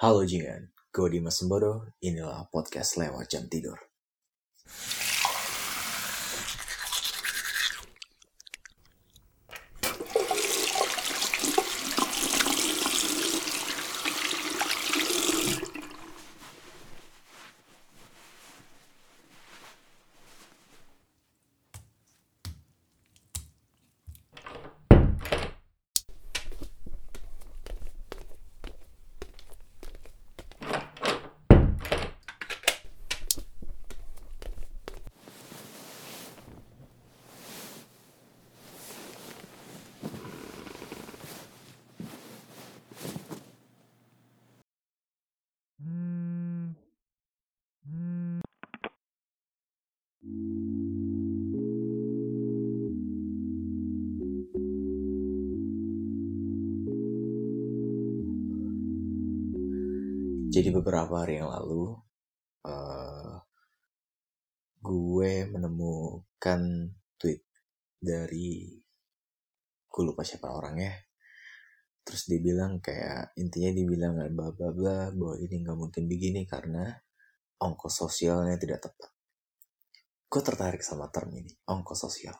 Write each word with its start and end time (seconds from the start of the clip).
Halo 0.00 0.24
Jingan, 0.24 0.72
gue 0.96 1.08
Dimas 1.12 1.36
Sembodo, 1.36 1.92
inilah 2.00 2.48
podcast 2.48 2.96
lewat 2.96 3.28
jam 3.28 3.44
tidur. 3.52 3.89
Beberapa 60.70 61.26
hari 61.26 61.42
yang 61.42 61.50
lalu, 61.50 61.98
uh, 62.62 63.42
gue 64.78 65.32
menemukan 65.50 66.60
tweet 67.18 67.42
dari 67.98 68.78
gue 69.90 70.02
lupa 70.06 70.22
siapa 70.22 70.46
orangnya. 70.46 70.94
Terus 72.06 72.30
dia 72.30 72.40
bilang 72.40 72.78
kayak 72.78 73.34
intinya 73.36 73.70
dia 73.74 73.86
bilang 73.86 74.14
bla 74.32 74.54
bla 74.54 74.70
bla 74.70 74.98
bahwa 75.10 75.36
ini 75.42 75.60
nggak 75.60 75.78
mungkin 75.78 76.06
begini 76.06 76.46
karena 76.46 76.86
ongkos 77.60 78.06
sosialnya 78.06 78.54
tidak 78.56 78.86
tepat. 78.86 79.10
Gue 80.30 80.42
tertarik 80.46 80.80
sama 80.86 81.10
term 81.10 81.34
ini, 81.34 81.50
ongkos 81.66 81.98
sosial. 82.06 82.38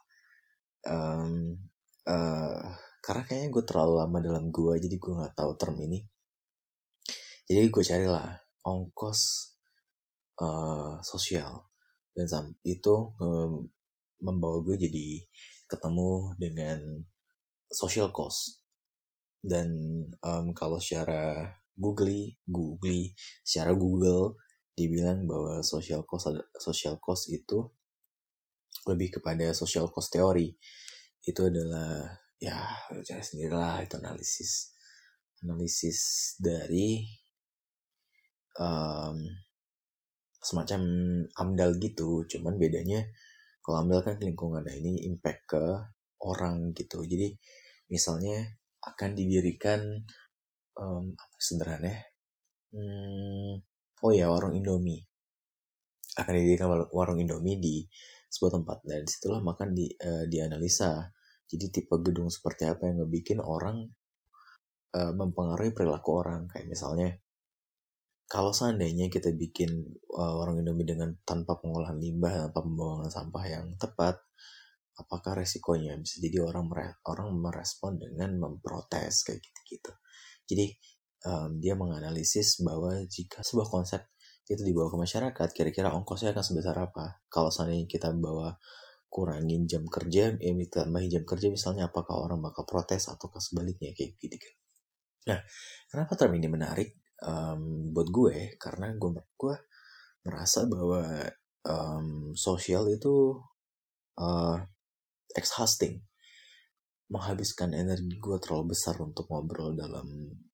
Um, 0.87 1.59
uh, 2.07 2.63
karena 3.03 3.23
kayaknya 3.27 3.49
gue 3.53 3.65
terlalu 3.67 3.95
lama 4.01 4.19
dalam 4.23 4.45
gue 4.49 4.75
jadi 4.81 4.97
gue 4.97 5.13
nggak 5.13 5.35
tahu 5.37 5.53
term 5.61 5.77
ini 5.83 6.01
jadi 7.51 7.67
gue 7.67 7.83
carilah 7.83 8.39
ongkos 8.63 9.51
uh, 10.39 11.03
sosial. 11.03 11.67
Dan 12.15 12.55
itu 12.63 13.11
um, 13.19 13.67
membawa 14.23 14.63
gue 14.63 14.79
jadi 14.79 15.27
ketemu 15.67 16.39
dengan 16.39 16.79
social 17.67 18.15
cost. 18.15 18.63
Dan 19.43 19.67
um, 20.23 20.55
kalau 20.55 20.79
secara 20.79 21.51
googly 21.75 22.39
googly 22.47 23.17
secara 23.43 23.75
Google 23.75 24.39
dibilang 24.77 25.25
bahwa 25.25 25.65
social 25.65 26.05
cost 26.05 26.31
social 26.61 27.01
cost 27.03 27.33
itu 27.33 27.67
lebih 28.87 29.19
kepada 29.19 29.51
social 29.59 29.91
cost 29.91 30.15
teori. 30.15 30.55
Itu 31.27 31.51
adalah 31.51 32.15
ya 32.39 32.63
cari 32.87 33.21
sendirilah 33.27 33.83
itu 33.85 33.99
analisis 33.99 34.73
analisis 35.45 36.01
dari 36.41 37.05
um, 38.61 39.17
semacam 40.41 40.81
amdal 41.37 41.81
gitu. 41.81 42.29
Cuman 42.29 42.61
bedanya 42.61 43.09
kalau 43.65 43.85
amdal 43.85 44.05
kan 44.05 44.17
lingkungan 44.21 44.65
nah 44.65 44.75
ini 44.77 45.09
impact 45.09 45.41
ke 45.49 45.65
orang 46.25 46.77
gitu. 46.77 47.01
Jadi 47.05 47.33
misalnya 47.89 48.45
akan 48.81 49.11
didirikan 49.17 49.81
um, 50.81 51.13
apa 51.13 51.37
sederhana 51.37 51.93
hmm, 52.73 53.61
oh 54.05 54.13
ya 54.13 54.29
warung 54.33 54.57
Indomie. 54.57 55.05
Akan 56.17 56.37
didirikan 56.37 56.69
warung 56.93 57.19
Indomie 57.21 57.61
di 57.61 57.85
sebuah 58.31 58.61
tempat. 58.61 58.79
Dan 58.87 59.05
di 59.05 59.11
situlah 59.11 59.43
makan 59.43 59.69
di 59.77 59.87
uh, 59.91 60.25
dianalisa. 60.29 61.11
Jadi 61.51 61.67
tipe 61.75 61.99
gedung 61.99 62.31
seperti 62.31 62.71
apa 62.71 62.87
yang 62.87 63.03
ngebikin 63.03 63.43
orang 63.43 63.91
uh, 64.95 65.13
mempengaruhi 65.15 65.75
perilaku 65.75 66.11
orang. 66.23 66.47
Kayak 66.47 66.67
misalnya 66.71 67.09
kalau 68.31 68.55
seandainya 68.55 69.11
kita 69.11 69.35
bikin 69.35 69.91
uh, 70.15 70.39
warung 70.39 70.63
Indomie 70.63 70.87
dengan 70.87 71.11
tanpa 71.27 71.59
pengolahan 71.59 71.99
limbah, 71.99 72.47
tanpa 72.47 72.63
pembuangan 72.63 73.11
sampah 73.11 73.45
yang 73.51 73.75
tepat, 73.75 74.23
apakah 74.95 75.43
resikonya 75.43 75.99
bisa 75.99 76.23
jadi 76.23 76.47
orang 76.47 76.71
orang 77.11 77.35
merespon 77.35 77.99
dengan 77.99 78.39
memprotes 78.39 79.27
kayak 79.27 79.43
gitu-gitu. 79.43 79.93
Jadi 80.47 80.67
um, 81.27 81.59
dia 81.59 81.75
menganalisis 81.75 82.63
bahwa 82.63 83.03
jika 83.11 83.43
sebuah 83.43 83.67
konsep 83.67 84.07
itu 84.47 84.63
dibawa 84.63 84.95
ke 84.95 84.99
masyarakat, 84.99 85.49
kira-kira 85.51 85.91
ongkosnya 85.91 86.31
akan 86.31 86.45
sebesar 86.47 86.79
apa? 86.79 87.27
Kalau 87.27 87.51
seandainya 87.51 87.91
kita 87.91 88.15
bawa 88.15 88.55
kurangin 89.11 89.67
jam 89.67 89.83
kerja, 89.91 90.39
eh, 90.39 90.55
tambahin 90.71 91.11
jam 91.11 91.25
kerja 91.27 91.51
misalnya, 91.51 91.91
apakah 91.91 92.15
orang 92.15 92.39
bakal 92.39 92.63
protes 92.63 93.11
ataukah 93.11 93.43
sebaliknya 93.43 93.91
kayak 93.91 94.15
gitu. 94.23 94.39
Nah, 95.27 95.39
kenapa 95.91 96.15
term 96.15 96.35
ini 96.39 96.47
menarik? 96.47 97.00
Um, 97.25 97.93
buat 97.93 98.09
gue 98.09 98.57
karena 98.57 98.93
gue 98.97 99.11
gue 99.37 99.57
merasa 100.25 100.69
bahwa 100.69 101.05
um, 101.65 102.33
sosial 102.37 102.89
itu 102.93 103.41
uh, 104.21 104.59
exhausting. 105.37 106.05
Menghabiskan 107.11 107.75
energi 107.75 108.23
gue 108.23 108.39
terlalu 108.39 108.77
besar 108.77 108.95
untuk 109.03 109.27
ngobrol 109.27 109.75
dalam 109.75 110.07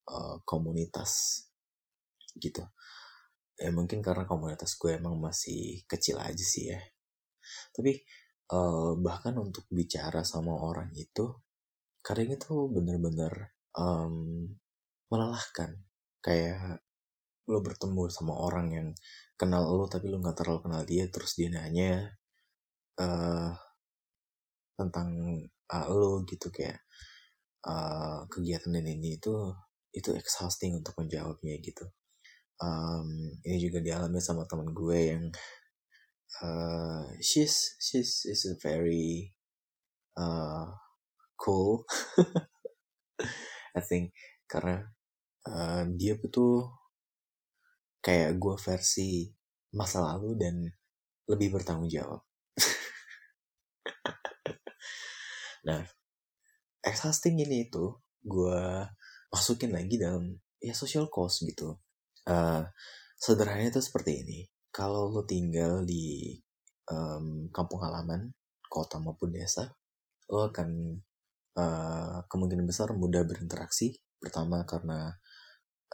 uh, 0.08 0.40
komunitas 0.48 1.44
gitu. 2.40 2.64
Ya 3.56 3.72
mungkin 3.72 4.00
karena 4.00 4.24
komunitas 4.24 4.76
gue 4.80 4.96
emang 4.96 5.20
masih 5.20 5.84
kecil 5.84 6.16
aja 6.16 6.44
sih 6.44 6.72
ya. 6.72 6.80
Tapi 7.76 8.00
uh, 8.52 8.96
bahkan 8.96 9.36
untuk 9.36 9.68
bicara 9.68 10.24
sama 10.24 10.56
orang 10.56 10.92
itu 10.96 11.28
kadang 12.00 12.32
itu 12.32 12.70
bener-bener 12.72 13.52
um, 13.76 14.48
melelahkan 15.12 15.76
kayak 16.26 16.82
lo 17.46 17.62
bertemu 17.62 18.10
sama 18.10 18.34
orang 18.34 18.66
yang 18.74 18.88
kenal 19.38 19.62
lo 19.70 19.86
tapi 19.86 20.10
lo 20.10 20.18
nggak 20.18 20.42
terlalu 20.42 20.66
kenal 20.66 20.82
dia 20.82 21.06
terus 21.06 21.38
dia 21.38 21.46
nanya 21.46 22.10
uh, 22.98 23.54
tentang 24.74 25.08
uh, 25.70 25.86
lo 25.86 26.26
gitu 26.26 26.50
kayak 26.50 26.82
uh, 27.62 28.26
kegiatan 28.26 28.74
ini 28.74 28.98
ini 28.98 29.10
itu 29.22 29.34
itu 29.94 30.10
exhausting 30.12 30.76
untuk 30.76 30.92
menjawabnya 30.98 31.56
gitu. 31.62 31.86
Um, 32.60 33.36
ini 33.44 33.56
juga 33.60 33.80
dialami 33.80 34.20
sama 34.20 34.48
teman 34.48 34.72
gue 34.72 34.98
yang 35.12 35.24
uh, 36.40 37.04
she's 37.20 37.76
she's 37.80 38.24
is 38.28 38.44
very 38.60 39.32
uh, 40.18 40.68
cool. 41.38 41.86
I 43.76 43.80
think 43.84 44.12
karena 44.48 44.95
uh, 45.46 45.86
dia 45.94 46.18
tuh 46.30 46.66
kayak 48.02 48.38
gue 48.38 48.54
versi 48.58 49.30
masa 49.74 50.02
lalu 50.02 50.38
dan 50.38 50.56
lebih 51.26 51.58
bertanggung 51.58 51.90
jawab. 51.90 52.22
nah, 55.66 55.82
exhausting 56.86 57.38
ini 57.42 57.66
itu 57.66 57.98
gue 58.22 58.86
masukin 59.30 59.74
lagi 59.74 59.98
dalam 59.98 60.38
ya 60.62 60.74
social 60.74 61.10
cost 61.10 61.42
gitu. 61.42 61.78
Uh, 62.26 62.62
sederhananya 63.18 63.78
itu 63.78 63.82
seperti 63.82 64.22
ini. 64.22 64.38
Kalau 64.70 65.10
lo 65.10 65.26
tinggal 65.26 65.82
di 65.82 66.36
um, 66.90 67.50
kampung 67.50 67.82
halaman, 67.82 68.30
kota 68.70 69.02
maupun 69.02 69.34
desa, 69.34 69.74
lo 70.30 70.50
akan 70.50 71.00
uh, 71.58 72.22
kemungkinan 72.30 72.66
besar 72.66 72.92
mudah 72.94 73.26
berinteraksi. 73.26 73.98
Pertama 74.20 74.62
karena 74.68 75.16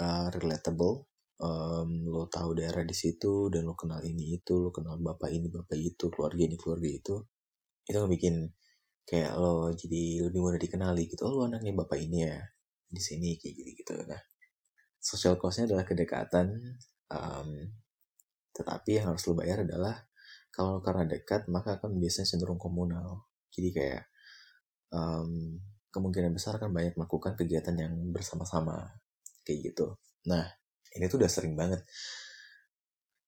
uh, 0.01 0.29
relatable 0.33 1.13
um, 1.43 2.07
lo 2.07 2.31
tahu 2.31 2.57
daerah 2.57 2.87
di 2.87 2.95
situ 2.95 3.51
dan 3.51 3.67
lo 3.67 3.75
kenal 3.75 4.01
ini 4.07 4.39
itu 4.39 4.55
lo 4.63 4.71
kenal 4.71 4.97
bapak 5.03 5.29
ini 5.35 5.51
bapak 5.51 5.77
itu 5.77 6.09
keluarga 6.09 6.43
ini 6.47 6.57
keluarga 6.57 6.89
itu 6.89 7.15
itu 7.83 7.99
bikin 7.99 8.35
kayak 9.03 9.35
lo 9.35 9.75
jadi 9.75 10.31
lebih 10.31 10.41
mudah 10.41 10.61
dikenali 10.63 11.11
gitu. 11.11 11.27
Oh 11.27 11.43
lo 11.43 11.51
anaknya 11.51 11.75
bapak 11.75 11.99
ini 11.99 12.31
ya 12.31 12.39
di 12.87 13.03
sini 13.03 13.35
kayak 13.37 13.55
gitu 13.59 13.71
gitu. 13.83 13.93
Nah 14.07 14.23
social 15.03 15.35
costnya 15.37 15.67
adalah 15.75 15.83
kedekatan 15.83 16.55
um, 17.11 17.49
tetapi 18.55 19.03
yang 19.03 19.13
harus 19.13 19.27
lo 19.27 19.35
bayar 19.35 19.67
adalah 19.67 20.07
kalau 20.55 20.79
karena 20.85 21.09
dekat 21.09 21.49
maka 21.51 21.81
akan 21.83 21.99
biasanya 21.99 22.29
cenderung 22.31 22.61
komunal. 22.61 23.27
Jadi 23.51 23.69
kayak 23.75 24.05
um, 24.95 25.59
kemungkinan 25.93 26.33
besar 26.33 26.57
akan 26.57 26.71
banyak 26.71 26.95
melakukan 26.97 27.35
kegiatan 27.37 27.75
yang 27.77 27.93
bersama-sama 28.15 29.02
kayak 29.47 29.73
gitu. 29.73 29.99
Nah 30.31 30.45
ini 30.97 31.05
tuh 31.11 31.19
udah 31.23 31.31
sering 31.31 31.55
banget. 31.59 31.83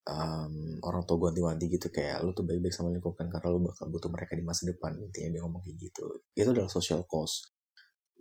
Um, 0.04 0.84
orang 0.84 1.08
tua 1.08 1.16
gue 1.16 1.40
wanti 1.40 1.64
gitu 1.72 1.88
kayak 1.88 2.20
lu 2.20 2.36
tuh 2.36 2.44
baik-baik 2.44 2.76
sama 2.76 2.92
lingkungan 2.92 3.24
karena 3.24 3.48
lu 3.48 3.64
bakal 3.64 3.88
butuh 3.88 4.12
mereka 4.12 4.36
di 4.36 4.44
masa 4.44 4.68
depan 4.68 4.92
intinya 5.00 5.32
dia 5.32 5.40
ngomong 5.40 5.64
kayak 5.64 5.76
gitu. 5.80 6.04
Itu 6.36 6.52
adalah 6.52 6.68
social 6.68 7.08
cost 7.08 7.54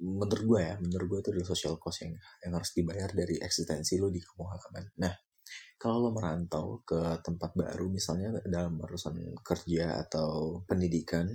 menurut 0.04 0.44
gue 0.44 0.60
ya 0.60 0.76
menurut 0.82 1.06
gue 1.08 1.20
itu 1.24 1.30
adalah 1.32 1.50
social 1.54 1.76
cost 1.78 2.04
yang 2.04 2.14
yang 2.44 2.52
harus 2.58 2.72
dibayar 2.74 3.10
dari 3.14 3.40
eksistensi 3.40 3.96
lu 4.02 4.10
di 4.10 4.20
kampung 4.20 4.50
halaman. 4.50 4.86
Nah 5.00 5.14
kalau 5.80 6.08
lo 6.08 6.10
merantau 6.16 6.82
ke 6.88 7.20
tempat 7.24 7.52
baru 7.54 7.92
misalnya 7.92 8.40
dalam 8.48 8.80
urusan 8.80 9.20
kerja 9.44 10.00
atau 10.08 10.64
pendidikan 10.64 11.28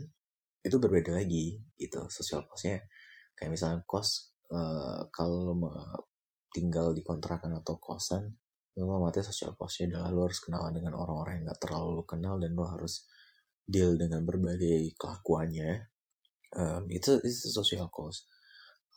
itu 0.64 0.76
berbeda 0.80 1.14
lagi 1.16 1.60
gitu 1.78 2.08
social 2.10 2.44
costnya 2.48 2.82
kayak 3.36 3.54
misalnya 3.54 3.84
kos 3.86 4.34
uh, 4.50 5.06
kalau 5.14 5.52
lo 5.52 5.54
tinggal 6.52 6.96
di 6.96 7.04
kontrakan 7.04 7.60
atau 7.60 7.76
kosan 7.76 8.28
lo 8.78 9.02
mati 9.02 9.26
social 9.26 9.58
costnya 9.58 9.90
adalah 9.90 10.14
lo 10.14 10.20
harus 10.30 10.38
kenalan 10.38 10.70
dengan 10.70 10.94
orang-orang 10.94 11.42
yang 11.42 11.50
gak 11.50 11.66
terlalu 11.66 11.98
lo 11.98 12.04
kenal 12.06 12.38
dan 12.38 12.54
lo 12.54 12.62
harus 12.62 13.10
deal 13.66 13.98
dengan 13.98 14.22
berbagai 14.22 14.94
kelakuannya 14.94 15.90
um, 16.54 16.86
itu 16.86 17.18
itu 17.26 17.50
social 17.50 17.90
cost 17.90 18.30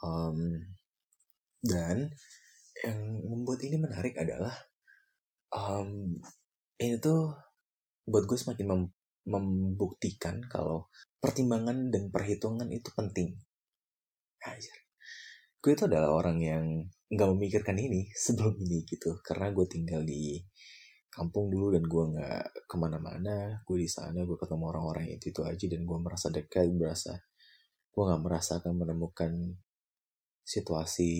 um, 0.05 0.37
dan 1.65 2.13
yang 2.85 2.99
membuat 3.25 3.61
ini 3.65 3.77
menarik 3.81 4.13
adalah 4.21 4.53
um, 5.53 6.17
ini 6.81 6.97
tuh 6.97 7.33
buat 8.05 8.25
gue 8.25 8.37
semakin 8.37 8.65
mem 8.69 8.83
membuktikan 9.21 10.41
kalau 10.49 10.89
pertimbangan 11.21 11.93
dan 11.93 12.09
perhitungan 12.09 12.65
itu 12.73 12.89
penting. 12.97 13.37
Ajar. 14.41 14.77
Gue 15.61 15.77
itu 15.77 15.85
adalah 15.85 16.09
orang 16.17 16.41
yang 16.41 16.65
nggak 17.11 17.29
memikirkan 17.35 17.75
ini 17.75 18.07
sebelum 18.23 18.55
ini 18.57 18.87
gitu, 18.87 19.19
karena 19.21 19.51
gue 19.51 19.65
tinggal 19.67 20.01
di 20.07 20.39
kampung 21.11 21.51
dulu 21.51 21.75
dan 21.75 21.83
gue 21.83 22.03
nggak 22.15 22.43
ke 22.71 22.75
mana-mana. 22.79 23.59
Gue 23.67 23.83
di 23.83 23.89
sana 23.91 24.23
gue 24.23 24.37
ketemu 24.39 24.63
orang-orang 24.71 25.11
itu 25.11 25.35
itu 25.35 25.41
aja 25.43 25.65
dan 25.67 25.83
gue 25.83 25.97
merasa 25.99 26.27
dekat, 26.31 26.71
berasa 26.71 27.19
gue 27.91 28.03
nggak 28.07 28.23
merasa 28.23 28.63
akan 28.63 28.73
menemukan 28.87 29.31
situasi 30.47 31.11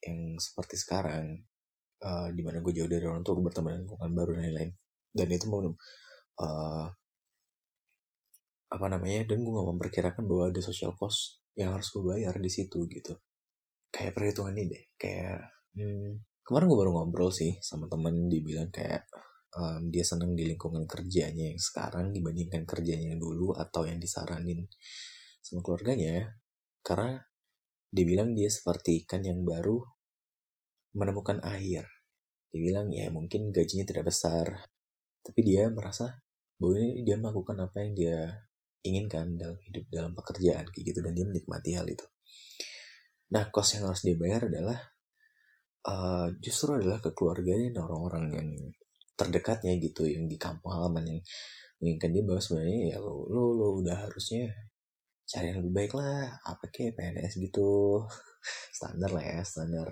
yang 0.00 0.40
seperti 0.40 0.80
sekarang 0.80 1.44
uh, 2.00 2.32
di 2.32 2.40
mana 2.40 2.64
gue 2.64 2.72
jauh 2.72 2.88
dari 2.88 3.04
orang 3.04 3.20
tua 3.20 3.36
gue 3.36 3.44
bertemu 3.44 3.68
dengan 3.68 3.80
lingkungan 3.84 4.10
baru 4.16 4.30
dan 4.36 4.40
lain-lain. 4.48 4.70
Dan 5.12 5.28
itu 5.32 5.44
mau 5.52 5.60
uh, 5.60 6.86
apa 8.66 8.86
namanya 8.90 9.28
dan 9.28 9.44
gue 9.44 9.52
gak 9.52 9.68
memperkirakan 9.76 10.22
bahwa 10.26 10.44
ada 10.50 10.60
social 10.64 10.96
cost 10.96 11.44
yang 11.56 11.76
harus 11.76 11.88
gue 11.92 12.02
bayar 12.02 12.34
di 12.36 12.50
situ 12.50 12.84
gitu 12.90 13.14
kayak 13.96 14.12
perhitungan 14.12 14.52
ini 14.52 14.64
deh 14.68 14.84
kayak 15.00 15.40
hmm, 15.72 16.20
kemarin 16.44 16.66
gue 16.68 16.78
baru 16.84 16.90
ngobrol 16.92 17.32
sih 17.32 17.56
sama 17.64 17.88
temen 17.88 18.28
dibilang 18.28 18.68
kayak 18.68 19.08
um, 19.56 19.88
dia 19.88 20.04
seneng 20.04 20.36
di 20.36 20.44
lingkungan 20.44 20.84
kerjanya 20.84 21.48
yang 21.48 21.60
sekarang 21.60 22.12
dibandingkan 22.12 22.68
kerjanya 22.68 23.16
yang 23.16 23.20
dulu 23.20 23.56
atau 23.56 23.88
yang 23.88 23.96
disaranin 23.96 24.68
sama 25.40 25.64
keluarganya 25.64 26.36
karena 26.84 27.24
dibilang 27.88 28.36
dia 28.36 28.52
seperti 28.52 29.08
ikan 29.08 29.24
yang 29.24 29.40
baru 29.40 29.80
menemukan 30.92 31.40
air. 31.44 31.88
Dia 32.52 32.60
bilang 32.60 32.92
ya 32.92 33.08
mungkin 33.12 33.52
gajinya 33.52 33.84
tidak 33.84 34.12
besar, 34.12 34.68
tapi 35.24 35.40
dia 35.44 35.68
merasa 35.72 36.20
bahwa 36.56 36.76
ini 36.80 37.04
dia 37.04 37.16
melakukan 37.20 37.56
apa 37.68 37.76
yang 37.84 37.92
dia 37.92 38.18
inginkan 38.86 39.36
dalam 39.36 39.58
hidup 39.60 39.84
dalam 39.92 40.12
pekerjaan 40.16 40.64
kayak 40.72 40.84
gitu 40.94 41.00
dan 41.04 41.12
dia 41.12 41.26
menikmati 41.26 41.70
hal 41.76 41.86
itu. 41.90 42.06
Nah 43.34 43.44
kos 43.50 43.78
yang 43.78 43.90
harus 43.90 44.02
dia 44.06 44.14
bayar 44.14 44.46
adalah 44.46 44.78
uh, 45.86 46.28
justru 46.38 46.78
adalah 46.78 46.98
ke 47.02 47.10
keluarganya 47.14 47.74
dan 47.74 47.82
orang-orang 47.86 48.24
yang 48.34 48.48
terdekatnya 49.16 49.78
gitu 49.80 50.04
yang 50.04 50.28
di 50.28 50.36
kampung 50.36 50.76
halaman 50.76 51.04
yang 51.08 51.20
menginginkan 51.80 52.10
dia 52.12 52.22
bahwa 52.24 52.40
sebenarnya 52.40 52.78
ya 52.94 52.98
lo, 53.00 53.24
lo, 53.28 53.44
lo 53.56 53.68
udah 53.80 53.96
harusnya 54.08 54.52
cari 55.26 55.50
yang 55.50 55.58
lebih 55.64 55.74
baik 55.74 55.92
lah 55.98 56.38
apa 56.46 56.64
kayak 56.70 56.94
PNS 56.94 57.42
gitu 57.42 58.02
standar 58.76 59.10
lah 59.10 59.24
ya 59.24 59.40
standar 59.42 59.88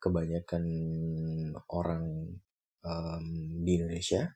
kebanyakan 0.00 0.64
orang 1.72 2.04
um, 2.84 3.24
di 3.64 3.80
Indonesia 3.80 4.28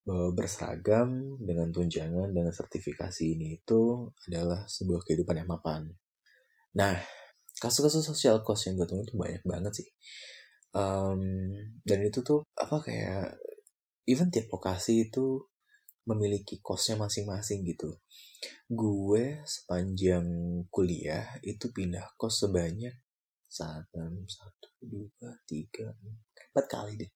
bahwa 0.00 0.32
berseragam 0.32 1.36
dengan 1.44 1.68
tunjangan 1.68 2.32
dengan 2.32 2.52
sertifikasi 2.56 3.24
ini 3.36 3.60
itu 3.60 4.08
adalah 4.32 4.64
sebuah 4.64 5.04
kehidupan 5.04 5.44
yang 5.44 5.50
mapan. 5.52 5.92
Nah, 6.72 6.96
kasus-kasus 7.60 8.02
sosial 8.02 8.40
cost 8.40 8.66
yang 8.66 8.80
gue 8.80 8.88
temuin 8.88 9.06
itu 9.06 9.16
banyak 9.20 9.44
banget 9.44 9.72
sih. 9.84 9.88
Um, 10.72 11.52
dan 11.84 12.00
itu 12.00 12.24
tuh 12.24 12.46
apa 12.56 12.80
kayak 12.80 13.36
even 14.08 14.32
tiap 14.32 14.48
lokasi 14.48 15.10
itu 15.10 15.44
memiliki 16.08 16.58
kosnya 16.64 16.96
masing-masing 16.96 17.62
gitu. 17.68 18.00
Gue 18.66 19.44
sepanjang 19.44 20.24
kuliah 20.72 21.36
itu 21.44 21.68
pindah 21.70 22.16
kos 22.16 22.48
sebanyak 22.48 22.96
satu, 23.50 24.24
satu, 24.24 24.68
dua, 24.80 25.30
tiga, 25.44 25.92
empat 26.50 26.66
kali 26.66 26.96
deh. 26.96 27.10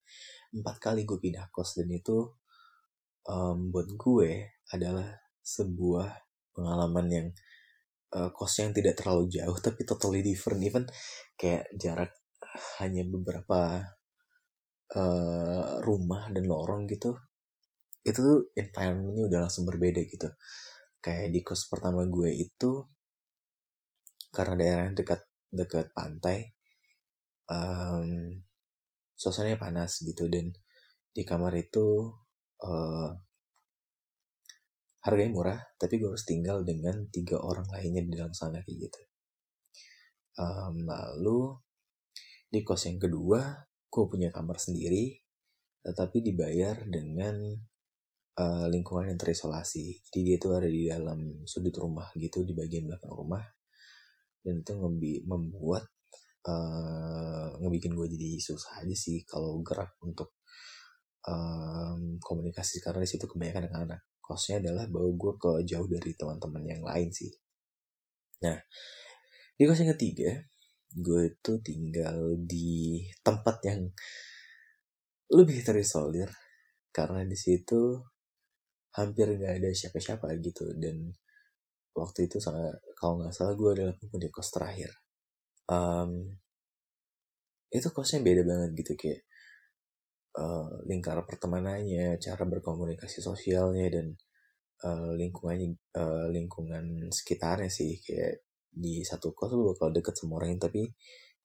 Empat 0.54 0.76
kali 0.78 1.08
gue 1.08 1.18
pindah 1.18 1.48
kos 1.48 1.80
dan 1.80 1.88
itu 1.88 2.36
um, 3.26 3.72
buat 3.72 3.88
gue 3.96 4.52
adalah 4.70 5.08
sebuah 5.40 6.08
pengalaman 6.54 7.06
yang 7.10 7.28
uh, 8.14 8.30
yang 8.32 8.72
tidak 8.72 8.94
terlalu 8.96 9.26
jauh 9.28 9.58
tapi 9.58 9.82
totally 9.82 10.22
different. 10.22 10.62
Even 10.62 10.84
kayak 11.34 11.66
jarak 11.74 12.14
hanya 12.78 13.02
beberapa 13.06 13.82
uh, 14.94 15.82
rumah 15.82 16.30
dan 16.30 16.46
lorong 16.46 16.86
gitu 16.86 17.18
itu 18.04 18.20
tuh 18.20 18.40
environmentnya 18.52 19.24
udah 19.32 19.38
langsung 19.48 19.64
berbeda 19.64 20.04
gitu. 20.04 20.28
Kayak 21.00 21.32
di 21.32 21.40
kos 21.40 21.66
pertama 21.72 22.04
gue 22.04 22.30
itu 22.36 22.84
karena 24.28 24.54
daerahnya 24.60 24.92
dekat 25.00 25.20
dekat 25.48 25.86
pantai 25.96 26.52
um, 27.48 28.40
suasananya 29.16 29.56
panas 29.56 30.04
gitu. 30.04 30.28
Dan 30.28 30.52
di 31.16 31.22
kamar 31.24 31.56
itu 31.56 32.12
uh, 32.60 33.08
harganya 35.04 35.32
murah 35.36 35.60
tapi 35.76 36.00
gue 36.00 36.08
harus 36.08 36.24
tinggal 36.24 36.64
dengan 36.64 37.04
tiga 37.12 37.36
orang 37.36 37.68
lainnya 37.68 38.02
di 38.08 38.12
dalam 38.16 38.32
sana 38.32 38.64
kayak 38.64 38.88
gitu. 38.88 39.00
Um, 40.34 40.88
lalu 40.88 41.60
di 42.48 42.64
kos 42.64 42.88
yang 42.88 42.98
kedua 42.98 43.68
gue 43.68 44.04
punya 44.10 44.32
kamar 44.32 44.58
sendiri 44.58 45.20
tetapi 45.84 46.24
dibayar 46.24 46.80
dengan 46.88 47.36
uh, 48.40 48.66
lingkungan 48.72 49.12
yang 49.12 49.20
terisolasi. 49.20 50.00
Jadi 50.08 50.20
dia 50.24 50.36
tuh 50.40 50.56
ada 50.56 50.66
di 50.66 50.88
dalam 50.88 51.44
sudut 51.44 51.76
rumah 51.76 52.08
gitu 52.16 52.40
di 52.42 52.56
bagian 52.56 52.88
belakang 52.88 53.12
rumah. 53.12 53.44
Dan 54.40 54.64
itu 54.64 54.72
membuat 55.28 55.84
uh, 56.48 57.48
ngebikin 57.60 57.92
gue 57.92 58.08
jadi 58.16 58.40
susah 58.40 58.80
aja 58.84 58.96
sih 58.96 59.24
kalau 59.28 59.60
gerak 59.60 59.92
untuk 60.00 60.40
um, 61.28 62.16
komunikasi. 62.16 62.80
Karena 62.80 63.04
di 63.04 63.08
situ 63.12 63.28
kebanyakan 63.28 63.68
anak-anak 63.68 64.13
kosnya 64.24 64.64
adalah 64.64 64.88
bahwa 64.88 65.12
gue 65.12 65.32
ke 65.36 65.50
jauh 65.68 65.84
dari 65.84 66.16
teman-teman 66.16 66.64
yang 66.64 66.80
lain 66.80 67.12
sih. 67.12 67.28
Nah 68.40 68.56
di 69.54 69.62
kos 69.68 69.84
yang 69.84 69.92
ketiga 69.92 70.40
gue 70.94 71.22
itu 71.28 71.52
tinggal 71.60 72.38
di 72.40 73.04
tempat 73.20 73.60
yang 73.68 73.92
lebih 75.34 75.60
terisolir. 75.60 76.30
Karena 76.94 77.26
di 77.26 77.34
situ 77.34 77.98
hampir 78.94 79.34
gak 79.34 79.58
ada 79.58 79.70
siapa-siapa 79.74 80.30
gitu. 80.38 80.70
Dan 80.78 81.10
waktu 81.94 82.30
itu 82.30 82.38
kalau 82.94 83.20
nggak 83.20 83.34
salah 83.34 83.54
gue 83.58 83.70
adalah 83.74 83.94
penghuni 83.98 84.30
kos 84.30 84.54
terakhir. 84.54 84.94
Um, 85.66 86.38
itu 87.74 87.90
kosnya 87.90 88.22
beda 88.22 88.46
banget 88.46 88.70
gitu. 88.78 88.94
Kayak 88.94 89.26
uh, 90.38 90.70
lingkar 90.86 91.18
pertemanannya 91.26 92.18
cara 92.18 92.42
berkomunikasi 92.46 93.22
sosialnya 93.22 93.86
dan 93.90 94.06
uh, 94.82 95.14
lingkungannya 95.14 95.78
uh, 95.94 96.26
lingkungan 96.30 97.10
sekitarnya 97.10 97.70
sih. 97.70 97.98
Kayak 98.02 98.44
di 98.74 99.06
satu 99.06 99.30
kos 99.30 99.54
lu 99.54 99.70
bakal 99.74 99.94
deket 99.94 100.18
sama 100.18 100.42
orang 100.42 100.58
tapi 100.58 100.90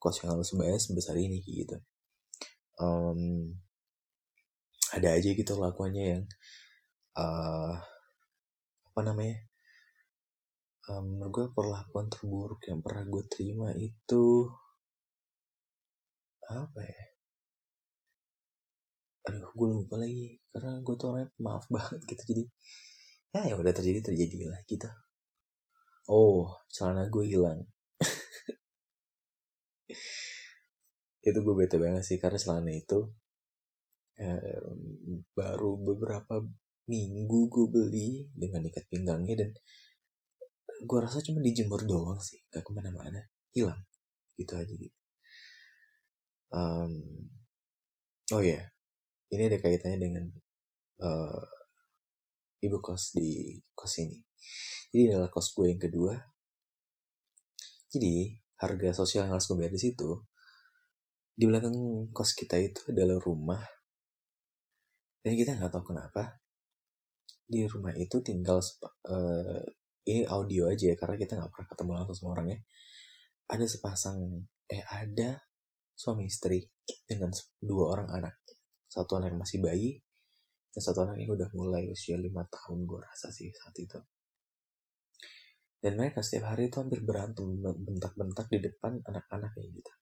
kos 0.02 0.26
yang 0.26 0.34
harus 0.38 0.54
bayar 0.58 0.82
sebesar 0.82 1.16
ini 1.18 1.42
gitu. 1.46 1.78
Um, 2.80 3.54
ada 4.90 5.14
aja 5.14 5.30
gitu 5.30 5.54
lakuannya 5.60 6.04
yang 6.18 6.24
uh, 7.14 7.78
apa 8.90 9.02
namanya 9.06 9.38
um, 10.90 11.06
menurut 11.22 11.32
gue 11.32 11.46
perlakuan 11.54 12.10
terburuk 12.10 12.62
yang 12.66 12.82
pernah 12.82 13.06
gue 13.06 13.24
terima 13.30 13.70
itu 13.78 14.50
apa 16.50 16.82
ya 16.82 17.09
aduh 19.30 19.54
gue 19.54 19.68
lupa 19.70 20.02
lagi. 20.02 20.42
Karena 20.50 20.82
gue 20.82 20.96
tuh 20.98 21.08
orangnya 21.14 21.30
maaf 21.38 21.70
banget 21.70 22.02
gitu. 22.10 22.24
Jadi 22.34 22.44
ya 23.30 23.54
yang 23.54 23.62
udah 23.62 23.74
terjadi 23.74 24.02
terjadi 24.02 24.50
lah 24.50 24.62
gitu. 24.66 24.90
Oh 26.10 26.58
celana 26.74 27.06
gue 27.06 27.26
hilang. 27.30 27.62
Itu 31.30 31.46
gue 31.46 31.54
bete 31.54 31.78
banget 31.78 32.02
sih 32.02 32.18
karena 32.18 32.42
celana 32.42 32.74
itu 32.74 33.06
eh, 34.18 34.66
baru 35.38 35.78
beberapa 35.78 36.42
minggu 36.90 37.40
gue 37.54 37.66
beli 37.70 38.26
dengan 38.34 38.66
ikat 38.66 38.90
pinggangnya 38.90 39.46
dan 39.46 39.54
gue 40.80 41.00
rasa 41.00 41.22
cuma 41.22 41.44
dijemur 41.46 41.86
doang 41.86 42.18
sih 42.18 42.42
gak 42.50 42.66
ke 42.66 42.72
mana-mana. 42.74 43.30
Hilang. 43.54 43.86
Gitu 44.34 44.58
aja 44.58 44.74
gitu. 44.74 44.98
Um, 46.50 47.30
oh 48.34 48.42
ya 48.42 48.58
yeah. 48.58 48.66
Ini 49.30 49.44
ada 49.46 49.58
kaitannya 49.62 50.00
dengan 50.02 50.26
uh, 51.06 51.46
ibu 52.62 52.78
kos 52.82 53.14
di 53.16 53.58
kos 53.74 54.02
ini. 54.02 54.20
Jadi 54.90 55.14
adalah 55.14 55.30
kos 55.30 55.54
gue 55.54 55.70
yang 55.70 55.82
kedua. 55.82 56.18
Jadi 57.90 58.34
harga 58.60 58.90
sosial 58.94 59.30
yang 59.30 59.38
harus 59.38 59.48
gue 59.50 59.58
bayar 59.58 59.74
di 59.74 59.82
situ 59.82 60.10
di 61.40 61.48
belakang 61.48 61.74
kos 62.12 62.36
kita 62.36 62.60
itu 62.60 62.92
adalah 62.92 63.18
rumah. 63.22 63.64
Dan 65.24 65.36
kita 65.36 65.56
nggak 65.56 65.72
tahu 65.72 65.94
kenapa 65.96 66.42
di 67.50 67.66
rumah 67.66 67.94
itu 67.98 68.22
tinggal 68.22 68.62
uh, 69.10 69.62
ini 70.06 70.26
audio 70.26 70.70
aja 70.70 70.94
ya 70.94 70.96
karena 70.98 71.18
kita 71.18 71.38
nggak 71.38 71.52
pernah 71.54 71.68
ketemu 71.70 71.92
langsung 71.98 72.16
sama 72.18 72.30
orangnya 72.38 72.60
ada 73.50 73.66
sepasang 73.66 74.18
eh 74.70 74.86
ada 74.86 75.42
suami 75.98 76.30
istri 76.30 76.70
dengan 77.10 77.34
dua 77.58 77.98
orang 77.98 78.10
anak 78.14 78.38
satu 78.90 79.22
anak 79.22 79.38
yang 79.38 79.42
masih 79.46 79.62
bayi 79.62 80.02
dan 80.74 80.82
satu 80.82 81.06
anak 81.06 81.22
yang 81.22 81.38
udah 81.38 81.50
mulai 81.54 81.86
usia 81.90 82.18
lima 82.18 82.42
tahun 82.50 82.90
gue 82.90 83.00
rasa 83.02 83.30
sih 83.30 83.54
saat 83.54 83.78
itu. 83.78 84.02
Dan 85.80 85.96
mereka 85.96 86.20
setiap 86.20 86.52
hari 86.52 86.68
itu 86.68 86.82
hampir 86.82 87.06
berantem 87.06 87.46
bentak-bentak 87.62 88.52
di 88.52 88.60
depan 88.60 89.00
anak-anak 89.06 89.56
kayak 89.56 89.70
gitu. 89.80 89.94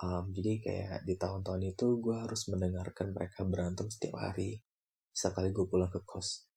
Um, 0.00 0.32
jadi 0.32 0.52
kayak 0.62 0.98
di 1.04 1.14
tahun-tahun 1.18 1.76
itu 1.76 1.86
gue 2.00 2.16
harus 2.16 2.48
mendengarkan 2.48 3.12
mereka 3.12 3.44
berantem 3.44 3.90
setiap 3.90 4.16
hari 4.16 4.62
sekali 5.10 5.50
gue 5.50 5.66
pulang 5.66 5.90
ke 5.90 6.00
kos. 6.06 6.48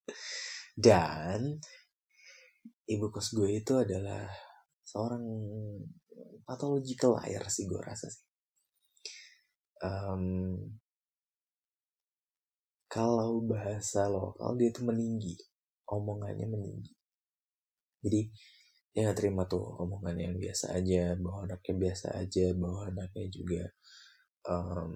Dan 0.76 1.56
ibu 2.90 3.06
kos 3.14 3.32
gue 3.32 3.62
itu 3.62 3.78
adalah 3.78 4.26
seorang 4.82 5.22
pathological 6.42 7.16
liar 7.22 7.46
sih 7.46 7.64
gue 7.70 7.78
rasa 7.78 8.10
sih 8.10 8.29
um, 9.84 10.56
kalau 12.90 13.44
bahasa 13.46 14.10
lokal 14.10 14.58
dia 14.58 14.74
itu 14.74 14.82
meninggi 14.82 15.38
omongannya 15.86 16.46
meninggi. 16.46 16.94
Jadi 18.00 18.20
dia 18.90 19.00
nggak 19.06 19.18
terima 19.18 19.46
tuh 19.46 19.62
omongan 19.78 20.18
yang 20.18 20.34
biasa 20.34 20.74
aja 20.74 21.14
bahwa 21.14 21.46
anaknya 21.46 21.74
biasa 21.78 22.06
aja 22.18 22.46
bahwa 22.58 22.90
anaknya 22.90 23.26
juga 23.30 23.62
um, 24.50 24.94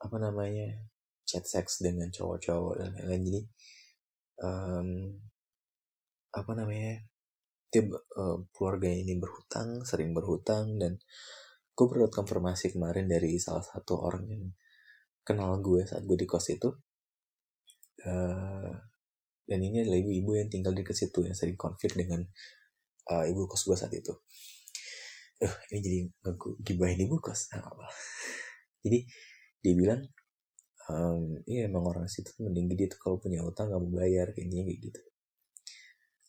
apa 0.00 0.16
namanya 0.16 0.88
chat 1.28 1.44
seks 1.44 1.84
dengan 1.84 2.08
cowok-cowok 2.08 2.74
dan 2.80 2.90
lain-lain. 2.96 3.22
Jadi 3.28 3.40
um, 4.40 4.88
apa 6.32 6.52
namanya 6.56 7.04
dia 7.72 7.82
uh, 7.92 8.40
keluarga 8.52 8.88
ini 8.88 9.16
berhutang 9.20 9.84
sering 9.84 10.16
berhutang 10.16 10.80
dan 10.80 10.96
gue 11.82 11.90
berdapat 11.90 12.14
konfirmasi 12.14 12.78
kemarin 12.78 13.10
dari 13.10 13.34
salah 13.42 13.66
satu 13.66 13.98
orang 13.98 14.22
yang 14.30 14.44
kenal 15.26 15.58
gue 15.58 15.82
saat 15.82 16.06
gue 16.06 16.14
di 16.14 16.30
kos 16.30 16.46
itu. 16.54 16.70
Uh, 18.06 18.70
dan 19.42 19.58
ini 19.58 19.82
adalah 19.82 19.98
ibu-ibu 19.98 20.38
yang 20.38 20.46
tinggal 20.46 20.70
di 20.70 20.86
situ 20.94 21.26
yang 21.26 21.34
sering 21.34 21.58
konflik 21.58 21.98
dengan 21.98 22.22
uh, 23.10 23.26
ibu 23.26 23.50
kos 23.50 23.66
gue 23.66 23.74
saat 23.74 23.90
itu. 23.90 24.14
Uh, 25.42 25.54
ini 25.74 25.78
jadi 25.82 25.98
gibahin 26.62 27.02
ibu 27.02 27.18
kos 27.18 27.50
nah, 27.50 27.66
apa 27.66 27.90
jadi 28.86 29.02
dia 29.58 29.74
bilang 29.74 30.06
um, 30.86 31.34
iya 31.50 31.66
emang 31.66 31.82
orang 31.82 32.06
situ 32.06 32.30
mending 32.38 32.70
dia 32.78 32.86
tuh 32.86 33.02
kalau 33.02 33.16
punya 33.18 33.42
utang 33.42 33.74
gak 33.74 33.82
mau 33.82 33.90
bayar 33.90 34.30
kayaknya 34.30 34.66
kayak 34.70 34.80
gitu. 34.86 35.02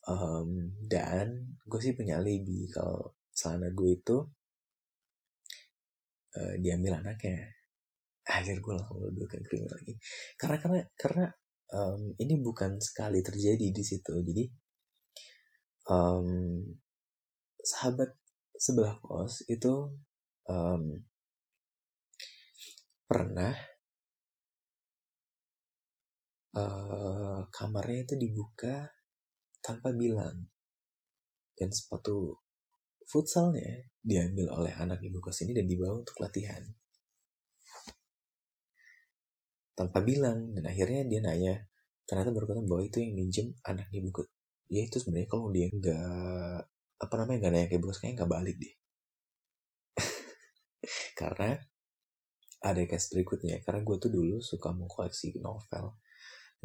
Um, 0.04 0.76
dan 0.90 1.58
gue 1.64 1.80
sih 1.80 1.94
punya 1.94 2.18
alibi 2.18 2.68
kalau 2.74 3.14
celana 3.34 3.70
gue 3.70 4.02
itu 4.02 4.18
uh, 6.38 6.56
diambil 6.60 7.00
anaknya 7.02 7.54
akhir 8.24 8.64
gue 8.64 8.74
langsung 8.74 9.04
menuduhkan 9.04 9.42
kriminal 9.44 9.76
lagi. 9.76 9.94
Karena 10.40 10.58
karena 10.60 10.82
karena 10.96 11.26
um, 11.76 12.02
ini 12.16 12.40
bukan 12.40 12.80
sekali 12.80 13.20
terjadi 13.20 13.68
di 13.68 13.84
situ. 13.84 14.14
Jadi 14.24 14.44
um, 15.92 16.28
sahabat 17.60 18.16
sebelah 18.56 18.96
kos 19.04 19.44
itu 19.52 19.92
um, 20.48 20.84
pernah 23.04 23.54
uh, 26.56 27.44
kamarnya 27.52 28.08
itu 28.08 28.16
dibuka 28.16 28.88
tanpa 29.60 29.92
bilang. 29.92 30.48
Dan 31.54 31.70
sepatu 31.70 32.43
futsalnya 33.14 33.94
diambil 34.02 34.50
oleh 34.58 34.74
anak 34.74 35.06
ibu 35.06 35.22
kos 35.22 35.46
ini 35.46 35.54
dan 35.54 35.70
dibawa 35.70 36.02
untuk 36.02 36.18
latihan. 36.18 36.66
Tanpa 39.78 40.02
bilang 40.02 40.58
dan 40.58 40.66
akhirnya 40.66 41.06
dia 41.06 41.22
nanya 41.22 41.54
ternyata 42.10 42.34
baru 42.34 42.50
ketemu 42.50 42.66
bahwa 42.66 42.84
itu 42.90 42.98
yang 43.06 43.14
minjem 43.14 43.48
anak 43.70 43.86
ibu 43.94 44.10
kos. 44.10 44.26
Ya 44.74 44.82
itu 44.82 44.98
sebenarnya 44.98 45.30
kalau 45.30 45.54
dia 45.54 45.70
nggak 45.70 46.58
apa 47.06 47.14
namanya 47.22 47.38
nggak 47.38 47.54
nanya 47.54 47.68
ke 47.70 47.76
ibu 47.78 47.86
kos 47.94 48.02
kayaknya 48.02 48.26
nggak 48.26 48.32
balik 48.34 48.56
deh. 48.58 48.74
Karena 51.22 51.50
ada 52.66 52.82
case 52.90 53.08
berikutnya. 53.14 53.62
Karena 53.62 53.86
gue 53.86 53.96
tuh 54.02 54.10
dulu 54.10 54.42
suka 54.42 54.74
mau 54.74 54.90
koleksi 54.90 55.38
novel 55.38 56.02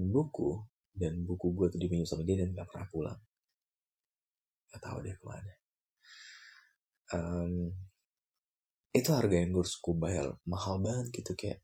dan 0.01 0.07
buku 0.09 0.65
dan 0.97 1.13
buku 1.29 1.53
gue 1.53 1.67
tuh 1.77 1.79
dipinjam 1.79 2.09
sama 2.09 2.25
dia 2.25 2.41
dan 2.41 2.57
gak 2.57 2.71
pernah 2.71 2.87
pulang. 2.91 3.21
Gak 4.71 4.81
tahu 4.83 5.03
deh 5.03 5.15
ke 5.15 5.27
mana 5.27 5.58
um, 7.15 7.73
itu 8.93 9.11
harga 9.13 9.37
yang 9.37 9.53
gue 9.53 9.63
harus 9.63 9.77
gue 9.79 9.95
bayar 9.95 10.27
mahal 10.49 10.81
banget 10.81 11.23
gitu 11.23 11.33
kayak 11.37 11.61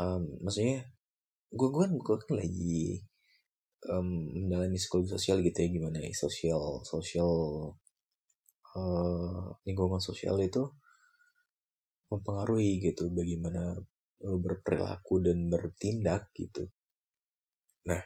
um, 0.00 0.24
maksudnya 0.40 0.88
gue 1.52 1.68
gue 1.68 1.84
gue 1.92 2.16
kan 2.16 2.34
lagi 2.36 3.04
um, 3.92 4.08
mendalami 4.44 4.76
psikologi 4.76 5.14
sosial 5.14 5.44
gitu 5.44 5.58
ya 5.64 5.68
gimana 5.68 6.00
ya 6.00 6.12
sosial 6.16 6.82
sosial 6.84 7.30
uh, 8.76 9.44
lingkungan 9.68 10.00
sosial 10.00 10.40
itu 10.40 10.64
mempengaruhi 12.08 12.80
gitu 12.80 13.12
bagaimana 13.12 13.76
lo 14.24 14.36
berperilaku 14.42 15.22
dan 15.22 15.46
bertindak 15.52 16.32
gitu 16.34 16.66
Nah, 17.88 18.00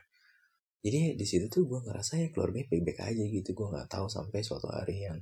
jadi 0.82 1.18
di 1.18 1.26
situ 1.26 1.50
tuh 1.50 1.66
gue 1.66 1.80
ngerasa 1.82 2.22
ya 2.22 2.28
keluarga 2.30 2.62
baik-baik 2.70 3.00
aja 3.02 3.24
gitu. 3.26 3.50
Gue 3.58 3.66
nggak 3.74 3.90
tahu 3.90 4.06
sampai 4.06 4.40
suatu 4.46 4.70
hari 4.70 5.06
yang 5.10 5.18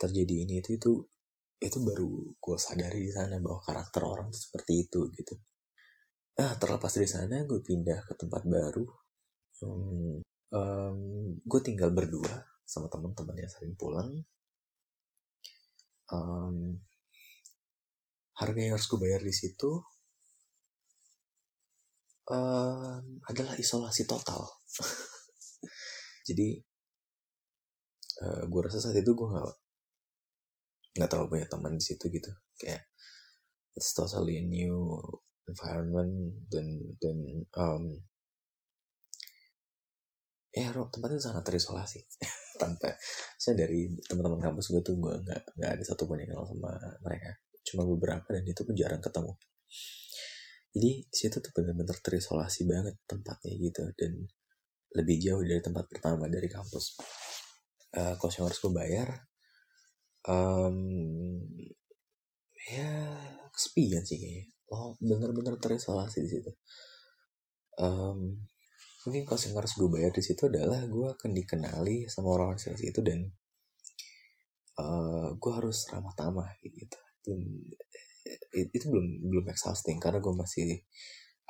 terjadi 0.00 0.48
ini 0.48 0.64
itu 0.64 0.80
itu 0.80 0.92
itu 1.60 1.78
baru 1.84 2.08
gue 2.40 2.56
sadari 2.56 3.04
di 3.04 3.12
sana 3.12 3.36
bahwa 3.36 3.60
karakter 3.60 4.00
orang 4.00 4.32
tuh 4.32 4.40
seperti 4.40 4.88
itu 4.88 5.00
gitu. 5.12 5.36
Nah, 6.40 6.56
terlepas 6.56 6.88
dari 6.88 7.04
sana 7.04 7.44
gue 7.44 7.60
pindah 7.60 8.00
ke 8.08 8.16
tempat 8.16 8.48
baru. 8.48 8.88
Hmm, 9.60 10.24
um, 10.56 10.98
gue 11.44 11.60
tinggal 11.60 11.92
berdua 11.92 12.48
sama 12.64 12.88
teman-teman 12.88 13.36
yang 13.44 13.50
sering 13.52 13.76
pulang. 13.76 14.08
Um, 16.08 16.80
harga 18.40 18.56
yang 18.56 18.72
harus 18.72 18.88
gue 18.88 18.96
bayar 18.98 19.20
di 19.20 19.34
situ 19.36 19.84
uh, 22.32 22.96
adalah 23.28 23.54
isolasi 23.60 24.08
total. 24.08 24.48
Jadi 26.28 26.56
uh, 28.24 28.40
eh, 28.40 28.42
gue 28.48 28.60
rasa 28.64 28.80
saat 28.80 28.96
itu 28.96 29.12
gue 29.12 29.28
nggak 29.28 29.44
nggak 31.00 31.08
terlalu 31.08 31.40
banyak 31.40 31.48
teman 31.48 31.72
di 31.80 31.84
situ 31.84 32.04
gitu. 32.12 32.28
Kayak 32.60 32.84
it's 33.72 33.96
totally 33.96 34.44
new 34.44 35.00
environment 35.48 36.44
dan 36.52 36.66
dan 37.00 37.16
um, 37.56 37.84
ya 40.52 40.74
tempatnya 40.74 41.22
sangat 41.22 41.46
terisolasi 41.46 42.04
tanpa 42.62 42.92
saya 43.38 43.64
dari 43.64 43.88
teman-teman 44.04 44.52
kampus 44.52 44.68
gue 44.74 44.82
tuh 44.84 44.98
gue 45.00 45.14
nggak 45.24 45.56
nggak 45.56 45.70
ada 45.78 45.82
satupun 45.86 46.20
yang 46.20 46.36
kenal 46.36 46.44
sama 46.44 46.76
mereka. 47.00 47.40
Cuma 47.64 47.88
beberapa 47.88 48.28
dan 48.28 48.44
itu 48.44 48.60
pun 48.66 48.74
jarang 48.76 49.00
ketemu. 49.00 49.32
Jadi 50.70 50.90
situ 51.10 51.36
tuh 51.42 51.52
bener-bener 51.56 51.98
terisolasi 51.98 52.62
banget 52.68 52.94
tempatnya 53.08 53.52
gitu 53.58 53.82
dan 53.98 54.12
lebih 54.94 55.16
jauh 55.22 55.42
dari 55.42 55.62
tempat 55.62 55.86
pertama 55.86 56.26
dari 56.26 56.46
kampus. 56.46 56.98
Uh, 57.90 58.14
kos 58.22 58.38
yang 58.38 58.46
harus 58.46 58.62
gue 58.62 58.70
bayar 58.70 59.29
um, 60.28 60.76
ya 62.68 62.90
kesepian 63.54 64.04
sih 64.04 64.18
kayaknya. 64.20 64.44
Oh 64.70 64.94
bener-bener 65.00 65.56
terisolasi 65.56 66.18
di 66.24 66.30
situ. 66.30 66.52
Um, 67.80 68.44
mungkin 69.08 69.24
kos 69.24 69.48
yang 69.48 69.56
harus 69.56 69.72
gue 69.78 69.88
bayar 69.88 70.12
di 70.12 70.20
situ 70.20 70.46
adalah 70.46 70.84
gue 70.84 71.06
akan 71.16 71.30
dikenali 71.32 72.04
sama 72.12 72.36
orang-orang 72.36 72.60
itu 72.76 73.00
dan 73.00 73.24
uh, 74.76 75.32
gue 75.34 75.52
harus 75.52 75.88
ramah 75.88 76.12
tamah 76.12 76.50
gitu. 76.60 77.00
Dan 77.24 77.40
itu 78.52 78.84
belum 78.86 79.06
belum 79.32 79.46
exhausting 79.50 79.96
karena 79.98 80.20
gue 80.20 80.34
masih 80.36 80.84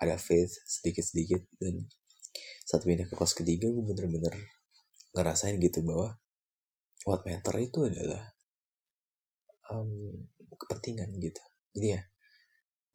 ada 0.00 0.16
faith 0.16 0.54
sedikit 0.64 1.04
sedikit 1.04 1.42
dan 1.60 1.84
saat 2.64 2.86
pindah 2.86 3.04
ke 3.04 3.14
kos 3.18 3.36
ketiga 3.36 3.68
gue 3.68 3.84
bener-bener 3.84 4.32
ngerasain 5.12 5.58
gitu 5.58 5.82
bahwa 5.82 6.16
what 7.04 7.26
matter 7.26 7.52
itu 7.58 7.84
adalah 7.84 8.32
um, 9.70 9.90
kepentingan 10.54 11.10
gitu. 11.22 11.42
Jadi 11.74 11.88
ya 11.96 12.00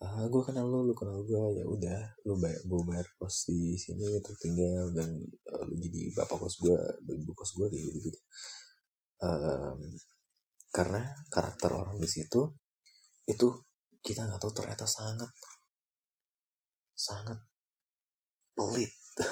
uh, 0.04 0.26
gue 0.28 0.42
kenal 0.44 0.68
lu, 0.68 0.92
lu 0.92 0.94
kenal 0.94 1.24
gue 1.24 1.44
ya 1.56 1.66
udah 1.66 2.00
lu 2.28 2.36
bayar 2.38 2.62
gue 2.68 2.82
bayar 2.84 3.08
kos 3.16 3.48
di 3.48 3.80
sini 3.80 4.04
untuk 4.12 4.36
tinggal 4.38 4.92
dan 4.92 5.10
uh, 5.56 5.64
lu 5.66 5.76
jadi 5.80 6.12
bapak 6.12 6.36
kos 6.36 6.60
gue 6.60 6.78
ibu 7.16 7.32
kos 7.32 7.56
gue 7.56 7.68
gitu 7.72 8.12
gitu 8.12 8.20
um, 9.24 9.80
karena 10.76 11.08
karakter 11.32 11.72
orang 11.72 11.96
di 11.96 12.10
situ 12.12 12.52
itu 13.26 13.48
kita 14.04 14.28
nggak 14.28 14.38
tahu 14.38 14.54
ternyata 14.54 14.86
sangat 14.86 15.32
sangat 16.96 17.40
pelit. 18.56 18.94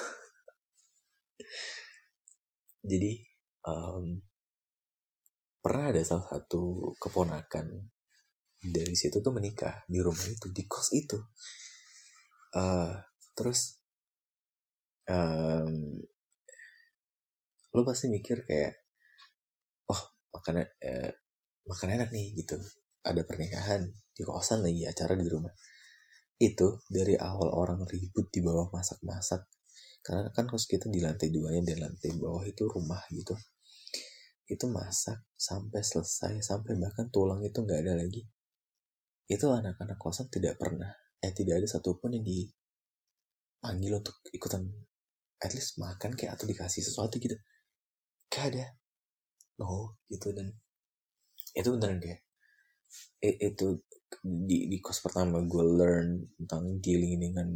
Jadi 2.92 3.24
um, 3.64 4.20
pernah 5.64 5.96
ada 5.96 6.04
salah 6.04 6.28
satu 6.28 6.92
keponakan 7.00 7.72
dari 8.60 8.96
situ 9.00 9.24
tuh 9.24 9.32
menikah 9.32 9.88
di 9.88 10.04
rumah 10.04 10.28
itu 10.28 10.52
di 10.52 10.68
kos 10.68 10.92
itu. 10.92 11.16
Uh, 12.52 12.92
terus 13.32 13.80
um, 15.08 16.04
lo 17.74 17.82
pasti 17.88 18.12
mikir 18.12 18.46
kayak 18.46 18.76
oh 19.90 20.02
makan 20.36 20.68
eh, 20.68 21.16
makan 21.64 21.90
enak 21.96 22.12
nih 22.12 22.36
gitu. 22.44 22.60
Ada 23.08 23.24
pernikahan 23.24 23.88
di 23.88 24.22
kosan 24.28 24.68
lagi 24.68 24.84
acara 24.84 25.16
di 25.16 25.28
rumah. 25.32 25.52
Itu 26.36 26.84
dari 26.92 27.16
awal 27.16 27.56
orang 27.56 27.88
ribut 27.88 28.28
di 28.28 28.44
bawah 28.44 28.68
masak-masak. 28.68 29.48
Karena 30.04 30.28
kan 30.36 30.44
kos 30.52 30.68
kita 30.68 30.92
di 30.92 31.00
lantai 31.00 31.32
duanya 31.32 31.64
dan 31.72 31.88
lantai 31.88 32.12
bawah 32.20 32.44
itu 32.44 32.68
rumah 32.68 33.00
gitu 33.16 33.32
itu 34.48 34.66
masak 34.68 35.24
sampai 35.40 35.80
selesai 35.80 36.44
sampai 36.44 36.76
bahkan 36.76 37.08
tulang 37.10 37.40
itu 37.44 37.56
nggak 37.64 37.80
ada 37.84 37.94
lagi. 38.00 38.28
Itu 39.28 39.52
anak-anak 39.52 39.96
kosan 39.96 40.28
tidak 40.28 40.60
pernah 40.60 40.92
eh 41.24 41.32
tidak 41.32 41.64
ada 41.64 41.68
satupun 41.68 42.20
yang 42.20 42.26
dipanggil 42.28 43.96
untuk 43.96 44.20
ikutan 44.36 44.68
at 45.40 45.52
least 45.56 45.80
makan 45.80 46.16
kayak 46.20 46.36
atau 46.36 46.44
dikasih 46.48 46.84
sesuatu 46.84 47.16
gitu. 47.20 47.36
Gak 48.28 48.52
ada. 48.52 48.76
No 49.60 49.96
gitu 50.12 50.36
dan 50.36 50.52
itu 51.54 51.70
beneran 51.70 52.02
kayak 52.02 52.22
itu 53.22 53.80
di 54.22 54.70
di 54.70 54.78
kos 54.78 55.02
pertama 55.02 55.42
gue 55.42 55.64
learn 55.64 56.38
tentang 56.38 56.78
dealing 56.78 57.18
dengan 57.18 57.48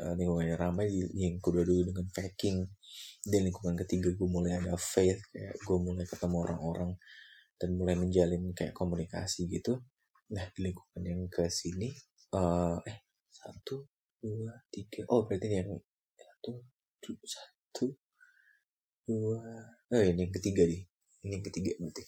uh, 0.00 0.14
lingkungan 0.16 0.48
yang 0.54 0.60
ramai 0.60 0.88
yang 1.12 1.36
kedua 1.42 1.66
dulu 1.66 1.92
dengan 1.92 2.06
packing. 2.14 2.64
Dan 3.26 3.44
lingkungan 3.44 3.74
ketiga 3.84 4.14
gue 4.14 4.28
mulai 4.30 4.56
ada 4.56 4.78
faith 4.78 5.18
kayak 5.34 5.58
gue 5.58 5.78
mulai 5.82 6.06
ketemu 6.06 6.36
orang-orang 6.46 6.90
dan 7.58 7.68
mulai 7.74 7.94
menjalin 7.98 8.54
kayak 8.54 8.72
komunikasi 8.72 9.50
gitu. 9.50 9.82
Nah 10.32 10.46
di 10.54 10.70
lingkungan 10.70 11.02
yang 11.02 11.22
ke 11.26 11.50
sini 11.50 11.90
uh, 12.34 12.78
eh 12.86 12.98
satu 13.28 13.86
dua 14.22 14.54
tiga 14.72 15.06
oh 15.12 15.28
berarti 15.28 15.46
yang 15.52 15.70
satu 16.16 16.52
dua, 17.02 17.26
satu 17.26 17.86
dua 19.06 19.42
oh 19.92 20.02
ini 20.02 20.26
yang 20.26 20.34
ketiga 20.34 20.66
nih 20.66 20.82
ini 21.26 21.32
yang 21.38 21.44
ketiga 21.44 21.72
berarti. 21.78 22.04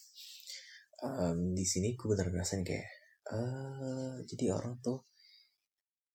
Um, 0.99 1.55
di 1.55 1.63
sini 1.63 1.95
gue 1.95 2.11
bener 2.11 2.27
ngerasain 2.27 2.67
kayak 2.67 2.98
uh, 3.33 4.17
jadi 4.25 4.57
orang 4.57 4.81
tuh 4.81 5.05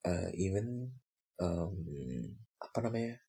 uh, 0.05 0.29
even 0.35 0.91
um, 1.39 1.75
apa 2.59 2.77
namanya 2.83 3.19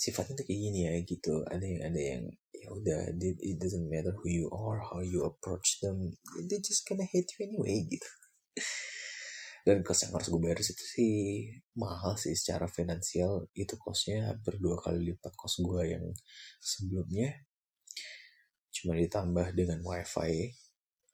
sifatnya 0.00 0.40
tuh 0.40 0.46
kayak 0.48 0.60
gini 0.60 0.80
ya 0.88 0.92
gitu. 1.04 1.34
Ada 1.44 1.64
yang 1.64 1.82
ada 1.92 2.00
yang 2.00 2.22
ya 2.56 2.68
udah 2.72 3.00
it 3.20 3.56
doesn't 3.60 3.88
matter 3.88 4.12
who 4.16 4.28
you 4.28 4.46
are 4.52 4.80
how 4.80 5.00
you 5.00 5.24
approach 5.24 5.80
them 5.80 6.12
they 6.44 6.60
just 6.60 6.84
gonna 6.84 7.08
hate 7.08 7.28
you 7.36 7.48
anyway 7.48 7.84
gitu. 7.88 8.10
Dan 9.60 9.84
kos 9.84 10.08
yang 10.08 10.16
harus 10.16 10.32
gue 10.32 10.40
bayar 10.40 10.56
itu 10.56 10.72
sih 10.72 11.14
mahal 11.76 12.16
sih 12.16 12.32
secara 12.32 12.64
finansial. 12.64 13.44
Itu 13.52 13.76
kosnya 13.76 14.32
hampir 14.32 14.56
dua 14.56 14.80
kali 14.80 15.12
lipat 15.12 15.36
kos 15.36 15.60
gue 15.60 15.82
yang 15.84 16.04
sebelumnya. 16.64 17.44
Cuma 18.72 18.96
ditambah 18.96 19.52
dengan 19.52 19.84
wifi 19.84 20.56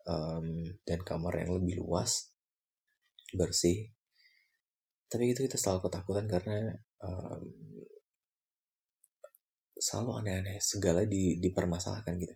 um, 0.06 0.46
dan 0.86 1.02
kamar 1.02 1.42
yang 1.42 1.58
lebih 1.58 1.82
luas 1.82 2.30
bersih. 3.34 3.90
Tapi 5.06 5.34
itu 5.34 5.46
kita 5.46 5.58
selalu 5.58 5.86
ketakutan 5.86 6.26
karena 6.26 6.58
um, 7.02 7.42
selalu 9.76 10.10
aneh-aneh 10.24 10.58
segala 10.58 11.04
di, 11.04 11.38
dipermasalahkan 11.38 12.16
gitu. 12.16 12.34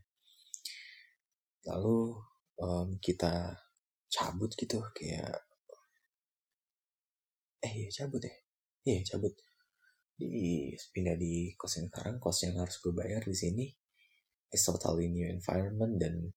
Lalu 1.67 1.99
um, 2.61 2.89
kita 3.01 3.57
cabut 4.11 4.51
gitu 4.59 4.83
kayak 4.93 5.35
eh 7.61 7.73
iya 7.87 7.89
cabut 7.93 8.23
ya? 8.23 8.37
Iya 8.87 9.15
cabut. 9.15 9.35
Di 10.21 10.73
pindah 10.93 11.17
di 11.17 11.57
kos 11.57 11.81
yang 11.81 11.89
sekarang 11.89 12.21
kos 12.21 12.45
yang 12.45 12.55
harus 12.61 12.77
gue 12.81 12.93
bayar 12.93 13.25
di 13.25 13.37
sini 13.37 13.67
is 14.51 14.63
totally 14.67 15.09
new 15.09 15.25
environment 15.25 15.97
dan 15.97 16.35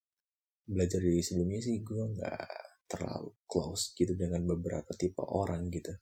belajar 0.63 0.99
dari 1.03 1.19
sebelumnya 1.19 1.61
sih 1.61 1.83
gue 1.83 2.03
nggak 2.17 2.47
terlalu 2.87 3.31
close 3.47 3.95
gitu 3.97 4.13
dengan 4.15 4.43
beberapa 4.47 4.91
tipe 4.95 5.21
orang 5.23 5.67
gitu. 5.71 5.93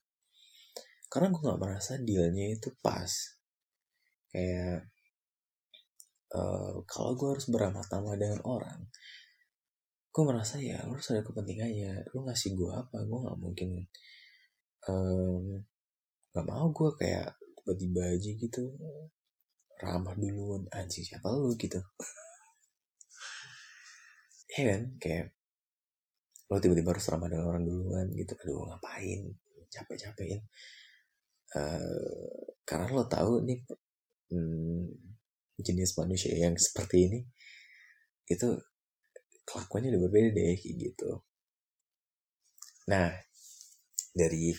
Karena 1.12 1.28
gue 1.34 1.42
nggak 1.42 1.62
merasa 1.62 2.00
dealnya 2.02 2.46
itu 2.52 2.70
pas. 2.80 3.12
Kayak 4.32 4.88
uh, 6.36 6.82
kalau 6.88 7.12
gue 7.20 7.30
harus 7.36 7.48
beramah 7.52 7.84
tamah 7.86 8.16
dengan 8.16 8.40
orang 8.48 8.88
gue 10.12 10.24
merasa 10.28 10.60
ya 10.60 10.76
lu 10.84 11.00
harus 11.00 11.08
ada 11.16 11.24
kepentingannya. 11.24 12.12
Lu 12.12 12.28
ngasih 12.28 12.52
gue 12.60 12.72
apa 12.76 13.00
gue 13.00 13.20
nggak 13.24 13.40
mungkin 13.40 13.68
nggak 16.36 16.46
um, 16.46 16.52
mau 16.52 16.68
gue 16.76 16.90
kayak 17.00 17.32
tiba-tiba 17.64 18.02
aja 18.12 18.30
gitu 18.36 18.64
ramah 19.80 20.16
duluan. 20.20 20.68
Anjing 20.76 21.08
siapa 21.08 21.32
lu 21.32 21.56
gitu 21.56 21.80
ya 24.52 24.64
kan? 24.68 24.82
Kayak 25.00 25.26
lo 26.52 26.60
tiba-tiba 26.60 26.92
harus 26.92 27.08
ramah 27.08 27.28
dengan 27.32 27.48
orang 27.48 27.64
duluan 27.64 28.08
gitu. 28.12 28.36
Aduh 28.44 28.68
ngapain? 28.68 29.32
Capek-capekin. 29.72 30.44
Uh, 31.52 32.56
karena 32.64 32.88
lo 32.92 33.04
tahu 33.08 33.44
nih 33.44 33.60
hmm, 34.32 34.88
jenis 35.60 35.96
manusia 36.00 36.32
yang 36.32 36.56
seperti 36.56 37.12
ini 37.12 37.20
itu 38.28 38.48
kelakuannya 39.44 39.92
udah 39.96 40.02
berbeda 40.08 40.30
deh 40.32 40.60
gitu. 40.60 41.12
Nah 42.88 43.12
dari 44.12 44.56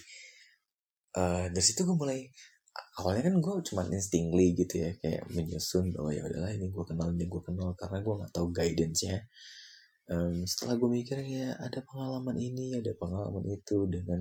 uh, 1.16 1.46
dari 1.48 1.64
situ 1.64 1.85
gue 1.85 1.96
mulai 1.96 2.28
awalnya 3.00 3.28
kan 3.28 3.37
gue 3.40 3.55
cuma 3.68 3.83
instinctly 3.88 4.57
gitu 4.57 4.81
ya 4.81 4.96
kayak 5.00 5.28
menyusun 5.33 5.92
bahwa 5.92 6.12
ya 6.12 6.24
udahlah 6.24 6.52
ini 6.52 6.68
gue 6.68 6.85
kenal 6.85 7.09
ini 7.12 7.24
gue 7.28 7.42
kenal. 7.44 7.72
Karena 7.76 7.98
gue 8.05 8.14
nggak 8.20 8.33
tahu 8.33 8.46
guidance 8.52 9.00
nya 9.09 9.16
um, 10.10 10.42
setelah 10.48 10.74
gue 10.80 10.90
mikir 10.90 11.18
ya 11.22 11.54
ada 11.60 11.84
pengalaman 11.84 12.38
ini 12.40 12.78
ada 12.78 12.90
pengalaman 12.96 13.44
itu 13.52 13.86
dengan 13.86 14.20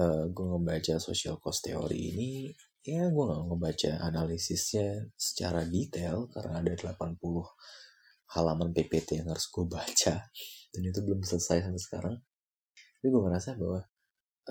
uh, 0.00 0.28
gue 0.28 0.44
ngebaca 0.44 1.00
social 1.00 1.38
cost 1.38 1.64
theory 1.64 2.12
ini 2.12 2.30
ya 2.84 3.08
gue 3.08 3.24
gak 3.24 3.48
ngebaca 3.48 3.90
analisisnya 4.04 5.08
secara 5.16 5.64
detail 5.64 6.28
karena 6.28 6.60
ada 6.60 6.72
80 6.76 7.16
halaman 8.34 8.74
PPT 8.76 9.24
yang 9.24 9.32
harus 9.32 9.48
gue 9.48 9.64
baca 9.64 10.14
dan 10.74 10.82
itu 10.82 11.00
belum 11.06 11.22
selesai 11.22 11.62
sampai 11.62 11.82
sekarang. 11.82 12.16
Tapi 12.74 13.06
gue 13.06 13.22
merasa 13.22 13.54
bahwa 13.54 13.86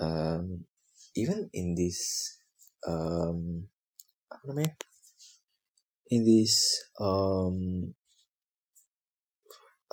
um, 0.00 0.64
even 1.12 1.52
in 1.52 1.76
this 1.76 2.32
um, 2.88 3.68
apa 4.32 4.42
namanya 4.48 4.72
in 6.08 6.24
this 6.24 6.80
um, 6.96 7.92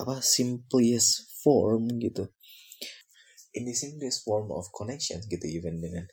apa 0.02 0.20
simplest 0.26 1.30
form 1.46 1.88
gitu. 2.02 2.26
In 3.54 3.68
the 3.68 3.76
simplest 3.76 4.26
form 4.26 4.50
of 4.50 4.68
connection 4.74 5.22
gitu 5.28 5.46
even 5.46 5.78
dengan 5.78 6.08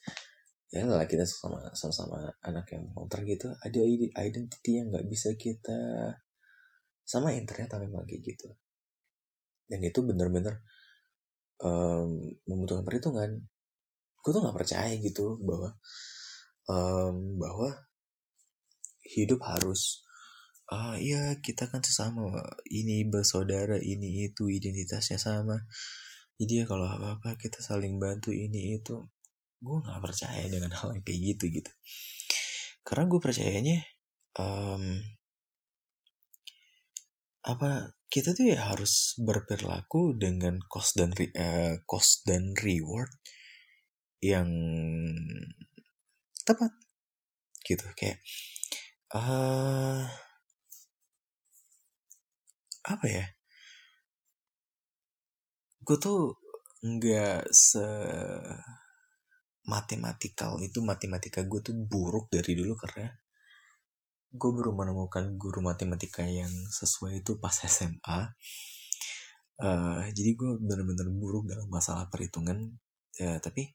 ya 0.68 0.84
lah 0.84 1.08
kita 1.08 1.24
sama 1.24 1.72
sama 1.72 2.28
anak 2.44 2.68
yang 2.76 2.92
motor 2.92 3.24
gitu 3.24 3.48
ada 3.64 3.80
identity 4.20 4.76
yang 4.76 4.92
nggak 4.92 5.08
bisa 5.08 5.32
kita 5.40 6.12
sama 7.08 7.32
ternyata 7.32 7.80
memang 7.80 8.04
kayak 8.04 8.20
gitu. 8.20 8.52
Dan 9.64 9.80
itu 9.80 10.04
bener-bener 10.04 10.60
um, 11.64 12.20
membutuhkan 12.44 12.84
perhitungan. 12.84 13.30
Gue 14.20 14.30
tuh 14.34 14.42
nggak 14.44 14.56
percaya 14.56 14.92
gitu 15.00 15.40
bahwa 15.40 15.72
um, 16.68 17.40
bahwa 17.40 17.88
hidup 19.08 19.40
harus 19.40 20.04
ah 20.68 20.94
iya 21.00 21.40
kita 21.40 21.68
kan 21.72 21.80
sesama. 21.80 22.28
Ini 22.68 23.08
bersaudara 23.08 23.80
ini 23.80 24.28
itu 24.28 24.52
identitasnya 24.52 25.16
sama. 25.16 25.56
Jadi 26.38 26.62
ya 26.62 26.64
kalau 26.68 26.86
apa 26.86 27.18
apa 27.18 27.28
kita 27.40 27.64
saling 27.64 27.96
bantu 27.96 28.30
ini 28.36 28.76
itu. 28.76 29.08
Gue 29.58 29.76
nggak 29.82 30.00
percaya 30.04 30.44
dengan 30.46 30.70
hal 30.76 30.94
yang 30.94 31.02
kayak 31.02 31.20
gitu 31.34 31.44
gitu. 31.50 31.72
Karena 32.84 33.04
gue 33.10 33.20
percayanya 33.20 33.78
um, 34.38 34.84
apa 37.48 37.96
kita 38.12 38.36
tuh 38.36 38.52
ya 38.52 38.72
harus 38.72 39.16
berperilaku 39.20 40.16
dengan 40.20 40.60
cost 40.68 40.96
dan 41.00 41.10
re, 41.16 41.32
uh, 41.32 41.80
cost 41.88 42.28
dan 42.28 42.52
reward 42.60 43.10
yang 44.20 44.48
tepat. 46.44 46.72
Gitu 47.64 47.84
kayak 47.96 48.20
uh, 49.16 50.27
apa 52.88 53.06
ya? 53.08 53.26
Gue 55.84 55.96
tuh 56.00 56.36
nggak 56.84 57.50
se 57.50 57.86
matematikal 59.68 60.56
itu 60.64 60.80
matematika 60.80 61.44
gue 61.44 61.60
tuh 61.60 61.76
buruk 61.76 62.32
dari 62.32 62.56
dulu 62.56 62.72
karena 62.78 63.12
gue 64.32 64.50
baru 64.52 64.72
menemukan 64.72 65.36
guru 65.36 65.60
matematika 65.60 66.24
yang 66.24 66.48
sesuai 66.72 67.20
itu 67.20 67.36
pas 67.40 67.52
SMA 67.52 68.20
uh, 69.62 69.98
eh, 70.02 70.10
jadi 70.14 70.30
gue 70.38 70.50
bener-bener 70.62 71.08
buruk 71.10 71.50
dalam 71.50 71.66
masalah 71.70 72.06
perhitungan. 72.10 72.78
Ya 73.18 73.42
tapi 73.42 73.66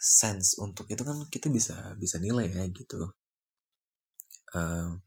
sense 0.00 0.58
untuk 0.58 0.88
itu 0.90 1.02
kan 1.06 1.16
kita 1.30 1.46
bisa 1.52 1.94
bisa 2.00 2.16
nilai 2.18 2.50
ya 2.50 2.64
gitu. 2.72 3.14
Uh, 4.50 4.98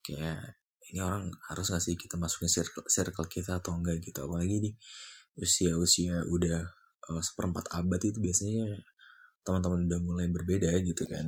kayak 0.00 0.56
ini 0.92 1.02
orang 1.02 1.34
harus 1.50 1.66
ngasih 1.74 1.98
kita 1.98 2.14
masukin 2.14 2.46
circle, 2.46 2.86
circle 2.86 3.26
kita 3.26 3.58
atau 3.58 3.74
enggak 3.74 3.98
gitu? 4.02 4.22
Apalagi 4.22 4.56
di 4.62 4.70
usia-usia 5.36 6.22
udah 6.30 6.62
uh, 7.10 7.22
seperempat 7.22 7.74
abad 7.74 8.00
itu 8.00 8.18
biasanya 8.22 8.78
teman-teman 9.42 9.86
udah 9.90 10.00
mulai 10.02 10.26
berbeda 10.30 10.70
gitu 10.82 11.02
kan. 11.10 11.26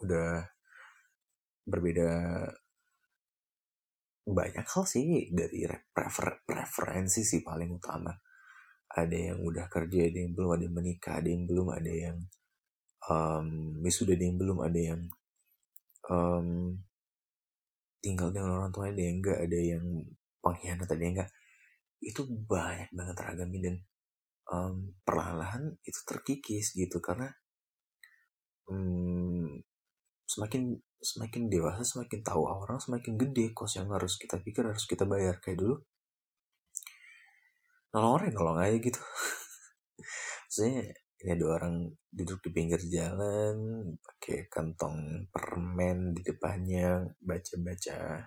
Udah 0.00 0.44
berbeda 1.68 2.10
banyak 4.26 4.66
hal 4.66 4.84
sih 4.88 5.30
dari 5.30 5.68
prefer 5.94 6.42
preferensi 6.42 7.22
sih 7.22 7.44
paling 7.44 7.70
utama. 7.70 8.12
Ada 8.86 9.32
yang 9.32 9.38
udah 9.44 9.68
kerja 9.68 10.08
ada 10.08 10.18
yang 10.18 10.32
belum 10.32 10.50
ada 10.56 10.64
yang 10.64 10.76
menikah 10.76 11.14
ada 11.20 11.28
yang 11.28 11.44
belum 11.44 11.68
ada 11.68 11.92
yang 11.92 12.16
um, 13.10 13.48
sudah 13.86 14.14
ada 14.16 14.24
yang 14.24 14.38
belum 14.40 14.58
ada 14.64 14.80
yang 14.80 15.00
um, 16.10 16.80
tinggal 18.06 18.30
dengan 18.30 18.62
orang 18.62 18.70
tua 18.70 18.86
ada 18.86 19.02
yang 19.02 19.18
enggak 19.18 19.38
ada 19.42 19.58
yang 19.58 19.84
pengkhianat 20.38 20.86
ada 20.86 21.02
yang 21.02 21.14
enggak 21.18 21.30
itu 21.98 22.22
banyak 22.46 22.90
banget 22.94 23.16
ragamnya 23.18 23.60
dan 23.66 23.76
um, 24.54 24.94
perlahan-lahan 25.02 25.74
itu 25.82 26.00
terkikis 26.06 26.78
gitu 26.78 27.02
karena 27.02 27.34
um, 28.70 29.58
semakin 30.26 30.78
semakin 31.02 31.46
dewasa 31.46 31.82
semakin 31.86 32.20
tahu 32.26 32.46
orang 32.46 32.82
semakin 32.82 33.14
gede 33.14 33.54
kos 33.54 33.78
yang 33.78 33.90
harus 33.94 34.18
kita 34.18 34.42
pikir 34.42 34.66
harus 34.66 34.84
kita 34.86 35.06
bayar. 35.06 35.38
Kayak 35.38 35.62
dulu 35.62 35.74
nolong 37.94 38.12
orang 38.20 38.34
nolong 38.34 38.58
aja 38.60 38.76
gitu. 38.76 39.00
Maksudnya 40.46 40.94
ini 41.16 41.30
ada 41.32 41.46
orang 41.48 41.88
duduk 42.12 42.44
di 42.44 42.50
pinggir 42.52 42.80
jalan 42.92 43.56
pakai 44.00 44.52
kantong 44.52 45.24
permen 45.32 46.12
di 46.12 46.20
depannya 46.20 47.08
baca-baca 47.20 48.20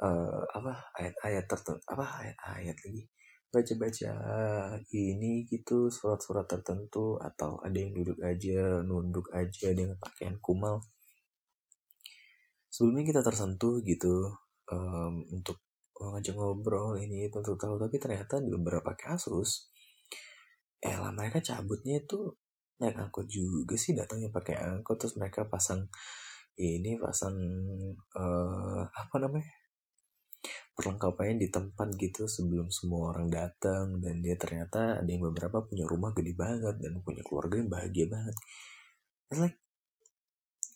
uh, 0.00 0.42
apa 0.56 0.72
ayat-ayat 0.96 1.44
tertentu 1.44 1.84
apa 1.84 2.04
ayat-ayat 2.24 2.76
lagi? 2.80 3.02
Baca-baca 3.50 4.12
ini 4.94 5.42
gitu 5.50 5.90
surat-surat 5.90 6.46
tertentu 6.46 7.18
atau 7.18 7.58
ada 7.66 7.74
yang 7.74 7.92
duduk 7.98 8.22
aja 8.22 8.78
nunduk 8.86 9.26
aja 9.34 9.74
dengan 9.74 9.98
pakaian 9.98 10.38
kumal. 10.38 10.80
Sebelumnya 12.70 13.10
kita 13.10 13.20
tersentuh 13.26 13.82
gitu 13.82 14.30
um, 14.70 15.26
untuk 15.34 15.58
ngajak 16.00 16.32
ngobrol 16.32 16.96
ini 16.96 17.28
itu 17.28 17.42
untuk 17.42 17.60
tahu 17.60 17.76
tapi 17.76 18.00
ternyata 18.00 18.40
di 18.40 18.48
beberapa 18.48 18.96
kasus 18.96 19.69
eh 20.80 20.96
lah 20.96 21.12
mereka 21.12 21.44
cabutnya 21.44 22.00
itu 22.00 22.32
naik 22.80 22.96
angkot 22.96 23.28
juga 23.28 23.76
sih 23.76 23.92
datangnya 23.92 24.32
pakai 24.32 24.56
angkot 24.56 24.96
terus 24.96 25.14
mereka 25.20 25.44
pasang 25.44 25.84
ini 26.56 26.96
pasang 26.96 27.36
uh, 28.16 28.82
apa 28.88 29.16
namanya 29.20 29.52
perlengkapannya 30.72 31.36
di 31.36 31.48
tempat 31.52 31.92
gitu 32.00 32.24
sebelum 32.24 32.72
semua 32.72 33.12
orang 33.12 33.28
datang 33.28 34.00
dan 34.00 34.24
dia 34.24 34.40
ternyata 34.40 34.96
ada 35.04 35.08
yang 35.08 35.28
beberapa 35.28 35.60
punya 35.60 35.84
rumah 35.84 36.16
gede 36.16 36.32
banget 36.32 36.80
dan 36.80 37.04
punya 37.04 37.20
keluarga 37.20 37.60
yang 37.60 37.68
bahagia 37.68 38.08
banget. 38.08 38.36
It's 39.28 39.40
like 39.44 39.60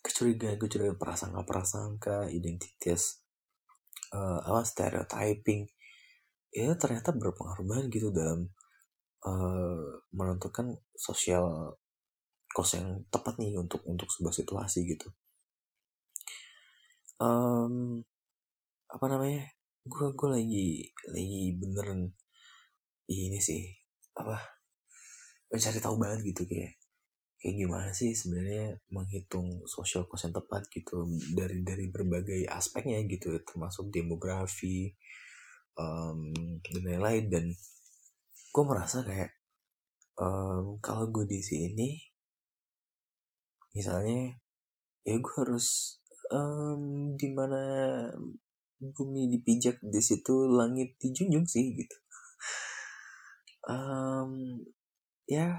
kecurigaan 0.05 0.61
kecurigaan 0.61 1.01
prasangka 1.01 1.41
prasangka 1.41 2.17
identitas 2.29 3.25
uh, 4.13 4.45
apa 4.45 4.61
stereotyping 4.61 5.65
itu 6.53 6.73
ternyata 6.77 7.09
berpengaruh 7.09 7.65
banget 7.65 7.85
gitu 7.89 8.13
dalam 8.13 8.53
uh, 9.25 10.05
menentukan 10.13 10.77
sosial 10.95 11.75
kos 12.55 12.79
yang 12.79 13.03
tepat 13.11 13.35
nih 13.41 13.57
untuk 13.59 13.83
untuk 13.83 14.07
sebuah 14.07 14.31
situasi 14.31 14.87
gitu. 14.87 15.11
Um, 17.19 18.05
apa 18.87 19.05
namanya? 19.11 19.51
Gue 19.85 20.13
gue 20.15 20.29
lagi 20.29 20.67
lagi 21.11 21.41
beneran 21.59 22.09
ini 23.11 23.37
sih 23.37 23.61
apa 24.17 24.39
mencari 25.51 25.77
tahu 25.77 25.95
banget 26.01 26.33
gitu 26.33 26.47
kayak 26.49 26.73
kayak 27.37 27.55
gimana 27.61 27.93
sih 27.93 28.17
sebenarnya 28.17 28.81
menghitung 28.89 29.61
social 29.69 30.09
cost 30.09 30.25
yang 30.25 30.33
tepat 30.33 30.65
gitu 30.73 31.05
dari 31.37 31.61
dari 31.61 31.85
berbagai 31.93 32.49
aspeknya 32.49 33.05
gitu 33.05 33.37
termasuk 33.45 33.93
demografi 33.93 34.89
um, 35.77 36.33
dan 36.65 36.81
lain-lain 36.81 37.25
dan 37.29 37.45
gue 38.55 38.63
merasa 38.63 39.03
kayak 39.03 39.35
um, 40.15 40.79
kalau 40.79 41.11
gue 41.11 41.27
di 41.27 41.43
sini 41.43 41.99
misalnya 43.75 44.31
ya 45.03 45.19
gue 45.19 45.33
harus 45.43 45.99
um, 46.31 47.11
di 47.19 47.35
mana 47.35 47.59
bumi 48.79 49.27
dipijak 49.27 49.83
di 49.83 49.99
situ 49.99 50.47
langit 50.47 50.95
dijunjung 51.03 51.43
sih 51.43 51.75
gitu. 51.75 51.97
Um, 53.65 54.61
ya 55.27 55.51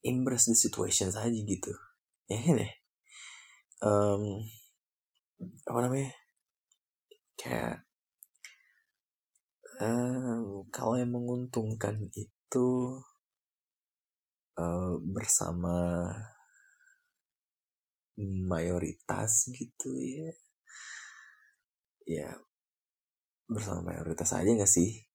embrace 0.00 0.48
the 0.48 0.56
situation 0.56 1.12
saja 1.12 1.36
gitu. 1.36 1.72
Ya 2.32 2.38
kan 2.44 2.56
ya? 2.64 2.70
Um, 3.84 4.46
apa 5.68 5.78
namanya? 5.84 6.10
Kayak 7.38 7.87
um, 9.82 10.66
kalau 10.70 10.94
yang 10.98 11.10
menguntungkan 11.14 12.10
itu 12.14 12.98
uh, 14.58 14.94
bersama 15.02 16.10
mayoritas 18.18 19.50
gitu 19.54 19.94
ya. 19.98 20.30
Ya 22.08 22.30
bersama 23.48 23.94
mayoritas 23.94 24.34
aja 24.36 24.50
gak 24.52 24.68
sih? 24.68 25.08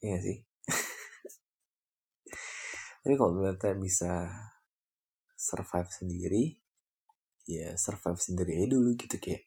Gak 0.00 0.22
sih? 0.24 0.40
Tapi 3.04 3.14
kalau 3.20 3.36
ternyata 3.36 3.76
bisa 3.76 4.32
survive 5.44 5.92
sendiri 5.92 6.56
ya 7.44 7.76
survive 7.76 8.16
sendiri 8.16 8.56
aja 8.56 8.72
dulu 8.72 8.96
gitu 8.96 9.20
kayak 9.20 9.44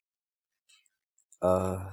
uh, 1.42 1.90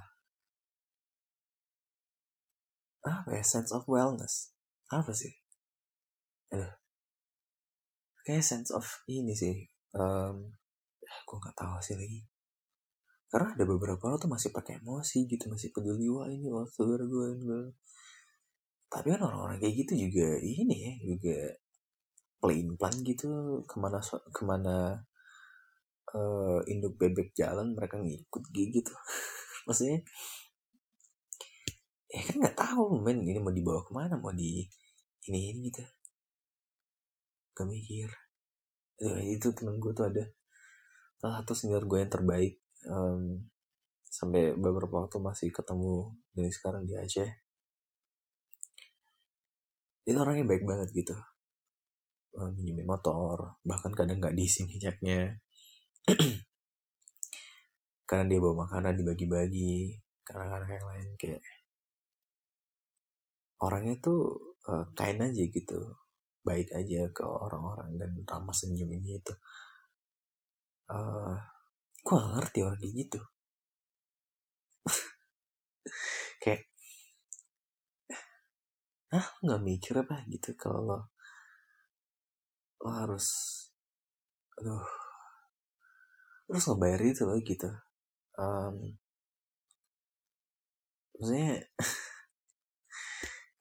apa 3.05 3.29
ya? 3.37 3.45
Sense 3.45 3.71
of 3.71 3.85
wellness. 3.85 4.57
Apa 4.89 5.13
sih? 5.13 5.33
Aduh. 6.55 6.71
kayak 8.25 8.41
sense 8.41 8.73
of 8.73 8.89
ini 9.05 9.37
sih 9.37 9.53
um, 9.93 10.49
gue 11.05 11.37
nggak 11.37 11.57
tahu 11.61 11.77
sih 11.85 11.93
lagi. 11.93 12.25
Karena 13.29 13.53
ada 13.53 13.65
beberapa 13.69 14.01
orang 14.09 14.17
tuh 14.17 14.33
masih 14.33 14.49
pakai 14.49 14.81
emosi 14.81 15.29
gitu 15.29 15.53
masih 15.53 15.69
peduli 15.75 16.09
wah 16.09 16.25
ini 16.31 16.49
wah 16.49 16.65
saudara 16.65 17.05
gue 17.05 17.27
ini 17.37 17.45
tapi 18.95 19.11
kan 19.11 19.27
orang-orang 19.27 19.59
kayak 19.59 19.75
gitu 19.83 20.07
juga 20.07 20.39
ini 20.39 20.77
ya 20.87 20.93
juga 21.03 21.39
plain 22.39 22.79
plan 22.79 22.95
gitu 23.03 23.59
ke 23.67 23.77
mana 23.83 23.99
ke 24.31 24.43
mana 24.47 25.03
uh, 26.15 26.63
induk 26.71 26.95
bebek 26.95 27.35
jalan 27.35 27.75
mereka 27.75 27.99
ngikut 27.99 28.45
gitu. 28.55 28.95
Maksudnya 29.67 29.99
ya 32.15 32.23
kan 32.23 32.37
nggak 32.39 32.57
tahu 32.57 33.03
men. 33.03 33.27
Ini 33.27 33.43
mau 33.43 33.51
dibawa 33.51 33.83
ke 33.83 33.91
mana? 33.91 34.15
Mau 34.15 34.31
di 34.31 34.63
ini 35.27 35.51
ini 35.51 35.67
gitu. 35.73 35.83
Gak 37.55 37.67
mikir. 37.67 38.11
Itu 39.35 39.51
temen 39.55 39.83
gue 39.83 39.91
tuh 39.91 40.07
ada 40.07 40.23
salah 41.19 41.43
satu 41.43 41.53
senior 41.57 41.83
gue 41.89 42.05
yang 42.05 42.13
terbaik 42.13 42.61
um, 42.87 43.43
sampai 44.07 44.55
beberapa 44.55 45.07
waktu 45.07 45.19
masih 45.19 45.51
ketemu 45.51 46.15
dari 46.31 46.51
sekarang 46.55 46.87
di 46.87 46.95
Aceh. 46.95 47.31
Itu 50.05 50.19
orangnya 50.21 50.47
baik 50.47 50.63
banget 50.63 50.95
gitu. 50.95 51.17
Um, 52.35 52.51
minjemin 52.55 52.87
motor 52.87 53.59
bahkan 53.67 53.91
kadang 53.95 54.23
nggak 54.23 54.39
diisi 54.39 54.67
minyaknya. 54.67 55.43
Karena 58.09 58.25
dia 58.29 58.39
bawa 58.39 58.69
makanan 58.69 59.01
dibagi-bagi 59.01 60.05
karena 60.25 60.57
kadang 60.57 60.73
yang 60.73 60.89
lain 60.89 61.09
kayak 61.21 61.41
orangnya 63.65 63.97
tuh 64.05 64.21
uh, 64.69 64.85
kain 64.97 65.21
aja 65.21 65.43
gitu. 65.49 65.79
Baik 66.45 66.69
aja 66.77 67.09
ke 67.17 67.25
orang-orang 67.25 67.97
dan 67.97 68.11
ramah 68.29 68.53
senyumnya 68.53 69.17
itu. 69.17 69.35
Uh, 70.93 71.33
gue 72.05 72.15
gak 72.21 72.33
ngerti 72.37 72.59
orang 72.61 72.79
kayak 72.81 72.95
gitu. 73.01 73.21
Kayak 76.43 76.63
ah 79.15 79.27
nggak 79.47 79.63
mikir 79.63 79.95
apa 79.95 80.27
gitu 80.27 80.59
kalau 80.59 80.81
lo, 80.91 80.99
lo 82.83 82.91
harus 82.91 83.27
aduh 84.59 84.83
terus 86.51 86.65
ngebayar 86.67 87.01
itu 87.07 87.23
loh 87.23 87.39
gitu. 87.41 87.71
Um, 88.35 88.99
maksudnya 91.15 91.63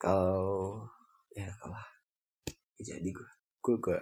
kalau 0.03 0.83
ya 1.31 1.47
kalau 1.63 1.79
jadi 2.75 3.07
gue 3.07 3.29
gue 3.63 3.75
gue 3.79 3.99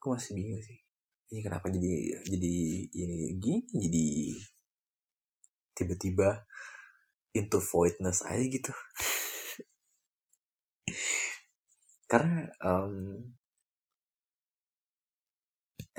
gue 0.00 0.08
masih 0.08 0.32
bingung 0.32 0.64
sih. 0.64 0.80
Ini 1.28 1.44
kenapa 1.44 1.68
jadi 1.68 2.24
jadi 2.24 2.54
ini 2.88 3.36
gini 3.36 3.60
jadi 3.68 4.06
tiba-tiba 5.76 6.48
into 7.36 7.60
voidness 7.60 8.24
aja 8.24 8.48
gitu. 8.48 8.72
Karena 12.10 12.48
um, 12.64 13.28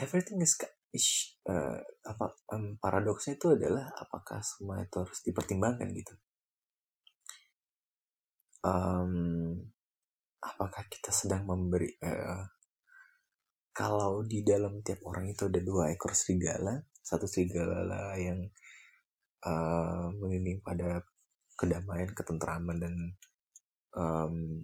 everything 0.02 0.42
is 0.42 0.58
is 0.96 1.38
uh, 1.46 1.78
apa 2.10 2.26
um, 2.56 2.80
paradoksnya 2.82 3.38
itu 3.38 3.54
adalah 3.54 3.86
apakah 4.00 4.42
semua 4.42 4.82
itu 4.82 4.98
harus 4.98 5.20
dipertimbangkan 5.22 5.92
gitu 5.92 6.16
um, 8.66 9.14
apakah 10.42 10.84
kita 10.90 11.14
sedang 11.14 11.46
memberi 11.46 11.94
uh, 12.02 12.42
kalau 13.76 14.24
di 14.24 14.42
dalam 14.42 14.80
tiap 14.82 15.04
orang 15.04 15.30
itu 15.30 15.52
ada 15.52 15.60
dua 15.60 15.92
ekor 15.92 16.16
serigala, 16.16 16.80
satu 17.04 17.28
serigala 17.28 18.16
yang 18.16 18.48
uh, 19.44 20.08
pada 20.64 21.04
kedamaian, 21.60 22.08
ketentraman 22.16 22.80
dan 22.80 22.96
um, 24.00 24.64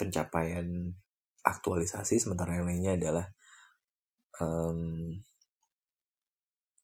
pencapaian 0.00 0.96
aktualisasi, 1.44 2.16
sementara 2.16 2.56
yang 2.56 2.72
lainnya 2.72 2.92
adalah 2.96 3.26
um, 4.40 5.12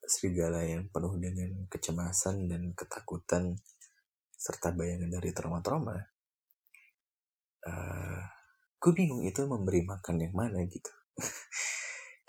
serigala 0.05 0.69
yang 0.69 0.93
penuh 0.93 1.17
dengan 1.17 1.65
kecemasan 1.73 2.45
dan 2.45 2.77
ketakutan 2.77 3.57
serta 4.37 4.77
bayangan 4.77 5.17
dari 5.17 5.33
trauma-trauma. 5.33 6.18
Uh, 7.69 8.25
gue 8.81 8.93
bingung 8.97 9.21
itu 9.21 9.45
memberi 9.45 9.85
makan 9.85 10.17
yang 10.25 10.33
mana 10.33 10.65
gitu. 10.65 10.89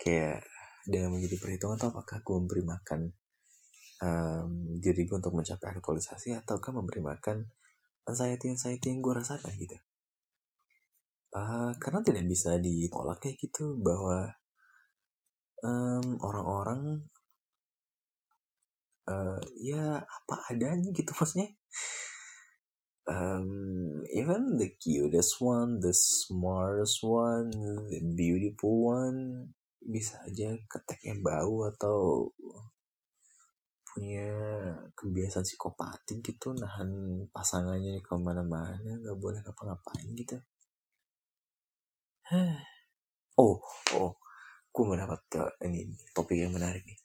Kayak 0.02 0.44
dengan 0.84 1.16
menjadi 1.16 1.40
perhitungan 1.40 1.80
atau 1.80 1.88
apakah 1.96 2.20
gue 2.20 2.36
memberi 2.36 2.62
makan 2.68 3.00
um, 4.04 4.50
diri 4.80 5.08
gue 5.08 5.16
untuk 5.16 5.32
mencapai 5.32 5.76
aktualisasi 5.76 6.36
ataukah 6.36 6.76
memberi 6.76 7.00
makan 7.00 7.48
anxiety 8.08 8.52
anxiety 8.52 8.92
yang 8.92 9.00
gue 9.00 9.14
rasakan 9.16 9.52
gitu. 9.56 9.76
Uh, 11.30 11.70
karena 11.78 12.02
tidak 12.02 12.26
bisa 12.26 12.58
ditolak 12.58 13.22
kayak 13.22 13.38
gitu 13.38 13.78
bahwa 13.78 14.34
um, 15.62 16.18
orang-orang 16.18 17.06
uh, 19.06 19.38
ya 19.62 20.02
apa 20.02 20.34
adanya 20.50 20.90
gitu 20.90 21.14
maksudnya 21.14 21.54
um, 23.08 24.02
even 24.12 24.56
the 24.56 24.74
cutest 24.76 25.40
one, 25.40 25.80
the 25.80 25.94
smartest 25.94 27.00
one, 27.02 27.50
the 27.88 28.00
beautiful 28.16 28.92
one 28.92 29.54
bisa 29.80 30.20
aja 30.28 30.52
keteknya 30.68 31.16
bau 31.24 31.64
atau 31.72 32.28
punya 33.90 34.28
kebiasaan 34.94 35.42
psikopatik 35.42 36.22
gitu 36.22 36.54
nahan 36.54 37.24
pasangannya 37.34 37.98
ke 38.04 38.14
mana-mana 38.14 38.78
nggak 38.78 39.18
boleh 39.18 39.40
ngapa-ngapain 39.42 40.08
gitu. 40.14 40.36
Oh 43.40 43.56
oh 43.96 44.20
gue 44.68 44.84
mendapat 44.84 45.24
ini 45.64 45.88
topik 46.12 46.36
yang 46.36 46.52
menarik 46.52 46.84
nih. 46.84 46.98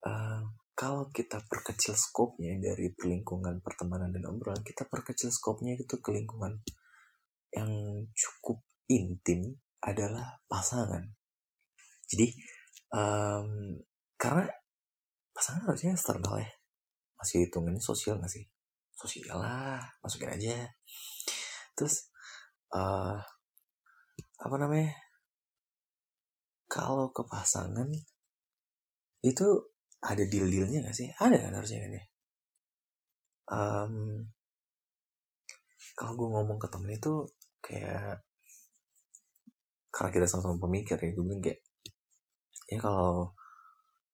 Uh, 0.00 0.48
kalau 0.76 1.08
kita 1.08 1.40
perkecil 1.48 1.96
skopnya 1.96 2.52
dari 2.60 2.92
lingkungan 2.92 3.64
pertemanan 3.64 4.12
dan 4.12 4.28
obrolan, 4.28 4.60
kita 4.60 4.84
perkecil 4.84 5.32
skopnya 5.32 5.72
itu 5.72 5.96
ke 6.04 6.12
lingkungan 6.12 6.60
yang 7.48 7.72
cukup 8.12 8.60
intim 8.92 9.56
adalah 9.80 10.36
pasangan. 10.44 11.00
Jadi, 12.04 12.28
um, 12.92 13.80
karena 14.20 14.44
pasangan 15.32 15.64
harusnya 15.64 15.96
eksternal 15.96 16.44
ya. 16.44 16.50
Masih 17.16 17.48
hitungannya 17.48 17.80
sosial 17.80 18.20
gak 18.20 18.36
sih? 18.36 18.44
Sosial 18.92 19.40
lah, 19.40 19.80
masukin 20.04 20.28
aja. 20.28 20.68
Terus, 21.72 22.12
uh, 22.76 23.16
apa 24.44 24.56
namanya? 24.60 24.92
Kalau 26.68 27.08
ke 27.16 27.24
pasangan, 27.24 27.88
itu 29.24 29.48
ada 30.02 30.24
deal-dealnya 30.26 30.84
gak 30.88 30.96
sih? 30.96 31.08
Ada 31.16 31.36
kan 31.40 31.52
harusnya 31.56 31.80
kan 31.84 31.92
ya? 31.96 32.04
Um, 33.46 33.94
kalau 35.96 36.12
gue 36.18 36.28
ngomong 36.28 36.58
ke 36.60 36.68
temen 36.68 36.92
itu 36.92 37.14
kayak 37.64 38.20
karena 39.94 40.10
kita 40.12 40.26
sama-sama 40.28 40.60
pemikir 40.60 41.00
ya 41.00 41.08
gue 41.14 41.24
bilang 41.24 41.40
kayak 41.40 41.60
ya 42.68 42.78
kalau 42.82 43.32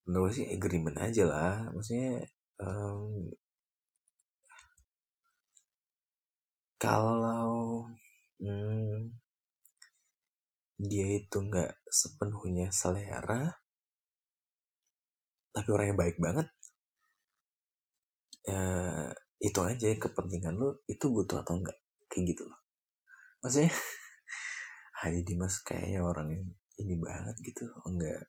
menurut 0.07 0.31
sih 0.31 0.47
agreement 0.47 0.95
aja 1.03 1.27
lah 1.27 1.55
maksudnya 1.75 2.23
um, 2.63 3.27
kalau 6.79 7.87
hmm, 8.39 9.11
dia 10.79 11.07
itu 11.19 11.39
nggak 11.39 11.83
sepenuhnya 11.87 12.71
selera 12.71 13.62
tapi 15.53 15.69
orang 15.69 15.93
yang 15.93 16.01
baik 16.01 16.17
banget 16.17 16.49
ya 18.43 18.65
itu 19.39 19.61
aja 19.63 19.87
kepentingan 19.99 20.59
lu 20.59 20.75
itu 20.91 21.07
butuh 21.07 21.47
atau 21.47 21.59
enggak 21.59 21.79
kayak 22.11 22.35
gitu 22.35 22.43
loh. 22.47 22.59
Maksudnya 23.43 23.71
hanya 25.03 25.21
Dimas 25.23 25.63
kayaknya 25.63 26.01
orang 26.03 26.29
yang 26.31 26.47
ini 26.83 26.95
banget 26.99 27.37
gitu 27.43 27.67
enggak 27.87 28.23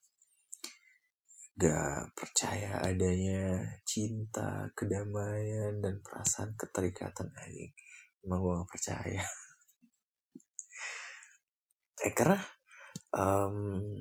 gak 1.53 2.09
percaya 2.17 2.81
adanya 2.81 3.61
cinta 3.85 4.73
kedamaian 4.73 5.77
dan 5.85 6.01
perasaan 6.01 6.57
keterikatan 6.57 7.29
aja 7.29 7.65
emang 8.25 8.39
gue 8.41 8.53
gak 8.61 8.71
percaya. 8.73 9.23
Eh 12.03 12.11
karena 12.11 12.35
um, 13.15 13.95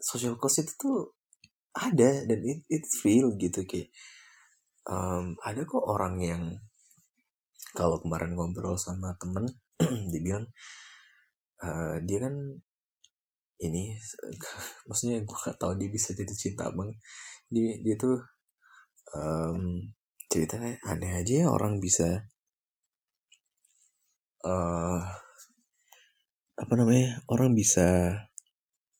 social 0.00 0.40
cost 0.40 0.64
itu 0.64 0.72
tuh 0.80 1.17
ada 1.76 2.24
dan 2.24 2.40
it, 2.44 2.64
it's 2.72 3.02
real 3.04 3.34
gitu 3.36 3.64
kayak 3.68 3.92
um, 4.88 5.36
ada 5.44 5.62
kok 5.68 5.84
orang 5.84 6.16
yang 6.22 6.42
kalau 7.76 8.00
kemarin 8.00 8.32
ngobrol 8.34 8.80
sama 8.80 9.14
temen 9.20 9.44
dibilang 10.12 10.48
uh, 11.62 11.96
dia 12.02 12.18
kan 12.24 12.34
ini 13.58 13.94
maksudnya 14.88 15.22
gue 15.22 15.38
gak 15.38 15.58
tahu 15.58 15.74
dia 15.76 15.90
bisa 15.90 16.14
jadi 16.14 16.34
cinta 16.34 16.70
bang 16.70 16.90
dia 17.50 17.78
dia 17.82 17.94
tuh 17.98 18.18
um, 19.14 19.82
ceritanya 20.28 20.76
aneh 20.84 21.24
aja 21.24 21.34
ya 21.44 21.46
orang 21.48 21.80
bisa 21.80 22.28
uh, 24.44 25.00
apa 26.58 26.72
namanya 26.74 27.22
orang 27.30 27.54
bisa 27.54 28.12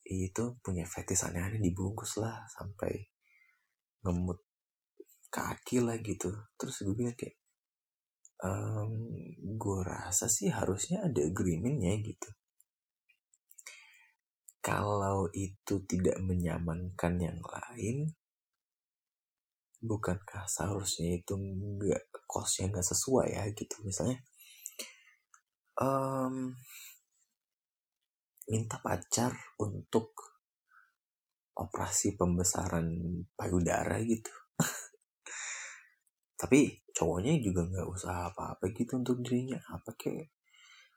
itu 0.08 0.56
punya 0.64 0.88
fetis 0.88 1.28
aneh-aneh 1.28 1.60
dibungkus 1.60 2.16
lah 2.16 2.48
sampai 2.48 2.96
ngemut 4.02 4.40
kaki 5.28 5.84
lah 5.84 6.00
gitu. 6.00 6.32
Terus 6.56 6.80
gue 6.80 6.96
bilang 6.96 7.12
kayak 7.12 7.36
um, 8.40 8.92
gue 9.36 9.78
rasa 9.84 10.26
sih 10.32 10.48
harusnya 10.48 11.04
ada 11.04 11.20
agreementnya 11.20 12.00
gitu. 12.00 12.30
Kalau 14.64 15.28
itu 15.32 15.84
tidak 15.88 16.20
menyamankan 16.24 17.14
yang 17.20 17.40
lain 17.40 18.12
bukankah 19.78 20.50
seharusnya 20.50 21.22
itu 21.22 21.38
nggak 21.38 22.10
kosnya 22.26 22.72
nggak 22.72 22.88
sesuai 22.88 23.28
ya 23.30 23.44
gitu. 23.54 23.76
Misalnya 23.86 24.18
um, 25.78 26.56
minta 28.48 28.80
pacar 28.80 29.36
untuk 29.60 30.16
operasi 31.58 32.16
pembesaran 32.16 32.88
payudara 33.36 34.00
gitu. 34.00 34.32
Tapi 36.40 36.86
cowoknya 36.94 37.36
juga 37.42 37.66
nggak 37.66 37.88
usah 37.92 38.32
apa-apa 38.32 38.72
gitu 38.72 38.96
untuk 38.96 39.20
dirinya. 39.20 39.58
Apa 39.68 39.92
kayak 39.98 40.32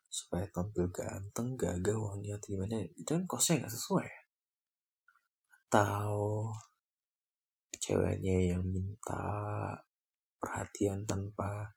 supaya 0.07 0.45
tampil 0.53 0.87
ganteng 0.93 1.57
gagah 1.57 1.97
wangi 1.97 2.31
atau 2.31 2.47
gimana? 2.55 2.87
Itu 2.95 3.17
kan 3.17 3.25
kosnya 3.25 3.65
nggak 3.65 3.73
sesuai. 3.73 4.09
Atau 5.67 6.15
ceweknya 7.81 8.55
yang 8.55 8.63
minta 8.63 9.23
perhatian 10.37 11.09
tanpa 11.09 11.73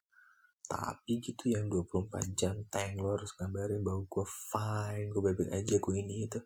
tapi 0.65 1.21
gitu 1.21 1.53
yang 1.53 1.69
24 1.69 2.33
jam 2.33 2.57
tank 2.73 2.97
lo 2.97 3.21
harus 3.21 3.37
ngabarin 3.37 3.85
bahwa 3.85 4.09
gue 4.09 4.27
fine 4.27 5.09
gue 5.13 5.21
baik 5.21 5.53
aja 5.53 5.75
gue 5.77 5.95
ini 5.95 6.25
itu. 6.25 6.41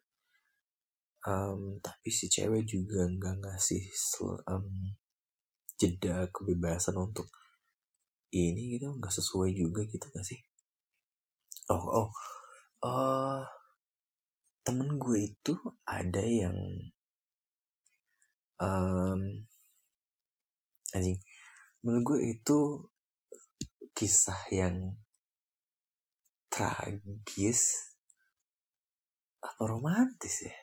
Um, 1.28 1.78
tapi 1.82 2.08
si 2.10 2.26
cewek 2.30 2.66
juga 2.66 3.06
nggak 3.06 3.42
ngasih 3.42 3.84
um, 4.50 4.66
jeda 5.78 6.26
kebebasan 6.34 6.98
untuk 6.98 7.30
ini 8.34 8.78
gitu 8.78 8.90
nggak 8.98 9.14
sesuai 9.14 9.50
juga 9.54 9.86
gitu 9.86 10.06
gak 10.10 10.26
sih? 10.26 10.40
Oh 11.70 12.06
oh 12.06 12.08
uh, 12.82 13.42
temen 14.66 14.98
gue 15.00 15.32
itu 15.32 15.54
ada 15.86 16.22
yang 16.22 16.58
um, 18.60 19.20
anjing 20.92 21.18
menurut 21.82 22.02
gue 22.04 22.18
itu 22.34 22.58
kisah 23.98 24.46
yang 24.54 24.94
tragis 26.46 27.90
apa 29.42 29.62
romantis 29.66 30.46
ya? 30.46 30.54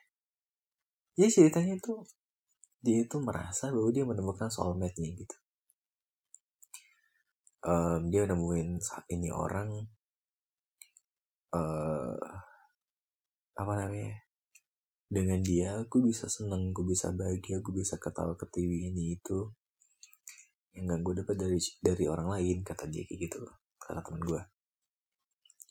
Jadi 1.19 1.31
ceritanya 1.31 1.75
itu 1.75 1.99
dia 2.79 3.03
itu 3.03 3.17
merasa 3.19 3.75
bahwa 3.75 3.91
dia 3.91 4.07
menemukan 4.07 4.47
soulmate-nya 4.47 5.11
gitu. 5.19 5.37
Um, 7.65 8.07
dia 8.07 8.23
nemuin 8.23 8.79
saat 8.79 9.03
ini 9.11 9.27
orang 9.35 9.83
uh, 11.51 12.15
apa 13.59 13.73
namanya? 13.83 14.15
Dengan 15.11 15.43
dia 15.43 15.75
aku 15.83 16.07
bisa 16.07 16.31
seneng 16.31 16.71
aku 16.71 16.87
bisa 16.87 17.11
bahagia 17.11 17.59
aku 17.59 17.75
bisa 17.75 17.99
ketawa 17.99 18.39
ketiwi 18.39 18.95
ini 18.95 19.19
itu 19.19 19.51
yang 20.75 20.91
gak 20.91 21.01
gue 21.01 21.13
dapat 21.23 21.35
dari 21.39 21.59
dari 21.79 22.05
orang 22.11 22.27
lain 22.35 22.57
kata 22.67 22.91
dia 22.91 23.07
kayak 23.07 23.31
gitu 23.31 23.39
kata 23.79 24.03
teman 24.03 24.23
gue 24.23 24.41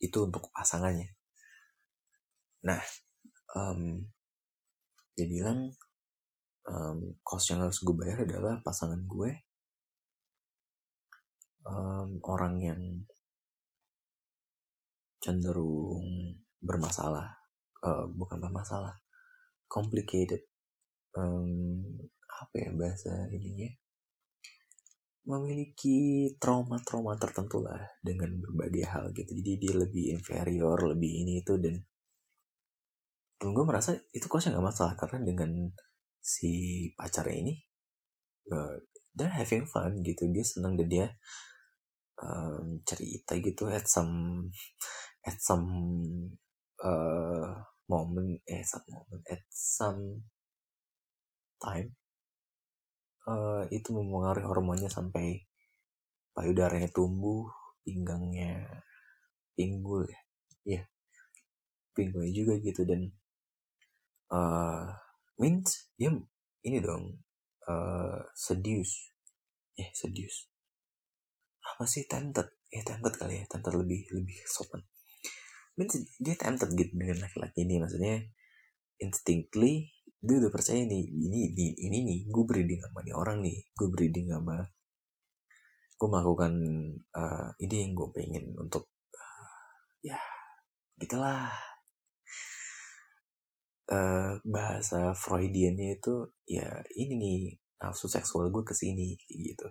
itu 0.01 0.19
untuk 0.21 0.49
pasangannya. 0.53 1.13
Nah 2.65 2.81
um, 3.57 4.01
dia 5.15 5.27
bilang 5.29 5.71
um, 6.69 6.99
cost 7.21 7.53
yang 7.53 7.63
harus 7.63 7.81
gue 7.85 7.95
bayar 7.95 8.25
adalah 8.25 8.59
pasangan 8.65 9.01
gue 9.05 9.31
um, 11.69 12.19
orang 12.25 12.55
yang 12.61 12.83
cenderung 15.21 16.37
bermasalah 16.61 17.29
uh, 17.85 18.05
bukan 18.13 18.41
bermasalah 18.41 18.93
complicated 19.69 20.45
um, 21.17 21.81
apa 22.29 22.55
ya 22.61 22.71
bahasa 22.77 23.29
ininya 23.33 23.73
memiliki 25.25 26.29
trauma-trauma 26.37 27.17
tertentu 27.17 27.65
lah 27.65 27.81
dengan 28.05 28.37
berbagai 28.41 28.85
hal 28.85 29.05
gitu. 29.17 29.33
Jadi 29.33 29.53
dia 29.57 29.75
lebih 29.77 30.05
inferior 30.13 30.77
lebih 30.85 31.25
ini 31.25 31.41
itu 31.41 31.57
dan 31.57 31.81
dan 33.41 33.49
gue 33.51 33.65
merasa 33.67 33.97
itu 34.13 34.25
kosnya 34.29 34.57
nggak 34.57 34.69
masalah 34.69 34.95
karena 35.01 35.25
dengan 35.25 35.51
si 36.21 36.53
pacarnya 36.97 37.37
ini 37.41 37.55
uh, 38.53 38.77
they're 39.17 39.33
having 39.33 39.65
fun 39.65 40.05
gitu. 40.05 40.29
Dia 40.29 40.45
senang 40.45 40.77
dan 40.77 40.89
dia 40.93 41.07
um, 42.21 42.85
cerita 42.85 43.41
gitu 43.41 43.73
at 43.73 43.89
some 43.89 44.49
at 45.25 45.41
some 45.41 45.67
uh, 46.85 47.49
moment 47.89 48.45
eh 48.45 48.61
some 48.61 48.85
moment 48.93 49.25
at 49.33 49.41
some 49.49 50.25
time 51.61 51.97
uh, 53.29 53.65
itu 53.73 53.89
mempengaruhi 53.93 54.47
hormonnya 54.47 54.91
sampai 54.93 55.41
payudaranya 56.35 56.91
tumbuh, 56.91 57.49
pinggangnya 57.85 58.83
pinggul 59.55 60.03
ya, 60.09 60.21
iya, 60.67 60.83
pinggulnya 61.95 62.33
juga 62.35 62.59
gitu 62.59 62.83
dan 62.83 63.07
uh, 64.35 64.91
means 65.39 65.95
dia 65.95 66.11
ini 66.67 66.79
dong 66.83 67.23
uh, 67.71 68.19
seduce, 68.35 69.15
eh 69.79 69.95
seduce, 69.95 70.51
apa 71.63 71.87
sih 71.87 72.05
tempted, 72.11 72.51
ya 72.69 72.83
tempted 72.83 73.15
kali 73.15 73.41
ya, 73.41 73.45
tempted 73.47 73.79
lebih 73.79 74.11
lebih 74.11 74.39
sopan. 74.51 74.83
Means 75.79 75.95
dia 76.19 76.35
tempted 76.35 76.71
gitu 76.75 76.93
dengan 76.99 77.23
laki-laki 77.23 77.63
ini 77.63 77.79
maksudnya 77.79 78.27
instinctly 78.99 79.94
dia 80.25 80.37
udah 80.41 80.53
percaya 80.53 80.81
nih 80.89 81.05
ini 81.05 81.53
ini 81.53 81.67
ini 81.85 81.99
nih 82.01 82.19
gue 82.33 82.45
breeding 82.49 82.81
sama 82.81 83.05
nih 83.05 83.13
orang 83.13 83.45
nih 83.45 83.61
gue 83.77 83.89
breeding 83.93 84.33
sama 84.33 84.65
gue 85.95 86.09
melakukan 86.09 86.53
uh, 87.13 87.49
ini 87.61 87.75
yang 87.85 87.93
gue 87.93 88.09
pengen 88.17 88.57
untuk 88.57 88.89
uh, 89.13 89.49
ya 90.01 90.17
gitulah 90.97 91.53
uh, 93.93 94.33
bahasa 94.49 95.13
Freudiannya 95.13 96.01
itu 96.01 96.33
ya 96.49 96.73
ini 96.97 97.15
nih 97.21 97.41
nafsu 97.85 98.09
seksual 98.09 98.49
gue 98.49 98.65
ke 98.65 98.73
sini 98.73 99.13
gitu. 99.29 99.69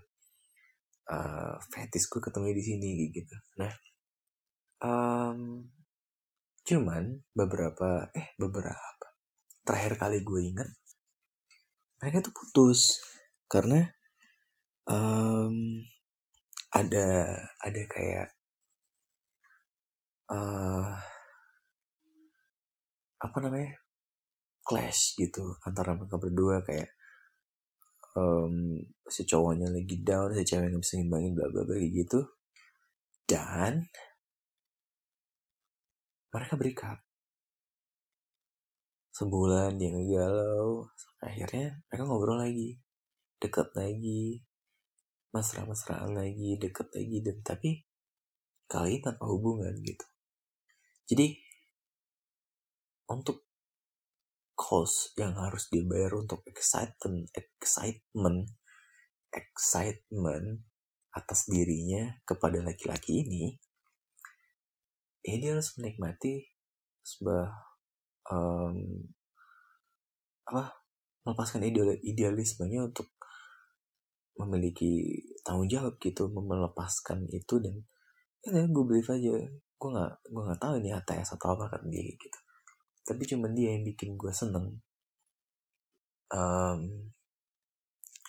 Uh, 1.04 1.60
fetis 1.68 2.08
gue 2.08 2.22
ketemu 2.22 2.56
di 2.56 2.64
sini 2.64 2.90
gitu. 3.12 3.36
Nah 3.60 3.74
um, 4.86 5.66
cuman 6.64 7.20
beberapa 7.36 8.08
eh 8.16 8.32
beberapa 8.40 9.13
terakhir 9.64 9.96
kali 9.96 10.20
gue 10.24 10.42
ingat 10.54 10.70
mereka 12.04 12.20
tuh 12.20 12.36
putus. 12.36 13.00
Karena 13.48 13.80
um, 14.92 15.80
ada 16.76 17.40
ada 17.64 17.82
kayak 17.88 18.28
uh, 20.28 20.92
apa 23.24 23.38
namanya 23.40 23.72
clash 24.68 25.16
gitu 25.16 25.56
antara 25.64 25.96
mereka 25.96 26.20
berdua 26.20 26.60
kayak 26.68 26.92
um, 28.20 28.84
si 29.08 29.24
cowoknya 29.24 29.72
lagi 29.72 30.04
down 30.04 30.36
si 30.36 30.44
cewek 30.44 30.76
nggak 30.76 30.84
bisa 30.84 31.00
ngimbangin 31.00 31.32
bla 31.40 31.48
bla 31.48 31.64
bla 31.64 31.80
gitu. 31.80 32.20
Dan 33.24 33.88
mereka 36.36 36.60
break 36.60 36.84
sebulan 39.14 39.78
dia 39.78 39.94
ngegalau 39.94 40.90
akhirnya 41.22 41.80
mereka 41.88 42.04
ngobrol 42.10 42.42
lagi. 42.42 42.82
Deket 43.38 43.70
lagi. 43.78 44.42
Mesra-mesraan 45.34 46.18
lagi 46.18 46.58
deket 46.58 46.90
lagi. 46.92 47.18
Dan 47.22 47.38
tapi 47.46 47.70
kali 48.66 48.98
ini 48.98 49.06
tanpa 49.06 49.26
hubungan 49.30 49.74
gitu. 49.86 50.06
Jadi 51.08 51.38
untuk 53.14 53.46
cost 54.54 55.14
yang 55.20 55.36
harus 55.36 55.68
dibayar 55.68 56.14
untuk 56.16 56.46
excitement 56.48 57.28
excitement 57.36 58.48
excitement 59.34 60.62
atas 61.14 61.50
dirinya 61.50 62.22
kepada 62.26 62.62
laki-laki 62.62 63.26
ini 63.26 63.58
ya 65.26 65.36
dia 65.42 65.52
harus 65.58 65.74
menikmati 65.78 66.48
sebuah 67.02 67.73
um, 68.32 68.78
apa 70.48 70.84
melepaskan 71.24 71.64
ideal 71.64 71.96
idealismenya 72.04 72.84
untuk 72.84 73.08
memiliki 74.36 75.24
tanggung 75.46 75.70
jawab 75.70 75.96
gitu 76.02 76.28
melepaskan 76.28 77.30
itu 77.32 77.62
dan 77.62 77.76
ya 78.44 78.68
gue 78.68 78.84
believe 78.84 79.08
aja. 79.08 79.34
Gue 79.80 79.90
nggak 79.92 80.14
gue 80.32 80.42
nggak 80.44 80.60
tahu 80.60 80.74
ini 80.84 80.90
ATS 80.92 81.40
atau 81.40 81.56
apa 81.56 81.78
kan 81.78 81.84
dia 81.88 82.04
gitu. 82.04 82.40
Tapi 83.04 83.24
cuma 83.28 83.48
dia 83.52 83.76
yang 83.76 83.84
bikin 83.88 84.16
gue 84.20 84.32
seneng. 84.32 84.80
Um, 86.34 87.12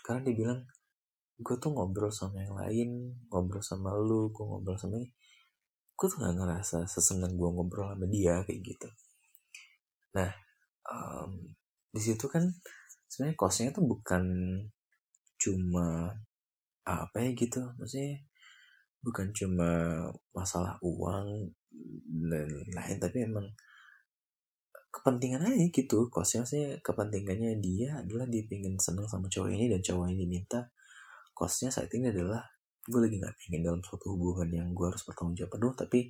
karena 0.04 0.20
dia 0.28 0.34
bilang 0.36 0.60
gue 1.40 1.56
tuh 1.58 1.72
ngobrol 1.74 2.12
sama 2.14 2.44
yang 2.46 2.54
lain 2.54 2.90
ngobrol 3.26 3.64
sama 3.64 3.90
lu 3.96 4.30
gue 4.30 4.44
ngobrol 4.44 4.78
sama 4.78 5.00
ini. 5.02 5.10
Gue 5.94 6.06
tuh 6.10 6.18
gak 6.20 6.34
ngerasa 6.36 6.90
seseneng 6.90 7.38
gue 7.38 7.48
ngobrol 7.48 7.90
sama 7.94 8.06
dia 8.10 8.42
kayak 8.42 8.60
gitu 8.66 8.88
Nah, 10.14 10.30
um, 10.88 11.30
di 11.90 12.00
situ 12.02 12.26
kan 12.26 12.46
sebenarnya 13.06 13.36
costnya 13.38 13.70
tuh 13.70 13.86
bukan 13.86 14.24
cuma 15.38 16.10
apa 16.84 17.16
ya 17.16 17.30
gitu 17.32 17.64
maksudnya 17.80 18.20
bukan 19.04 19.32
cuma 19.36 19.70
masalah 20.32 20.76
uang 20.80 21.52
dan 22.28 22.48
lain 22.72 22.98
tapi 23.00 23.28
emang 23.28 23.46
kepentingan 24.94 25.42
aja 25.42 25.66
gitu. 25.74 26.06
Kosnya 26.06 26.46
sih 26.46 26.78
kepentingannya 26.78 27.58
dia 27.58 27.98
adalah 27.98 28.30
dia 28.30 28.46
pengen 28.46 28.78
seneng 28.78 29.10
sama 29.10 29.26
cowok 29.26 29.50
ini 29.50 29.66
dan 29.66 29.82
cowok 29.82 30.06
ini 30.14 30.16
diminta. 30.22 30.70
Kosnya 31.34 31.74
saat 31.74 31.90
ini 31.90 32.14
adalah 32.14 32.46
gue 32.86 33.00
lagi 33.02 33.18
nggak 33.18 33.34
pengen 33.42 33.60
dalam 33.66 33.80
suatu 33.82 34.14
hubungan 34.14 34.48
yang 34.54 34.68
gue 34.70 34.86
harus 34.86 35.02
bertanggung 35.02 35.34
jawab. 35.34 35.58
Penuh 35.58 35.72
tapi 35.74 36.00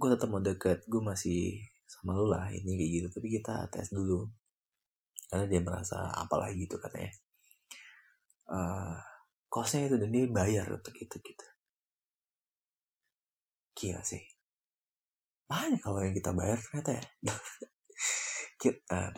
gue 0.00 0.08
tetap 0.08 0.28
mau 0.32 0.40
deket 0.40 0.88
gue 0.88 1.02
masih 1.04 1.60
sama 1.90 2.14
lu 2.14 2.30
lah 2.30 2.46
ini 2.54 2.78
kayak 2.78 2.90
gitu. 2.94 3.06
Tapi 3.18 3.28
kita 3.34 3.54
tes 3.66 3.90
dulu. 3.90 4.30
Karena 5.26 5.46
dia 5.50 5.60
merasa 5.62 6.14
apalah 6.14 6.50
gitu 6.54 6.78
katanya. 6.78 7.10
Uh, 8.50 8.94
kosnya 9.50 9.90
itu 9.90 9.96
dan 9.98 10.10
dia 10.14 10.26
bayar 10.30 10.66
untuk 10.70 10.94
itu 10.94 11.16
gitu. 11.18 11.46
Gila 13.74 14.02
sih. 14.06 14.22
Banyak 15.50 15.82
kalau 15.82 15.98
yang 16.06 16.14
kita 16.14 16.30
bayar 16.30 16.58
ternyata 16.62 16.90
ya. 16.94 17.04
Kita 18.60 19.10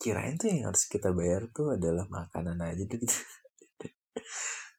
kirain 0.00 0.38
tuh 0.38 0.46
yang 0.46 0.70
harus 0.70 0.86
kita 0.86 1.10
bayar 1.10 1.50
tuh 1.50 1.74
adalah 1.74 2.06
makanan 2.06 2.54
aja 2.62 2.86
gitu. 2.86 3.02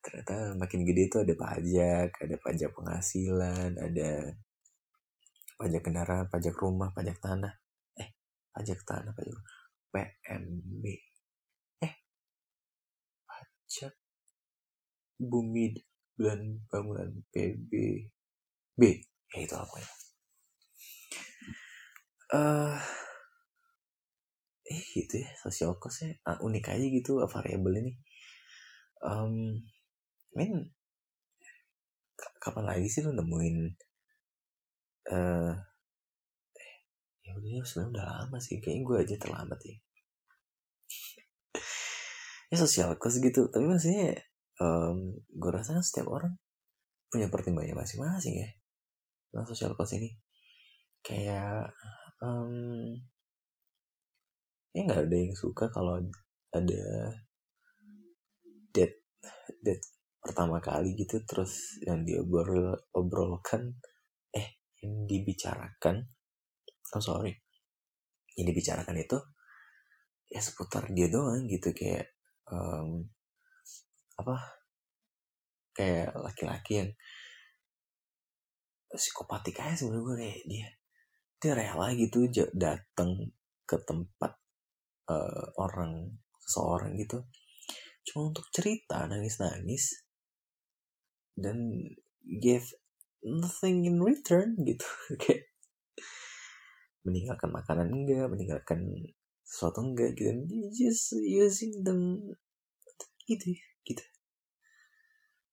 Ternyata 0.01 0.57
makin 0.57 0.81
gede 0.87 1.11
tuh 1.11 1.21
ada 1.27 1.35
pajak 1.37 2.09
ada 2.17 2.35
pajak 2.41 2.71
penghasilan 2.73 3.77
ada 3.77 4.33
pajak 5.61 5.85
kendaraan 5.85 6.25
pajak 6.25 6.57
rumah 6.57 6.89
pajak 6.89 7.21
tanah. 7.21 7.53
Eh 7.93 8.09
pajak 8.49 8.81
tanah 8.81 9.13
pajak 9.13 9.37
PMB 9.93 10.83
eh 11.85 11.93
pajak 13.29 13.93
bumi 15.21 15.77
dan 16.17 16.65
bangunan 16.65 17.13
PB 17.29 17.71
B. 18.73 18.81
Ya 19.31 19.37
itu 19.45 19.55
apa 19.55 19.75
ya? 19.77 19.89
Uh, 22.31 22.79
eh 24.65 24.81
gitu 24.97 25.21
ya 25.21 25.29
social 25.37 25.77
cost 25.77 26.01
ya. 26.01 26.17
Uh, 26.25 26.41
unik 26.41 26.73
aja 26.73 26.85
gitu 26.89 27.21
variabel 27.29 27.85
ini 27.85 27.93
um, 29.05 29.57
men 30.37 30.71
kapan 32.41 32.65
lagi 32.65 32.87
sih 32.89 33.01
lo 33.05 33.13
nemuin 33.13 33.57
uh, 35.09 35.53
ya 37.25 37.31
udah 37.33 37.49
ya 37.49 37.61
sebenarnya 37.65 37.91
udah 37.95 38.05
lama 38.05 38.37
sih. 38.37 38.61
Kayaknya 38.61 38.83
gue 38.85 38.97
aja 39.01 39.15
terlambat 39.17 39.59
ya. 39.65 39.77
Ya 42.51 42.55
social 42.59 42.93
cost 42.99 43.23
gitu. 43.23 43.47
Tapi 43.47 43.65
maksudnya 43.65 44.19
um, 44.59 45.15
gue 45.31 45.51
rasa 45.51 45.73
kan 45.73 45.85
setiap 45.85 46.11
orang 46.11 46.35
punya 47.11 47.27
pertimbangannya 47.27 47.75
masing-masing 47.75 48.35
ya 48.39 48.49
tentang 49.31 49.47
social 49.47 49.73
cost 49.79 49.95
ini. 49.95 50.11
Kayak 51.01 51.71
um, 52.21 52.99
ya 54.71 54.81
nggak 54.87 55.07
ada 55.07 55.15
yang 55.15 55.35
suka 55.35 55.67
kalau 55.71 55.99
ada 56.51 56.83
date 58.71 59.03
date 59.59 59.83
pertama 60.21 60.61
kali 60.61 60.95
gitu 60.95 61.19
terus 61.27 61.81
yang 61.83 62.03
diobrol 62.07 62.77
obrolkan. 62.95 63.75
eh 63.75 63.90
yang 64.81 65.05
dibicarakan 65.05 66.05
oh 66.97 67.03
sorry 67.03 67.33
yang 68.35 68.47
dibicarakan 68.49 68.97
itu 68.97 69.17
ya 70.31 70.39
seputar 70.39 70.89
dia 70.91 71.11
doang 71.11 71.45
gitu 71.45 71.75
kayak 71.75 72.15
um, 72.47 73.03
apa 74.15 74.35
kayak 75.75 76.15
laki-laki 76.15 76.83
yang 76.83 76.91
psikopatik 78.91 79.59
aja 79.59 79.75
sebenarnya 79.75 80.03
gue 80.03 80.15
kayak 80.19 80.41
dia 80.47 80.67
dia 81.41 81.53
rela 81.55 81.87
gitu 81.95 82.27
datang 82.53 83.31
ke 83.63 83.79
tempat 83.87 84.35
uh, 85.07 85.45
orang 85.57 86.11
seseorang 86.43 86.99
gitu 86.99 87.23
cuma 88.03 88.33
untuk 88.33 88.45
cerita 88.51 89.07
nangis-nangis 89.07 90.03
dan 91.37 91.57
give 92.41 92.67
nothing 93.25 93.85
in 93.85 94.01
return 94.01 94.57
gitu. 94.65 94.85
Kayak 95.21 95.49
meninggalkan 97.01 97.49
makanan 97.49 97.89
enggak 97.89 98.29
meninggalkan 98.29 99.09
sesuatu 99.45 99.81
enggak 99.81 100.17
gitu. 100.17 100.45
Just 100.73 101.17
using 101.17 101.81
them 101.81 102.33
gitu 103.25 103.57
gitu. 103.85 104.03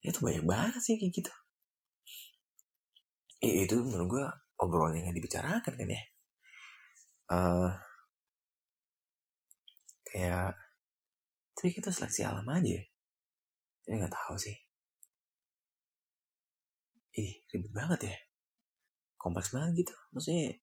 Itu 0.05 0.19
banyak 0.21 0.45
banget 0.45 0.81
sih 0.81 0.97
kayak 0.97 1.13
gitu. 1.13 1.33
Eh, 3.39 3.65
itu 3.65 3.79
menurut 3.79 4.09
gue 4.11 4.25
obrolan 4.59 4.99
yang 4.99 5.15
dibicarakan 5.15 5.75
kan 5.79 5.89
ya. 5.89 6.03
Uh, 7.29 7.71
kayak 10.09 10.57
tapi 11.53 11.69
kita 11.75 11.93
seleksi 11.93 12.25
alam 12.25 12.47
aja. 12.49 12.81
Ya 13.89 13.93
nggak 13.97 14.13
tahu 14.13 14.37
sih 14.37 14.68
ih 17.15 17.33
ribet 17.49 17.73
banget 17.73 18.01
ya. 18.11 18.17
Kompleks 19.17 19.55
banget 19.55 19.87
gitu. 19.87 19.95
Maksudnya 20.15 20.59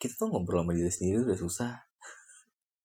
kita 0.00 0.14
tuh 0.18 0.28
ngobrol 0.32 0.64
sama 0.64 0.72
diri 0.74 0.90
sendiri 0.90 1.16
udah 1.26 1.38
susah. 1.38 1.72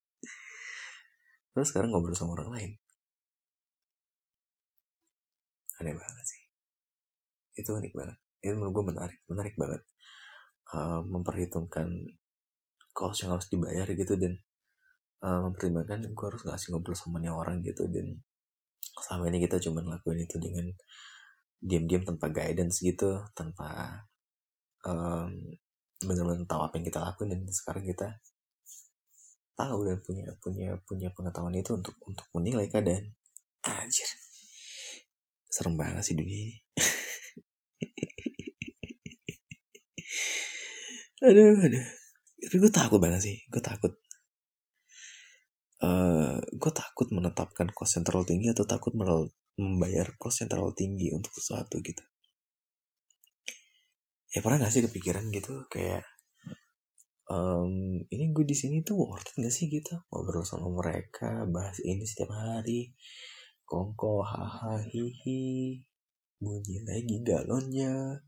Terus 1.53 1.67
sekarang 1.71 1.93
ngobrol 1.93 2.17
sama 2.17 2.37
orang 2.37 2.49
lain. 2.53 2.71
Aneh 5.77 5.93
banget 5.93 6.25
sih. 6.25 6.41
Itu 7.57 7.77
unik 7.77 7.93
banget. 7.93 8.17
Itu 8.41 8.53
menurut 8.57 8.73
gue 8.73 8.85
menarik 8.93 9.19
menarik 9.29 9.55
banget. 9.57 9.81
Uh, 10.67 10.99
memperhitungkan 11.07 11.87
cost 12.91 13.23
yang 13.23 13.37
harus 13.37 13.47
dibayar 13.47 13.87
gitu 13.87 14.19
dan 14.19 14.35
uh, 15.21 15.45
mempertimbangkan 15.47 16.03
gue 16.11 16.25
harus 16.27 16.43
ngasih 16.43 16.73
ngobrol 16.73 16.97
sama 16.97 17.21
orang 17.29 17.61
gitu 17.61 17.85
dan 17.87 18.19
selama 18.97 19.29
ini 19.29 19.45
kita 19.45 19.61
cuma 19.61 19.85
lakuin 19.85 20.25
itu 20.25 20.41
dengan 20.41 20.65
diam-diam 21.57 22.05
tanpa 22.05 22.29
guidance 22.29 22.85
gitu 22.85 23.17
tanpa 23.33 24.05
um, 24.85 25.33
benar-benar 25.97 26.45
tahu 26.45 26.61
apa 26.61 26.77
yang 26.77 26.85
kita 26.85 27.01
lakuin 27.01 27.33
dan 27.33 27.41
sekarang 27.49 27.85
kita 27.85 28.21
tahu 29.57 29.89
dan 29.89 29.97
punya 30.05 30.29
punya 30.37 30.77
punya 30.85 31.09
pengetahuan 31.17 31.57
itu 31.57 31.73
untuk 31.73 31.97
untuk 32.05 32.29
menilai 32.37 32.69
keadaan. 32.69 33.09
Anjir. 33.65 34.05
Serem 35.49 35.73
banget 35.73 36.05
sih 36.05 36.13
dunia 36.13 36.37
ini. 36.37 36.61
Aduh 41.25 41.57
aduh. 41.57 41.81
Tapi 42.37 42.55
gue 42.61 42.69
takut 42.69 43.01
banget 43.01 43.25
sih 43.25 43.41
gue 43.49 43.57
takut 43.57 43.97
uh, 45.83 46.37
gue 46.41 46.71
takut 46.73 47.07
menetapkan 47.13 47.69
cost 47.73 47.99
yang 47.99 48.05
terlalu 48.05 48.25
tinggi 48.33 48.47
atau 48.53 48.65
takut 48.65 48.93
membayar 49.57 50.07
cost 50.17 50.41
yang 50.45 50.49
terlalu 50.49 50.73
tinggi 50.73 51.07
untuk 51.13 51.33
sesuatu 51.33 51.81
gitu. 51.81 52.03
Ya 54.33 54.43
pernah 54.43 54.67
gak 54.67 54.73
sih 54.73 54.83
kepikiran 54.85 55.29
gitu? 55.33 55.65
Kayak 55.71 56.05
um, 57.31 58.03
ini 58.11 58.23
gue 58.35 58.45
di 58.45 58.57
sini 58.57 58.83
tuh 58.83 58.99
worth 58.99 59.33
it 59.33 59.37
gak 59.39 59.53
sih? 59.53 59.69
Gitu. 59.71 59.97
Ngobrol 60.11 60.45
sama 60.45 60.69
mereka 60.69 61.47
bahas 61.49 61.79
ini 61.81 62.05
setiap 62.05 62.33
hari. 62.35 62.93
Kongko 63.65 64.23
haha 64.23 64.83
hihi. 64.83 65.81
Bunyi 66.37 66.85
lagi 66.85 67.17
galonnya. 67.25 68.21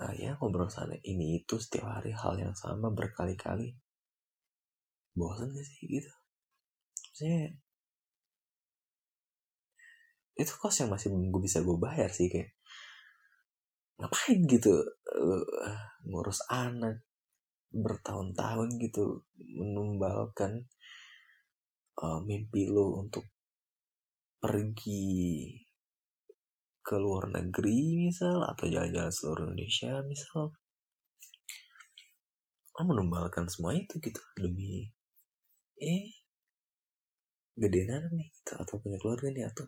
Uh, 0.00 0.14
ya 0.16 0.32
ngobrol 0.40 0.72
sana 0.72 0.96
ini 1.04 1.44
itu 1.44 1.60
setiap 1.60 2.00
hari 2.00 2.16
hal 2.16 2.40
yang 2.40 2.56
sama 2.56 2.88
berkali-kali 2.88 3.76
bosan 5.16 5.50
gak 5.52 5.66
sih? 5.66 5.86
Gitu. 5.86 6.10
Maksudnya 7.10 7.40
itu 10.40 10.52
kos 10.56 10.80
yang 10.80 10.88
masih 10.88 11.12
gue 11.12 11.42
bisa 11.44 11.60
gue 11.60 11.76
bayar 11.76 12.08
sih 12.08 12.32
kayak 12.32 12.56
ngapain 14.00 14.40
gitu 14.48 14.72
uh, 15.12 15.44
ngurus 16.08 16.40
anak 16.48 17.04
bertahun-tahun 17.68 18.80
gitu 18.80 19.20
menumbalkan 19.36 20.64
uh, 22.00 22.18
mimpi 22.24 22.66
lo 22.66 23.04
untuk 23.04 23.28
pergi 24.40 25.52
ke 26.80 26.96
luar 26.96 27.28
negeri 27.28 28.08
misal 28.08 28.42
atau 28.48 28.64
jalan-jalan 28.66 29.12
seluruh 29.12 29.44
Indonesia 29.52 30.00
misal. 30.08 30.56
Menumbalkan 32.80 33.44
semua 33.44 33.76
itu 33.76 34.00
gitu 34.00 34.24
demi 34.40 34.88
eh 35.80 36.12
gedean 37.56 38.08
nih 38.14 38.28
gitu, 38.30 38.52
atau 38.56 38.76
punya 38.80 38.96
keluarga 39.00 39.28
nih 39.32 39.44
atau 39.48 39.66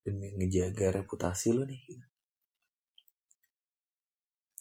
demi 0.00 0.32
ngejaga 0.36 1.04
reputasi 1.04 1.52
lo 1.52 1.68
nih 1.68 1.80
gitu. 1.84 2.06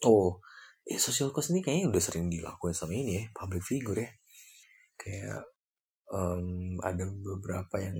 oh 0.07 0.43
eh 0.87 0.99
social 0.99 1.31
cost 1.35 1.51
ini 1.51 1.63
kayaknya 1.63 1.91
udah 1.91 2.01
sering 2.03 2.27
dilakuin 2.31 2.75
sama 2.75 2.95
ini 2.95 3.11
ya 3.19 3.23
public 3.35 3.63
figure 3.63 3.99
ya. 3.99 4.11
Kayak 4.99 5.47
um, 6.11 6.75
ada 6.81 7.05
beberapa 7.07 7.75
yang 7.79 7.97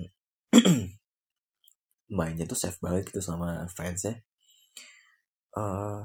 mainnya 2.18 2.49
tuh 2.49 2.57
safe 2.57 2.82
banget 2.82 3.14
gitu 3.14 3.22
sama 3.22 3.70
fansnya 3.70 4.26
uh, 5.57 6.01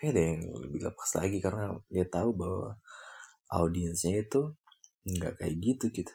kayak 0.00 0.10
ada 0.16 0.22
yang 0.32 0.40
lebih 0.64 0.80
lepas 0.88 1.10
lagi 1.20 1.38
karena 1.44 1.76
dia 1.92 2.06
tahu 2.08 2.32
bahwa 2.32 2.80
audiensnya 3.52 4.24
itu 4.24 4.56
nggak 5.08 5.32
kayak 5.38 5.56
gitu 5.64 5.86
gitu 5.92 6.12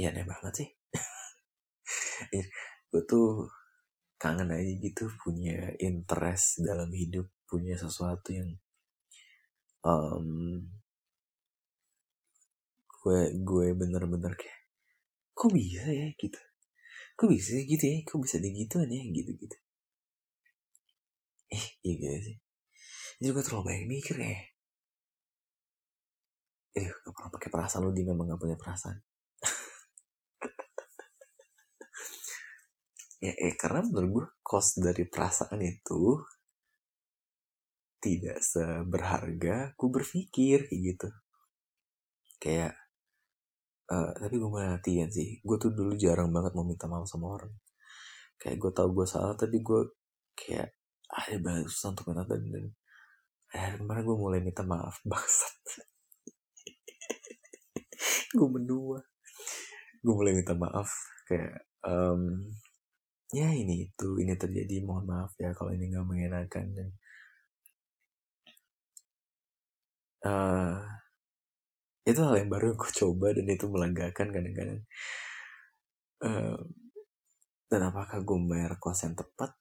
ya 0.00 0.10
aneh 0.10 0.26
banget 0.26 0.52
sih. 0.58 0.68
Gue 2.90 3.02
tuh 3.10 3.28
kangen 4.22 4.50
aja 4.56 4.72
gitu 4.86 5.04
punya 5.22 5.58
interest 5.88 6.62
dalam 6.68 6.90
hidup 7.00 7.26
punya 7.50 7.74
sesuatu 7.78 8.28
yang 8.38 8.50
um, 9.84 10.28
gue 13.04 13.20
gue 13.48 13.66
bener-bener 13.80 14.32
kayak 14.40 14.60
kok 15.38 15.50
bisa 15.58 15.84
ya 16.00 16.08
gitu? 16.22 16.40
Kok 17.18 17.28
bisa 17.34 17.54
gitu 17.72 17.84
ya? 17.92 17.98
Kok 18.08 18.20
bisa 18.24 18.36
digituan 18.44 18.88
ya? 18.96 19.02
Gitu 19.18 19.32
gitu 19.42 19.56
eh 21.56 21.64
iya 21.86 21.94
gitu 22.00 22.18
sih? 22.26 22.36
Jadi 23.20 23.30
gue 23.34 23.44
terlalu 23.46 23.64
banyak 23.68 23.86
mikir 23.94 24.16
ya 24.18 24.36
eh 26.74 26.90
gak 26.90 27.14
pernah 27.14 27.30
pakai 27.30 27.50
perasaan 27.54 27.82
lu 27.86 27.90
dia 27.94 28.06
memang 28.10 28.34
gak 28.34 28.42
punya 28.42 28.58
perasaan? 28.58 28.98
Ya 33.24 33.32
eh 33.40 33.56
karena 33.56 33.80
menurut 33.80 34.10
gue 34.12 34.26
cost 34.44 34.84
dari 34.84 35.08
perasaan 35.08 35.56
itu 35.64 36.20
tidak 37.96 38.44
seberharga 38.44 39.72
gue 39.72 39.88
berpikir 39.88 40.68
kayak 40.68 40.82
gitu. 40.92 41.08
Kayak 42.36 42.76
uh, 43.88 44.12
tapi 44.20 44.36
gue 44.36 44.50
latihan 44.60 45.08
sih 45.08 45.40
gue 45.40 45.56
tuh 45.56 45.72
dulu 45.72 45.96
jarang 45.96 46.28
banget 46.36 46.52
mau 46.52 46.68
minta 46.68 46.84
maaf 46.84 47.08
sama 47.08 47.40
orang. 47.40 47.54
Kayak 48.36 48.60
gue 48.60 48.70
tau 48.76 48.92
gue 48.92 49.06
salah 49.08 49.32
tapi 49.40 49.56
gue 49.64 49.80
kayak 50.36 50.76
ada 51.08 51.36
banget 51.40 51.64
susah 51.72 51.96
untuk 51.96 52.12
minta 52.12 52.28
dan, 52.28 52.42
dan 52.52 52.66
eh, 53.56 53.72
kemarin 53.80 54.02
gue 54.04 54.16
mulai 54.20 54.40
minta 54.44 54.62
maaf 54.68 55.00
bangsat 55.08 55.56
gue 58.34 58.48
menua. 58.50 58.98
Gue 60.04 60.14
mulai 60.14 60.34
minta 60.36 60.52
maaf 60.58 60.90
kayak 61.24 61.64
um, 61.86 62.50
ya 63.32 63.48
ini 63.48 63.88
itu 63.88 64.20
ini 64.20 64.36
terjadi 64.36 64.84
mohon 64.84 65.08
maaf 65.08 65.32
ya 65.40 65.56
kalau 65.56 65.72
ini 65.72 65.88
nggak 65.88 66.04
mengenakan 66.04 66.66
dan 66.76 66.88
uh, 70.28 70.76
itu 72.04 72.20
hal 72.20 72.36
yang 72.36 72.52
baru 72.52 72.76
gue 72.76 72.90
coba 72.92 73.32
dan 73.32 73.46
itu 73.48 73.64
melanggakan 73.64 74.28
kadang-kadang. 74.28 74.82
Uh, 76.20 76.60
dan 77.72 77.80
apakah 77.88 78.20
gue 78.20 78.38
bayar 78.44 78.76
kos 78.76 79.08
yang 79.08 79.16
tepat? 79.16 79.56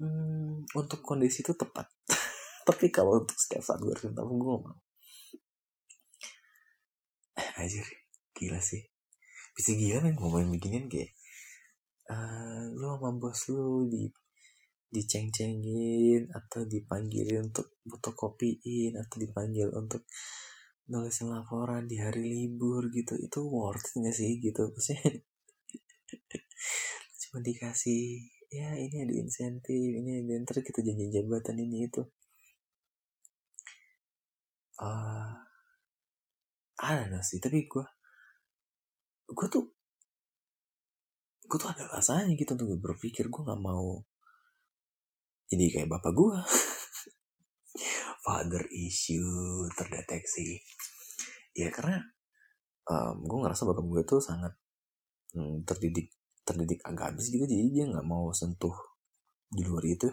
Hmm, 0.00 0.64
untuk 0.72 1.04
kondisi 1.04 1.44
itu 1.44 1.52
tepat. 1.52 1.92
Tapi 2.68 2.88
kalau 2.88 3.20
untuk 3.20 3.36
setiap 3.36 3.60
saat 3.60 3.84
gue 3.84 3.92
harus 3.92 4.08
minta 4.08 4.24
gue 4.24 4.32
mau. 4.32 4.64
Eh, 7.36 7.94
gila 8.34 8.60
sih. 8.60 8.82
Bisa 9.54 9.70
gila 9.78 10.02
men 10.02 10.18
ngomongin 10.18 10.50
beginian 10.50 10.86
kayak 10.90 11.14
uh, 12.10 12.66
lu 12.74 12.98
sama 12.98 13.14
bos 13.16 13.40
lu 13.54 13.86
di 13.88 14.10
diceng-cengin 14.94 16.30
atau 16.30 16.62
dipanggilin 16.70 17.50
untuk 17.50 17.82
fotokopiin 17.82 18.94
atau 18.94 19.16
dipanggil 19.18 19.66
untuk 19.74 20.06
nulisin 20.86 21.34
laporan 21.34 21.90
di 21.90 21.98
hari 21.98 22.22
libur 22.22 22.90
gitu. 22.94 23.18
Itu 23.18 23.42
worth 23.50 23.94
it 23.94 24.06
gak 24.06 24.14
sih 24.14 24.38
gitu? 24.38 24.70
Maksudnya 24.70 25.18
cuma 27.26 27.38
dikasih 27.42 28.22
ya 28.54 28.70
ini 28.78 29.02
ada 29.02 29.14
insentif 29.18 29.74
ini 29.74 30.22
ada 30.22 30.38
ntar 30.46 30.62
kita 30.62 30.78
janji 30.86 31.10
jabatan 31.10 31.58
ini 31.58 31.90
itu. 31.90 32.02
Uh, 34.78 35.34
ada 36.78 37.18
sih 37.22 37.38
tapi 37.38 37.66
gue 37.66 37.86
gue 39.34 39.46
tuh 39.50 39.64
gue 41.44 41.58
tuh 41.60 41.68
ada 41.68 41.84
rasanya 41.92 42.32
gitu 42.38 42.56
untuk 42.56 42.80
berpikir 42.80 43.28
gue 43.28 43.42
nggak 43.44 43.60
mau 43.60 44.00
jadi 45.50 45.64
kayak 45.70 45.88
bapak 45.92 46.12
gue 46.16 46.34
father 48.24 48.64
issue 48.72 49.68
terdeteksi. 49.76 50.58
Ya 51.52 51.68
karena 51.68 52.00
um, 52.88 53.22
gue 53.22 53.38
ngerasa 53.44 53.68
bapak 53.68 53.84
gue 53.84 54.02
tuh 54.08 54.20
sangat 54.24 54.56
hmm, 55.36 55.62
terdidik 55.68 56.10
terdidik 56.42 56.80
agak 56.88 57.14
habis 57.14 57.28
gitu. 57.28 57.44
Jadi 57.44 57.70
dia 57.70 57.84
nggak 57.86 58.06
mau 58.08 58.32
sentuh 58.32 58.74
di 59.52 59.62
luar 59.62 59.84
itu. 59.84 60.08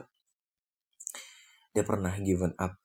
Dia 1.71 1.87
pernah 1.87 2.11
given 2.19 2.51
up 2.59 2.75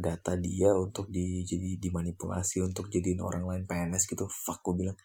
data 0.00 0.38
dia 0.38 0.72
untuk 0.72 1.10
di 1.12 1.42
jadi 1.44 1.76
dimanipulasi 1.76 2.62
untuk 2.64 2.88
jadiin 2.88 3.20
orang 3.20 3.44
lain 3.44 3.62
PNS 3.68 4.08
gitu. 4.08 4.24
Fuck 4.24 4.64
gue 4.64 4.88
bilang 4.88 4.98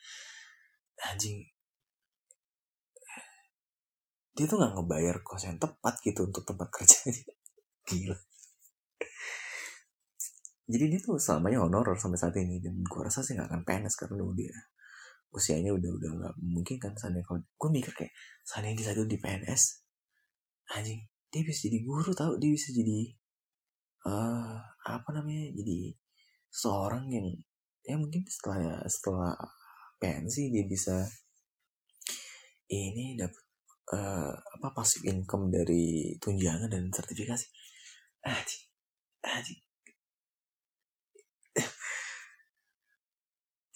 anjing 1.04 1.44
dia 4.36 4.46
tuh 4.52 4.60
nggak 4.60 4.76
ngebayar 4.76 5.16
kos 5.24 5.48
yang 5.48 5.56
tepat 5.56 5.96
gitu 6.04 6.28
untuk 6.28 6.44
tempat 6.44 6.68
kerja 6.76 7.08
gila. 7.88 8.20
Jadi 10.66 10.86
dia 10.92 11.00
tuh 11.00 11.16
selamanya 11.22 11.64
honorer 11.64 11.96
sampai 11.96 12.20
saat 12.20 12.36
ini 12.36 12.60
dan 12.60 12.76
gue 12.84 13.00
rasa 13.00 13.24
sih 13.24 13.38
nggak 13.38 13.48
akan 13.48 13.62
PNS 13.64 13.96
karena 13.96 14.26
udah 14.26 14.56
usianya 15.32 15.72
udah 15.72 15.92
udah 15.94 16.12
nggak 16.20 16.36
mungkin 16.42 16.76
kan 16.80 16.96
sana 16.96 17.20
kalau 17.24 17.44
gue 17.44 17.70
mikir 17.70 17.92
kayak 17.92 18.12
sana 18.44 18.72
di 18.72 18.84
satu 18.84 19.04
di 19.04 19.20
PNS 19.20 19.64
anjing 20.80 21.06
dia 21.28 21.44
bisa 21.44 21.68
jadi 21.68 21.84
guru 21.84 22.12
tau 22.16 22.40
dia 22.40 22.50
bisa 22.50 22.72
jadi 22.72 23.12
uh, 24.08 24.58
apa 24.88 25.10
namanya 25.12 25.52
jadi 25.54 25.92
seorang 26.50 27.12
yang 27.12 27.28
ya 27.84 28.00
mungkin 28.00 28.24
setelah 28.26 28.80
setelah 28.88 29.36
pensi 29.96 30.52
dia 30.52 30.66
bisa 30.68 31.06
ini 32.72 33.16
dapat 33.18 33.44
uh, 33.94 34.34
apa 34.34 34.68
pasif 34.74 35.06
income 35.06 35.54
dari 35.54 36.16
tunjangan 36.18 36.70
dan 36.72 36.90
sertifikasi. 36.90 37.48
Aji 38.26 38.58
aji 39.26 39.56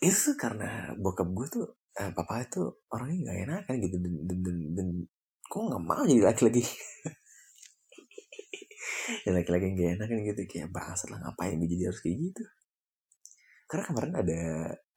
itu 0.09 0.31
karena 0.37 0.93
bokap 0.95 1.27
gue 1.33 1.47
tuh 1.49 1.65
eh, 1.97 2.11
papa 2.13 2.45
itu 2.45 2.61
orangnya 2.93 3.17
nggak 3.25 3.39
enak 3.49 3.61
kan 3.67 3.75
gitu 3.81 3.97
dan 3.97 4.13
dan 4.29 4.39
dan, 4.45 4.57
dan 4.77 4.87
kok 5.49 5.61
nggak 5.65 5.83
mau 5.83 6.03
jadi 6.05 6.23
laki-laki? 6.23 6.63
Ya 9.25 9.33
laki-laki 9.33 9.73
yang 9.73 9.77
gak 9.81 9.91
enak 9.97 10.05
kan 10.05 10.19
gitu 10.21 10.41
kayak 10.45 10.69
bahasa 10.69 11.09
lah 11.09 11.17
ngapain 11.17 11.57
gue 11.57 11.65
jadi 11.65 11.89
harus 11.89 11.97
kayak 12.05 12.29
gitu? 12.29 12.43
Karena 13.65 13.83
kemarin 13.89 14.13
ada 14.21 14.41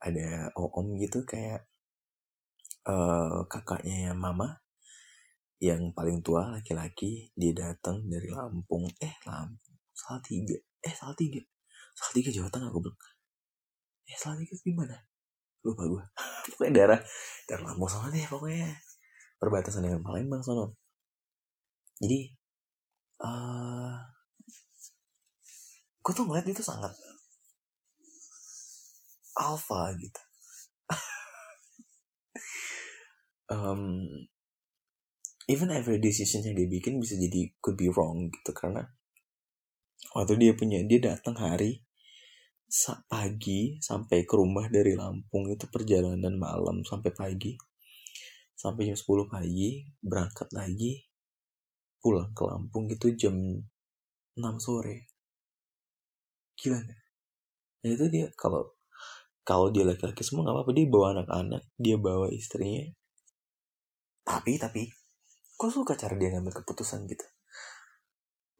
ada 0.02 0.50
om 0.58 0.98
gitu 0.98 1.22
kayak 1.22 1.70
uh, 2.90 3.46
kakaknya 3.46 4.10
mama 4.12 4.58
yang 5.62 5.94
paling 5.94 6.18
tua 6.26 6.50
laki-laki 6.50 7.30
dia 7.38 7.54
datang 7.54 8.02
dari 8.10 8.26
Lampung. 8.34 8.90
Eh 8.98 9.14
Lampung 9.22 9.72
tiga 10.26 10.58
eh 10.82 10.94
tiga 11.14 11.40
salah 11.94 12.14
tiga 12.18 12.30
Jawa 12.34 12.50
Tengah 12.50 12.74
gue 12.74 12.82
bilang 12.82 12.98
eh 14.10 14.18
tiga 14.18 14.54
di 14.58 14.72
mana? 14.74 14.96
Lupa 15.62 15.86
gue 15.86 16.02
pokoknya 16.50 16.72
daerah 16.74 16.98
daerah 17.46 17.64
Lampung 17.70 17.86
sama 17.86 18.10
deh 18.10 18.26
pokoknya. 18.26 18.74
Perbatasan 19.38 19.86
dengan 19.86 20.02
Palembang 20.02 20.42
sono. 20.42 20.74
Jadi 22.02 22.34
uh, 23.22 23.94
gue 26.02 26.12
tuh 26.14 26.26
ngeliat 26.26 26.46
itu 26.50 26.62
sangat 26.62 26.90
alpha 29.36 29.94
gitu. 29.96 30.22
Um, 33.52 34.08
even 35.44 35.68
every 35.68 36.00
decision 36.00 36.40
yang 36.40 36.56
dia 36.56 36.68
bikin 36.70 36.96
bisa 36.96 37.20
jadi 37.20 37.52
could 37.60 37.76
be 37.76 37.92
wrong 37.92 38.32
gitu 38.32 38.56
karena 38.56 38.88
waktu 40.16 40.40
dia 40.40 40.52
punya 40.56 40.80
dia 40.88 41.12
datang 41.12 41.36
hari 41.36 41.84
pagi 43.04 43.76
sampai 43.76 44.24
ke 44.24 44.32
rumah 44.32 44.64
dari 44.72 44.96
Lampung 44.96 45.44
itu 45.52 45.68
perjalanan 45.68 46.32
malam 46.40 46.80
sampai 46.88 47.12
pagi. 47.12 47.52
Sampai 48.56 48.88
jam 48.88 48.96
10 48.96 49.28
pagi 49.28 49.84
berangkat 50.00 50.48
lagi 50.56 51.04
pulang 52.00 52.32
ke 52.32 52.42
Lampung 52.48 52.88
itu 52.88 53.12
jam 53.12 53.36
6 53.36 54.40
sore. 54.56 55.12
Gila 56.56 56.80
gak? 56.80 57.02
Itu 57.84 58.08
dia 58.08 58.32
kalau 58.38 58.72
kalau 59.42 59.74
dia 59.74 59.82
laki-laki 59.82 60.22
semua 60.22 60.46
nggak 60.46 60.54
apa-apa 60.54 60.72
dia 60.74 60.86
bawa 60.86 61.06
anak-anak 61.18 61.62
dia 61.74 61.96
bawa 61.98 62.26
istrinya. 62.30 62.86
Tapi 64.22 64.54
tapi 64.58 64.82
gue 65.58 65.70
suka 65.70 65.98
cara 65.98 66.14
dia 66.14 66.30
ngambil 66.30 66.62
keputusan 66.62 67.06
gitu? 67.10 67.26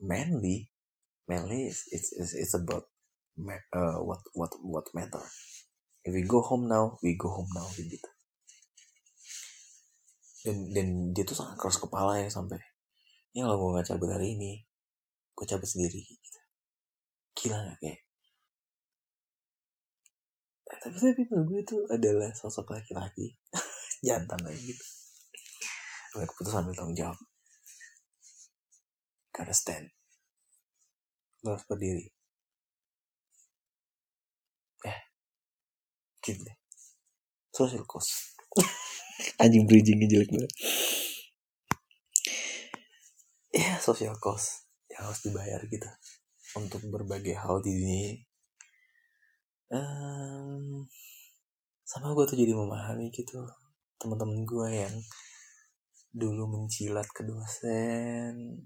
Manly 0.03 0.73
manly 1.31 1.71
it's 1.71 1.87
it's, 1.95 2.35
it's 2.35 2.55
about 2.59 2.91
uh, 3.73 3.99
what 4.03 4.23
what 4.35 4.53
what 4.63 4.87
matter. 4.91 5.23
If 6.03 6.11
we 6.11 6.27
go 6.27 6.43
home 6.43 6.67
now 6.67 6.99
we 6.99 7.15
go 7.15 7.31
home 7.31 7.51
now 7.55 7.67
gitu. 7.79 8.11
Dan 10.43 10.75
dan 10.75 10.89
dia 11.15 11.23
tuh 11.23 11.39
sangat 11.39 11.55
keras 11.63 11.79
kepala 11.79 12.19
ya 12.19 12.27
sampai 12.27 12.59
ya 13.31 13.47
kalau 13.47 13.57
gue 13.63 13.71
nggak 13.79 13.87
cabut 13.95 14.11
hari 14.11 14.35
ini. 14.35 14.67
Gue 15.39 15.47
cabut 15.47 15.71
sendiri 15.71 16.03
gitu. 16.03 16.41
gila 17.33 17.59
gak 17.65 17.79
kayak 17.81 18.01
tapi 20.81 20.97
tapi 20.97 21.23
menurut 21.29 21.47
gue 21.49 21.61
itu 21.65 21.77
adalah 21.93 22.31
sosok 22.33 22.73
laki-laki. 22.73 23.37
Jantan 24.07 24.41
lagi 24.41 24.73
gitu. 24.73 24.85
Ambil 26.17 26.29
keputusan 26.29 26.61
ambil 26.65 26.75
tanggung 26.77 26.99
jawab. 26.99 27.19
Gotta 29.33 29.55
stand. 29.57 29.89
Lo 31.45 31.57
harus 31.57 31.65
berdiri. 31.69 32.07
Eh 34.85 34.99
gitu 36.23 36.41
deh. 36.45 36.57
Social 37.53 37.85
cost 37.85 38.33
anjing 39.43 39.69
bridgingnya 39.69 40.09
jelek 40.09 40.31
banget. 40.33 40.53
Ya 43.53 43.77
social 43.81 44.17
cost 44.17 44.65
yang 44.89 45.09
harus 45.09 45.21
dibayar 45.25 45.61
gitu. 45.69 45.89
Untuk 46.57 46.85
berbagai 46.89 47.37
hal 47.37 47.65
di 47.65 47.73
dunia 47.73 47.99
ini. 48.13 48.32
Em, 49.73 50.85
sama 51.81 52.13
gue 52.13 52.29
tuh 52.29 52.37
jadi 52.37 52.53
memahami 52.53 53.09
gitu 53.09 53.41
teman-teman 53.97 54.45
gue 54.45 54.69
yang 54.69 54.97
dulu 56.13 56.45
mencilat 56.45 57.09
ke 57.09 57.25
dosen 57.25 58.61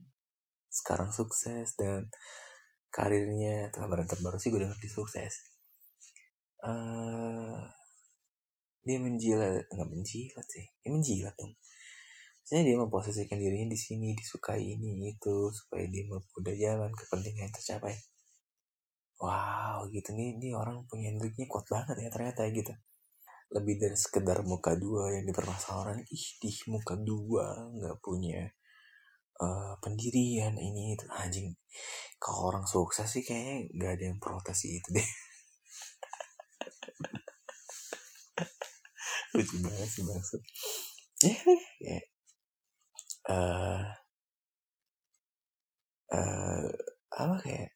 sekarang 0.67 1.15
sukses 1.15 1.79
dan 1.79 2.11
karirnya 2.91 3.71
kabar 3.71 4.03
terbaru 4.03 4.35
sih 4.43 4.51
gue 4.51 4.67
denger 4.67 4.83
di 4.83 4.91
sukses. 4.91 5.47
Eh 6.67 7.63
dia 8.87 8.99
menjilat 8.99 9.71
nggak 9.71 9.89
menjilat 9.95 10.47
sih 10.51 10.67
dia 10.83 10.91
menjilat 10.91 11.35
dong. 11.39 11.55
Saya 12.43 12.67
dia 12.67 12.75
memposisikan 12.83 13.39
dirinya 13.39 13.71
di 13.71 13.79
sini 13.79 14.11
disukai 14.19 14.63
ini 14.75 15.15
itu 15.15 15.55
supaya 15.55 15.87
dia 15.87 16.03
udah 16.11 16.55
jalan 16.59 16.91
kepentingan 16.99 17.47
yang 17.47 17.55
tercapai 17.55 17.95
wow 19.23 19.79
gitu 19.95 20.09
nih 20.17 20.37
ini 20.37 20.49
orang 20.53 20.85
punya 20.91 21.09
kuat 21.49 21.67
banget 21.73 21.97
ya 22.05 22.09
ternyata 22.13 22.43
gitu. 22.53 22.73
Lebih 23.55 23.75
dari 23.83 23.97
sekedar 23.97 24.39
muka 24.45 24.75
dua 24.77 25.15
yang 25.17 25.25
dipermasalahkan 25.31 26.03
ih 26.11 26.27
di 26.43 26.51
muka 26.73 26.95
dua 26.99 27.47
nggak 27.77 27.97
punya 28.05 28.43
eh, 29.45 29.73
pendirian 29.83 30.55
ini. 30.59 30.97
Itu 30.97 31.07
anjing. 31.13 31.49
Kalau 32.23 32.41
orang 32.53 32.65
sukses 32.69 33.09
sih 33.09 33.23
kayaknya 33.27 33.57
nggak 33.77 33.93
ada 33.99 34.05
yang 34.13 34.19
protes 34.23 34.61
itu 34.69 34.89
deh. 34.97 35.09
Lucu 39.37 39.57
banget 39.65 39.89
sih 39.95 40.05
maksud. 40.05 40.41
Ya 41.25 41.33
ya. 41.81 41.99
Eh 43.29 43.83
eh 46.17 46.69
apa 47.21 47.35
kayak 47.43 47.69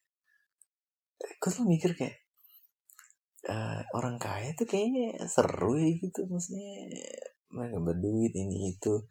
gue 1.21 1.51
tuh 1.53 1.65
mikir 1.65 1.93
kayak 1.93 2.17
eh, 3.49 3.81
orang 3.97 4.21
kaya 4.21 4.53
tuh 4.53 4.69
kayaknya 4.69 5.17
seru 5.25 5.77
ya 5.77 5.89
gitu 5.97 6.29
maksudnya 6.29 6.89
mereka 7.51 7.77
berduit 7.83 8.33
ini 8.33 8.75
itu. 8.75 9.05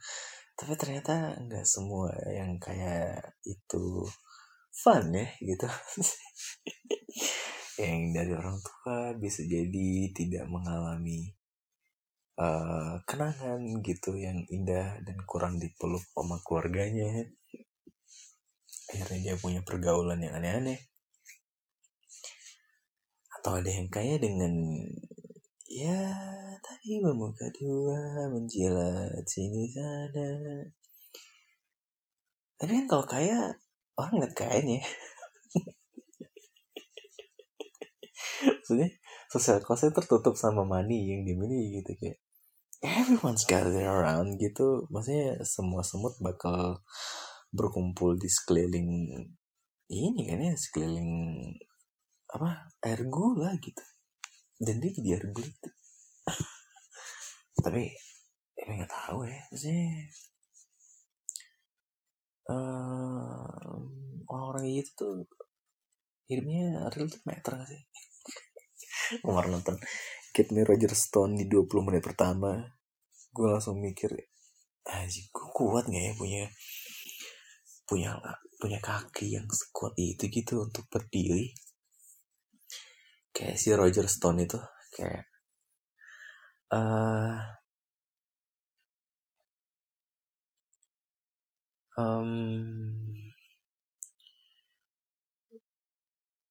Tapi 0.57 0.73
ternyata 0.77 1.37
nggak 1.41 1.65
semua 1.65 2.13
yang 2.33 2.61
kayak 2.61 3.37
itu 3.45 4.05
fun 4.73 5.13
ya 5.13 5.29
gitu. 5.41 5.69
Yang 7.81 8.01
dari 8.13 8.33
orang 8.37 8.61
tua 8.61 9.17
bisa 9.17 9.41
jadi 9.41 10.13
tidak 10.13 10.45
mengalami 10.53 11.33
eh, 12.37 12.95
kenangan 13.09 13.61
gitu 13.81 14.21
yang 14.21 14.45
indah 14.53 15.01
dan 15.01 15.17
kurang 15.25 15.57
dipeluk 15.57 16.05
sama 16.13 16.37
keluarganya. 16.45 17.25
Akhirnya 18.93 19.33
dia 19.33 19.35
punya 19.41 19.65
pergaulan 19.65 20.21
yang 20.21 20.37
aneh-aneh 20.37 20.90
atau 23.41 23.57
ada 23.57 23.73
yang 23.73 23.89
kaya 23.89 24.21
dengan 24.21 24.53
ya 25.65 25.97
tadi 26.61 27.01
memuka 27.01 27.49
dua 27.57 28.29
menjilat 28.29 29.25
sini 29.25 29.65
sana. 29.73 30.61
Tapi 32.61 32.85
kan 32.85 32.85
kalau 32.85 33.09
kaya 33.09 33.49
orang 33.97 34.21
nggak 34.21 34.37
kayanya. 34.37 34.85
Maksudnya 38.61 38.93
sosial 39.33 39.65
costnya 39.65 39.97
tertutup 39.97 40.37
sama 40.37 40.61
money 40.69 41.09
yang 41.09 41.25
dimiliki 41.25 41.81
gitu 41.81 41.97
kayak 41.97 42.21
everyone's 42.85 43.49
gathered 43.49 43.81
around 43.81 44.37
gitu. 44.37 44.85
Maksudnya 44.93 45.41
semua 45.49 45.81
semut 45.81 46.13
bakal 46.21 46.85
berkumpul 47.57 48.21
di 48.21 48.29
sekeliling 48.29 49.09
ini 49.89 50.21
kan 50.29 50.45
ya 50.45 50.53
sekeliling 50.53 51.09
apa 52.31 52.71
air 52.87 53.01
gula 53.07 53.51
gitu. 53.59 53.85
Dan 54.61 54.79
dia 54.79 54.91
jadi 54.95 55.09
air 55.19 55.27
gula 55.35 55.49
gitu. 55.49 55.71
tapi 57.65 57.93
ya 58.57 58.65
nggak 58.73 58.93
tahu 58.93 59.29
ya 59.29 59.41
maksudnya 59.53 59.85
eh, 62.49 63.75
orang-orang 64.31 64.65
gitu 64.81 64.91
tuh 64.97 65.13
hidupnya 66.31 66.87
tuh 66.89 67.23
meter 67.27 67.53
gak 67.59 67.69
sih? 67.69 67.83
Kemarin 69.27 69.59
nonton 69.59 69.77
Kid 70.31 70.55
Me 70.55 70.63
Roger 70.63 70.95
Stone 70.95 71.35
di 71.35 71.51
20 71.51 71.87
menit 71.91 72.07
pertama 72.07 72.55
gue 73.31 73.47
langsung 73.47 73.79
mikir 73.79 74.11
anjing 74.87 75.27
gue 75.31 75.49
kuat 75.55 75.87
gak 75.91 76.03
ya 76.03 76.13
punya 76.15 76.43
punya 77.87 78.11
punya 78.63 78.79
kaki 78.79 79.35
yang 79.35 79.47
sekuat 79.51 79.99
itu 79.99 80.31
gitu 80.31 80.63
untuk 80.67 80.87
berdiri 80.87 81.51
kayak 83.35 83.57
si 83.61 83.69
Roger 83.75 84.07
Stone 84.11 84.45
itu 84.47 84.59
kayak 84.95 85.25
eh 86.71 87.39
em, 92.01 92.31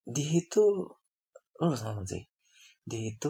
dia 0.10 0.30
itu 0.42 0.64
lo 1.60 1.66
harus 1.76 2.10
sih. 2.10 2.24
Dia 2.90 3.04
itu 3.14 3.30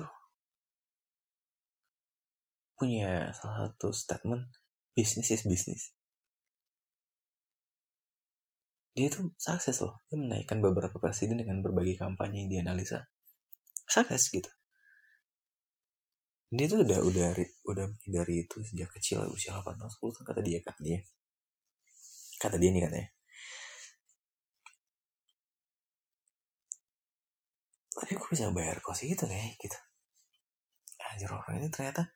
punya 2.79 3.35
salah 3.35 3.67
satu 3.67 3.91
statement 3.91 4.47
business 4.95 5.35
is 5.35 5.43
business. 5.43 5.83
Dia 8.95 9.11
itu 9.11 9.31
sukses 9.35 9.77
loh. 9.83 9.99
Dia 10.07 10.17
menaikkan 10.19 10.59
beberapa 10.63 10.95
presiden 10.99 11.39
dengan 11.39 11.59
berbagai 11.59 11.99
kampanye 11.99 12.47
yang 12.47 12.49
dia 12.51 12.61
sukses 13.89 14.23
gitu 14.31 14.49
dia 16.49 16.65
tuh 16.65 16.81
udah 16.81 16.99
udah 17.05 17.29
udah 17.69 17.85
dari 18.09 18.41
itu 18.41 18.57
sejak 18.65 18.89
kecil 18.97 19.21
usia 19.29 19.53
8 19.53 19.69
tahun 19.77 19.85
10 19.85 20.01
tahun 20.17 20.25
kata 20.33 20.41
dia 20.41 20.59
kata 20.65 20.81
dia. 20.81 20.99
Kata 22.41 22.57
dia 22.57 22.73
nih 22.73 22.81
katanya. 22.89 23.09
Tapi 27.93 28.11
gue 28.17 28.29
bisa 28.33 28.49
bayar 28.49 28.81
kos 28.81 29.05
itu 29.05 29.29
nih 29.29 29.53
gitu. 29.61 29.77
Anjir 31.05 31.29
orang 31.29 31.61
ini 31.61 31.69
ternyata 31.69 32.09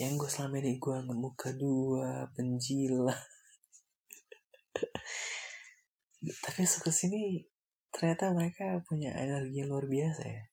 yang 0.00 0.16
gue 0.16 0.30
selama 0.32 0.64
ini 0.64 0.80
gue 0.80 0.94
anggap 0.94 1.18
muka 1.18 1.50
dua 1.58 2.30
penjilat 2.30 3.18
tapi 6.44 6.62
sini 6.68 7.42
ternyata 7.90 8.30
mereka 8.30 8.78
punya 8.86 9.10
energi 9.18 9.58
yang 9.58 9.74
luar 9.74 9.90
biasa 9.90 10.22
ya 10.22 10.47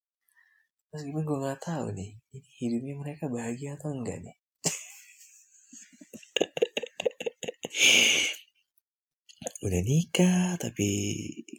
meskipun 0.95 1.27
gue 1.27 1.43
nggak 1.43 1.59
tahu 1.59 1.91
nih 1.91 2.15
ini 2.31 2.49
hidupnya 2.63 2.95
mereka 2.95 3.27
bahagia 3.27 3.75
atau 3.75 3.91
enggak 3.91 4.23
nih? 4.23 4.39
Udah 9.67 9.81
nikah 9.83 10.55
tapi 10.55 10.87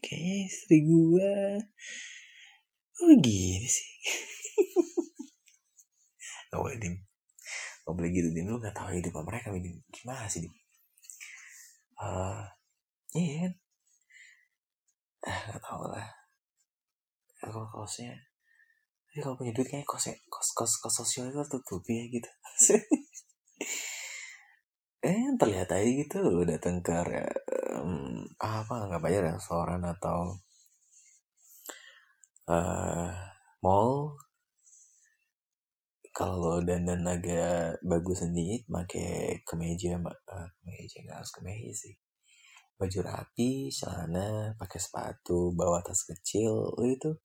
kayaknya 0.01 0.49
istri 0.49 0.89
gue 0.89 1.61
oh 2.97 3.13
gini 3.21 3.69
sih? 3.69 3.91
Gak 6.49 6.63
boleh 6.63 6.79
dim 6.81 6.97
gak 7.87 7.95
boleh 7.95 8.11
gitu 8.11 8.29
dim 8.35 8.51
lu 8.51 8.59
gak 8.59 8.75
tahu 8.75 8.91
hidup 8.97 9.15
mereka 9.23 9.55
dim 9.55 9.79
gimana 9.93 10.27
sih 10.27 10.43
dim 10.43 10.55
uh, 12.01 12.43
iya 13.13 13.45
kan? 13.45 13.53
Ah 15.27 15.39
gak 15.53 15.63
tau 15.63 15.85
lah. 15.91 16.09
Kalau 17.37 17.69
kosnya 17.69 18.17
tapi 19.17 19.25
kalau 19.25 19.41
punya 19.41 19.57
duit 19.57 19.65
kayak 19.73 19.89
kos 19.89 20.13
kos 20.29 20.49
kos 20.53 20.73
kos 20.77 20.93
sosial 21.01 21.33
itu 21.33 21.41
tutup 21.49 21.81
ya 21.89 22.05
gitu. 22.05 22.29
Eh 25.01 25.25
terlihat 25.41 25.73
aja 25.73 25.89
gitu 25.89 26.45
datang 26.45 26.85
ke 26.85 26.93
um, 27.81 28.21
apa 28.37 28.75
nggak 28.93 29.01
bayar 29.01 29.33
restoran 29.33 29.81
atau 29.89 30.37
uh, 32.45 33.09
mall. 33.65 34.21
Kalau 36.13 36.61
dandan 36.61 37.09
agak 37.09 37.81
bagus 37.81 38.21
sedikit 38.21 38.69
pakai 38.69 39.41
kemeja 39.49 39.97
uh, 39.97 40.49
kemeja 40.61 40.97
nggak 41.09 41.25
harus 41.25 41.33
kemeja 41.33 41.73
sih. 41.73 41.97
Baju 42.77 43.01
rapi 43.01 43.73
celana 43.73 44.53
pakai 44.61 44.77
sepatu 44.77 45.57
bawa 45.57 45.81
tas 45.81 46.05
kecil 46.05 46.77
itu 46.85 47.17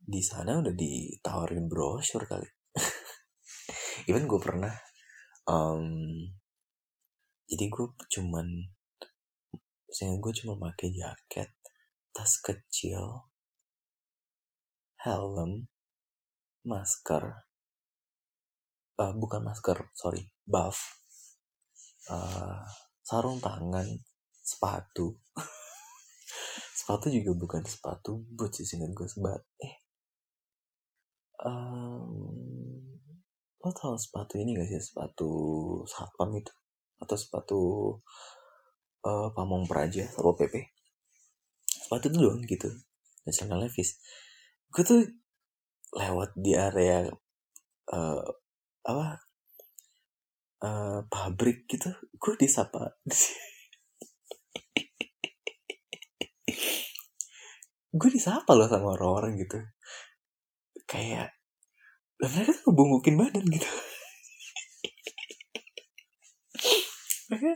di 0.00 0.24
sana 0.24 0.58
udah 0.64 0.72
ditawarin 0.72 1.68
brosur 1.68 2.24
kali. 2.24 2.48
Even 4.08 4.24
gue 4.24 4.40
pernah 4.40 4.72
um, 5.44 5.84
jadi 7.44 7.68
gue 7.68 7.86
cuman 8.08 8.46
saya 9.90 10.16
gue 10.16 10.32
cuma 10.32 10.54
pakai 10.56 10.94
jaket 10.94 11.50
tas 12.14 12.32
kecil 12.40 13.26
helm 15.02 15.66
masker 16.62 17.24
uh, 18.98 19.12
bukan 19.18 19.42
masker 19.42 19.78
sorry 19.94 20.30
buff 20.46 20.78
uh, 22.10 22.62
sarung 23.02 23.42
tangan 23.42 23.86
sepatu. 24.40 25.18
Sepatu 26.78 27.06
juga 27.10 27.34
bukan 27.36 27.62
sepatu 27.66 28.22
boot 28.30 28.54
sih 28.54 28.66
singkat 28.66 28.90
gue 28.94 29.06
sebat 29.06 29.42
eh 29.62 29.79
um, 31.44 32.10
lo 33.60 33.70
tau 33.76 33.96
sepatu 33.96 34.40
ini 34.40 34.56
gak 34.56 34.68
sih? 34.68 34.80
Sepatu 34.80 35.30
satpam 35.84 36.32
itu? 36.36 36.52
Atau 37.00 37.16
sepatu 37.16 37.60
uh, 39.04 39.28
pamong 39.32 39.64
praja 39.64 40.04
atau 40.04 40.36
pp 40.36 40.80
sepatu 41.90 42.06
itu 42.06 42.18
doang 42.22 42.38
gitu 42.46 42.70
national 43.26 43.66
levis. 43.66 43.98
Gue 44.70 44.86
tuh 44.86 45.02
lewat 45.90 46.38
di 46.38 46.54
area 46.54 47.02
uh, 47.90 48.22
apa 48.86 49.06
uh, 50.62 51.02
pabrik 51.10 51.66
gitu 51.66 51.90
gue 52.14 52.34
disapa. 52.38 52.94
Gue 57.90 58.06
disapa 58.06 58.54
loh 58.54 58.70
sama 58.70 58.94
orang-orang 58.94 59.34
gitu 59.42 59.58
kayak 60.90 61.30
mereka 62.18 62.50
tuh 62.52 62.62
ngebungkukin 62.66 63.14
badan 63.16 63.46
gitu. 63.46 63.70
Mereka 67.30 67.50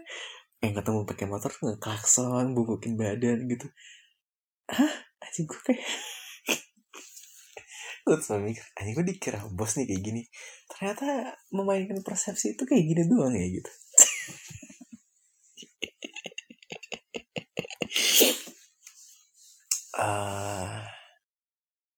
yang 0.62 0.74
ketemu 0.78 1.00
pakai 1.04 1.26
motor 1.28 1.50
tuh 1.50 1.74
ngeklakson 1.74 2.54
bungkukin 2.54 2.94
badan 2.94 3.50
gitu. 3.50 3.66
Hah? 4.70 4.94
Aja 5.20 5.40
gue 5.42 5.60
kayak 5.66 5.82
gue 8.06 8.16
tuh 8.22 8.38
mikir 8.38 8.64
anjing 8.78 8.94
gue 8.94 9.06
dikira 9.10 9.42
bos 9.50 9.74
nih 9.76 9.90
kayak 9.90 10.02
gini. 10.06 10.22
Ternyata 10.70 11.34
memainkan 11.50 11.98
persepsi 12.06 12.54
itu 12.54 12.62
kayak 12.64 12.86
gini 12.86 13.02
doang 13.10 13.34
ya 13.34 13.50
gitu. 13.50 13.72
Uh, 19.94 20.82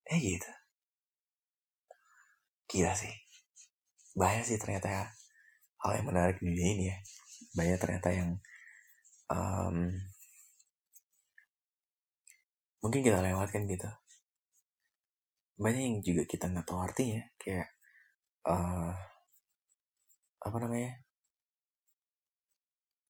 eh 0.16 0.18
gitu 0.18 0.55
gila 2.66 2.92
sih. 2.94 3.14
Banyak 4.16 4.44
sih 4.46 4.58
ternyata 4.58 4.88
ya, 4.88 5.04
hal 5.84 5.92
yang 6.00 6.06
menarik 6.08 6.36
di 6.40 6.50
dunia 6.50 6.68
ini 6.74 6.84
ya. 6.90 6.98
Banyak 7.56 7.78
ternyata 7.80 8.08
yang 8.12 8.30
um, 9.30 9.92
mungkin 12.82 13.00
kita 13.02 13.18
lewatkan 13.22 13.66
gitu. 13.70 13.88
Banyak 15.56 15.82
yang 15.82 15.96
juga 16.04 16.22
kita 16.28 16.52
nggak 16.52 16.66
tahu 16.68 16.80
artinya. 16.82 17.22
Kayak 17.40 17.68
uh, 18.48 18.92
apa 20.44 20.56
namanya? 20.60 20.92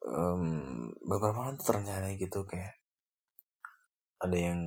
Um, 0.07 0.95
beberapa 1.03 1.43
orang 1.43 1.59
tuh 1.59 1.75
terencana 1.75 2.15
gitu 2.15 2.47
kayak 2.47 2.79
ada 4.23 4.39
yang 4.39 4.61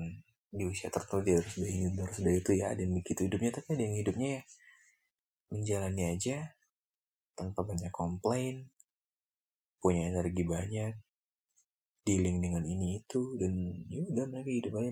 di 0.50 0.66
usia 0.66 0.90
tertentu 0.90 1.22
dia 1.22 1.36
harus 1.38 1.54
udah 1.62 1.70
ini 1.70 1.88
harus 1.94 2.18
udah 2.22 2.34
itu 2.34 2.52
ya 2.58 2.66
ada 2.74 2.82
yang 2.82 2.94
begitu 2.98 3.22
hidupnya 3.30 3.52
tapi 3.54 3.68
ada 3.78 3.84
yang 3.86 3.96
hidupnya 4.02 4.30
ya 4.36 4.42
menjalani 5.50 6.14
aja 6.14 6.56
tanpa 7.34 7.66
banyak 7.66 7.90
komplain 7.94 8.70
punya 9.80 10.12
energi 10.12 10.44
banyak 10.44 10.94
dealing 12.04 12.42
dengan 12.42 12.64
ini 12.66 13.00
itu 13.02 13.38
dan 13.38 13.54
ya 13.88 14.02
udah 14.02 14.26
mereka 14.28 14.50
hidup 14.50 14.74
aja 14.82 14.92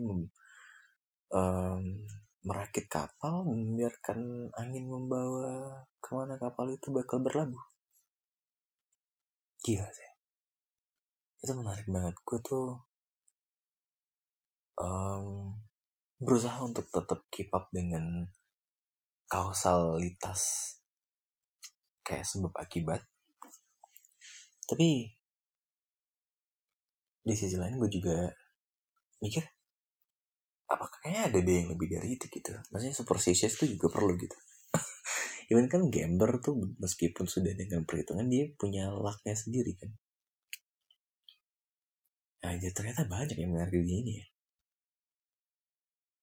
um, 1.34 1.84
merakit 2.47 2.88
kapal 2.88 3.43
membiarkan 3.43 4.47
angin 4.55 4.88
membawa 4.88 5.84
ke 5.99 6.16
mana 6.16 6.39
kapal 6.39 6.72
itu 6.72 6.88
bakal 6.95 7.20
berlabuh. 7.20 7.60
Gila 9.60 9.88
sih. 9.91 10.12
Itu 11.43 11.51
menarik 11.60 11.84
banget. 11.91 12.16
Gue 12.24 12.39
tuh 12.39 12.68
um, 14.80 15.58
berusaha 16.24 16.55
untuk 16.64 16.88
tetap 16.88 17.28
keep 17.28 17.51
up 17.51 17.68
dengan 17.76 18.32
kausalitas 19.28 20.41
kayak 22.07 22.23
sebab 22.23 22.55
akibat. 22.55 23.03
Tapi 24.67 25.11
di 27.28 27.36
sisi 27.36 27.59
lain 27.59 27.75
gue 27.75 27.91
juga 27.91 28.32
mikir 29.19 29.43
apakah 30.67 30.99
kayaknya 31.03 31.23
ada 31.28 31.39
deh 31.43 31.55
yang 31.63 31.69
lebih 31.75 31.88
dari 31.91 32.15
itu 32.15 32.25
gitu? 32.32 32.55
Maksudnya 32.71 32.95
superstitious 32.95 33.55
itu 33.59 33.75
juga 33.75 33.91
perlu 33.91 34.15
gitu. 34.15 34.36
Even 35.51 35.67
kan 35.71 35.88
gambler 35.91 36.39
tuh 36.39 36.55
meskipun 36.80 37.28
sudah 37.28 37.55
dengan 37.55 37.84
perhitungan 37.84 38.28
dia 38.28 38.51
punya 38.55 38.91
lucknya 38.91 39.36
sendiri 39.36 39.75
kan. 39.80 39.91
Nah 42.43 42.55
jadi 42.59 42.71
ternyata 42.75 43.07
banyak 43.07 43.36
yang 43.36 43.51
menarik 43.51 43.75
di 43.75 43.91
ini 43.91 44.13
ya. 44.23 44.28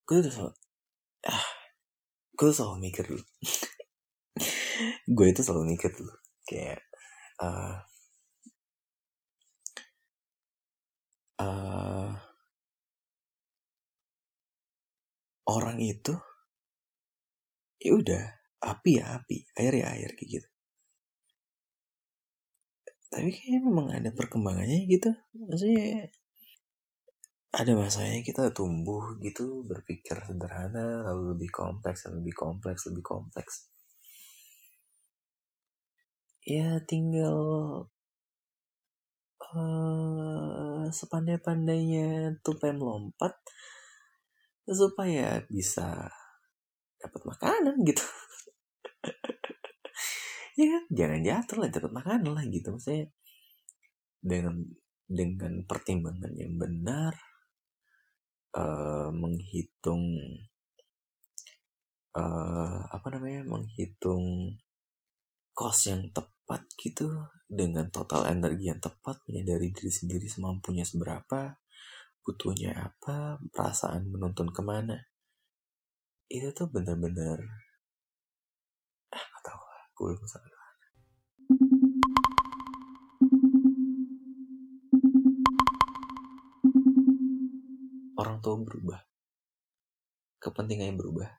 Gue 0.05 0.21
tuh 0.21 0.33
selalu 0.33 0.53
ah 1.25 1.54
gue 2.35 2.51
selalu 2.51 2.91
mikir 2.91 3.05
dulu. 3.07 3.25
Gue 5.17 5.27
itu 5.31 5.41
selalu 5.47 5.79
mikir 5.79 5.91
dulu. 5.95 6.11
Kayak 6.43 6.83
uh, 7.39 7.79
uh, 11.39 12.11
orang 15.47 15.79
itu 15.79 16.15
ya 17.79 17.93
udah 17.95 18.25
api 18.67 18.91
ya 18.99 19.05
api. 19.23 19.37
Air 19.55 19.75
ya 19.79 19.87
air 19.95 20.11
kayak 20.19 20.31
gitu. 20.43 20.49
Tapi 23.15 23.31
kayaknya 23.31 23.61
memang 23.63 23.87
ada 23.95 24.11
perkembangannya 24.11 24.91
gitu. 24.91 25.15
Maksudnya 25.39 26.11
ada 27.55 27.73
masanya 27.79 28.19
kita 28.27 28.51
tumbuh 28.51 29.15
gitu 29.23 29.63
berpikir 29.63 30.19
sederhana 30.27 31.07
lalu 31.07 31.39
lebih 31.39 31.51
kompleks 31.55 32.07
dan 32.07 32.19
lebih 32.19 32.35
kompleks 32.35 32.91
lebih 32.91 33.05
kompleks. 33.07 33.71
Ya 36.45 36.83
tinggal 36.85 37.39
uh, 39.55 40.85
sepandai-pandainya 40.91 42.43
tupai 42.45 42.75
melompat 42.75 43.39
supaya 44.67 45.41
bisa 45.47 46.11
dapat 46.99 47.23
makanan 47.25 47.77
gitu. 47.87 48.05
Ya 50.55 50.71
kan? 50.71 50.85
Jangan 50.87 51.21
jatuh 51.27 51.57
lah 51.59 51.71
dapat 51.75 51.91
makanan 51.91 52.31
lah 52.31 52.47
gitu. 52.47 52.71
Maksudnya 52.71 53.11
dengan 54.23 54.63
dengan 55.03 55.67
pertimbangan 55.67 56.31
yang 56.39 56.55
benar 56.55 57.34
uh, 58.55 59.11
menghitung 59.11 60.19
uh, 62.15 62.81
apa 62.89 63.07
namanya 63.15 63.43
menghitung 63.47 64.57
cost 65.55 65.91
yang 65.91 66.11
tepat 66.11 66.67
gitu 66.79 67.11
dengan 67.47 67.87
total 67.91 68.27
energi 68.27 68.71
yang 68.71 68.83
tepat 68.83 69.23
menyadari 69.31 69.71
diri 69.71 69.91
sendiri 69.91 70.27
semampunya 70.27 70.83
seberapa 70.83 71.59
butuhnya 72.25 72.73
apa 72.73 73.39
perasaan 73.53 74.09
menuntun 74.09 74.51
ke 74.51 74.63
mana. 74.65 74.97
Itu 76.27 76.51
tuh 76.57 76.73
bener-bener 76.73 77.39
ah 79.15 79.23
gak 79.23 79.43
tau 79.47 79.61
lah 79.63 79.83
gue 79.95 80.11
belum 80.11 80.27
orang 88.19 88.39
tua 88.43 88.55
berubah. 88.61 89.01
Kepentingannya 90.39 90.97
berubah. 90.99 91.31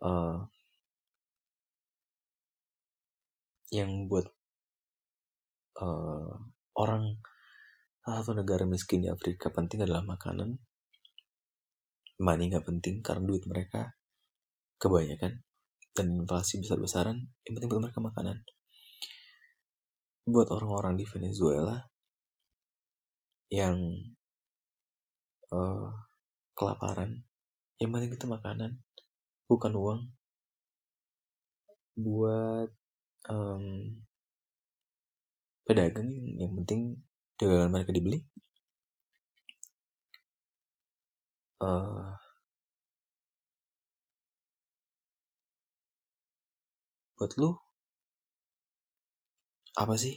Uh, 0.00 0.48
yang 3.70 4.08
buat 4.08 4.26
uh, 5.78 6.34
orang 6.74 7.20
salah 8.00 8.24
satu 8.24 8.32
negara 8.32 8.64
miskin 8.64 9.04
di 9.04 9.08
Afrika 9.12 9.52
penting 9.52 9.84
adalah 9.86 10.02
makanan. 10.02 10.58
Money 12.20 12.52
nggak 12.52 12.66
penting 12.68 13.00
karena 13.00 13.24
duit 13.24 13.44
mereka 13.48 13.96
kebanyakan 14.76 15.40
dan 15.96 16.06
inflasi 16.16 16.60
besar-besaran. 16.60 17.16
Yang 17.44 17.52
penting 17.56 17.68
buat 17.70 17.82
mereka 17.88 18.00
makanan. 18.00 18.36
Buat 20.28 20.48
orang-orang 20.52 21.00
di 21.00 21.04
Venezuela 21.08 21.80
yang 23.50 23.76
uh, 25.54 25.90
kelaparan. 26.54 27.22
Yang 27.80 27.90
penting 27.94 28.12
itu 28.16 28.26
makanan 28.26 28.70
bukan 29.50 29.72
uang. 29.74 30.00
Buat 31.98 32.70
um, 33.28 33.64
pedagang 35.66 36.10
yang 36.40 36.52
penting 36.62 37.02
dagangan 37.36 37.70
mereka 37.70 37.92
dibeli. 37.94 38.24
Uh, 41.60 42.16
buat 47.20 47.36
lu 47.36 47.52
apa 49.76 49.92
sih 50.00 50.16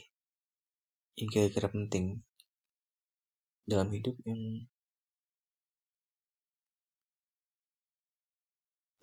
yang 1.20 1.28
kira-kira 1.28 1.68
penting 1.68 2.24
dalam 3.68 3.92
hidup 3.92 4.16
yang 4.24 4.64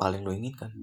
paling 0.02 0.26
lo 0.26 0.34
inginkan. 0.34 0.74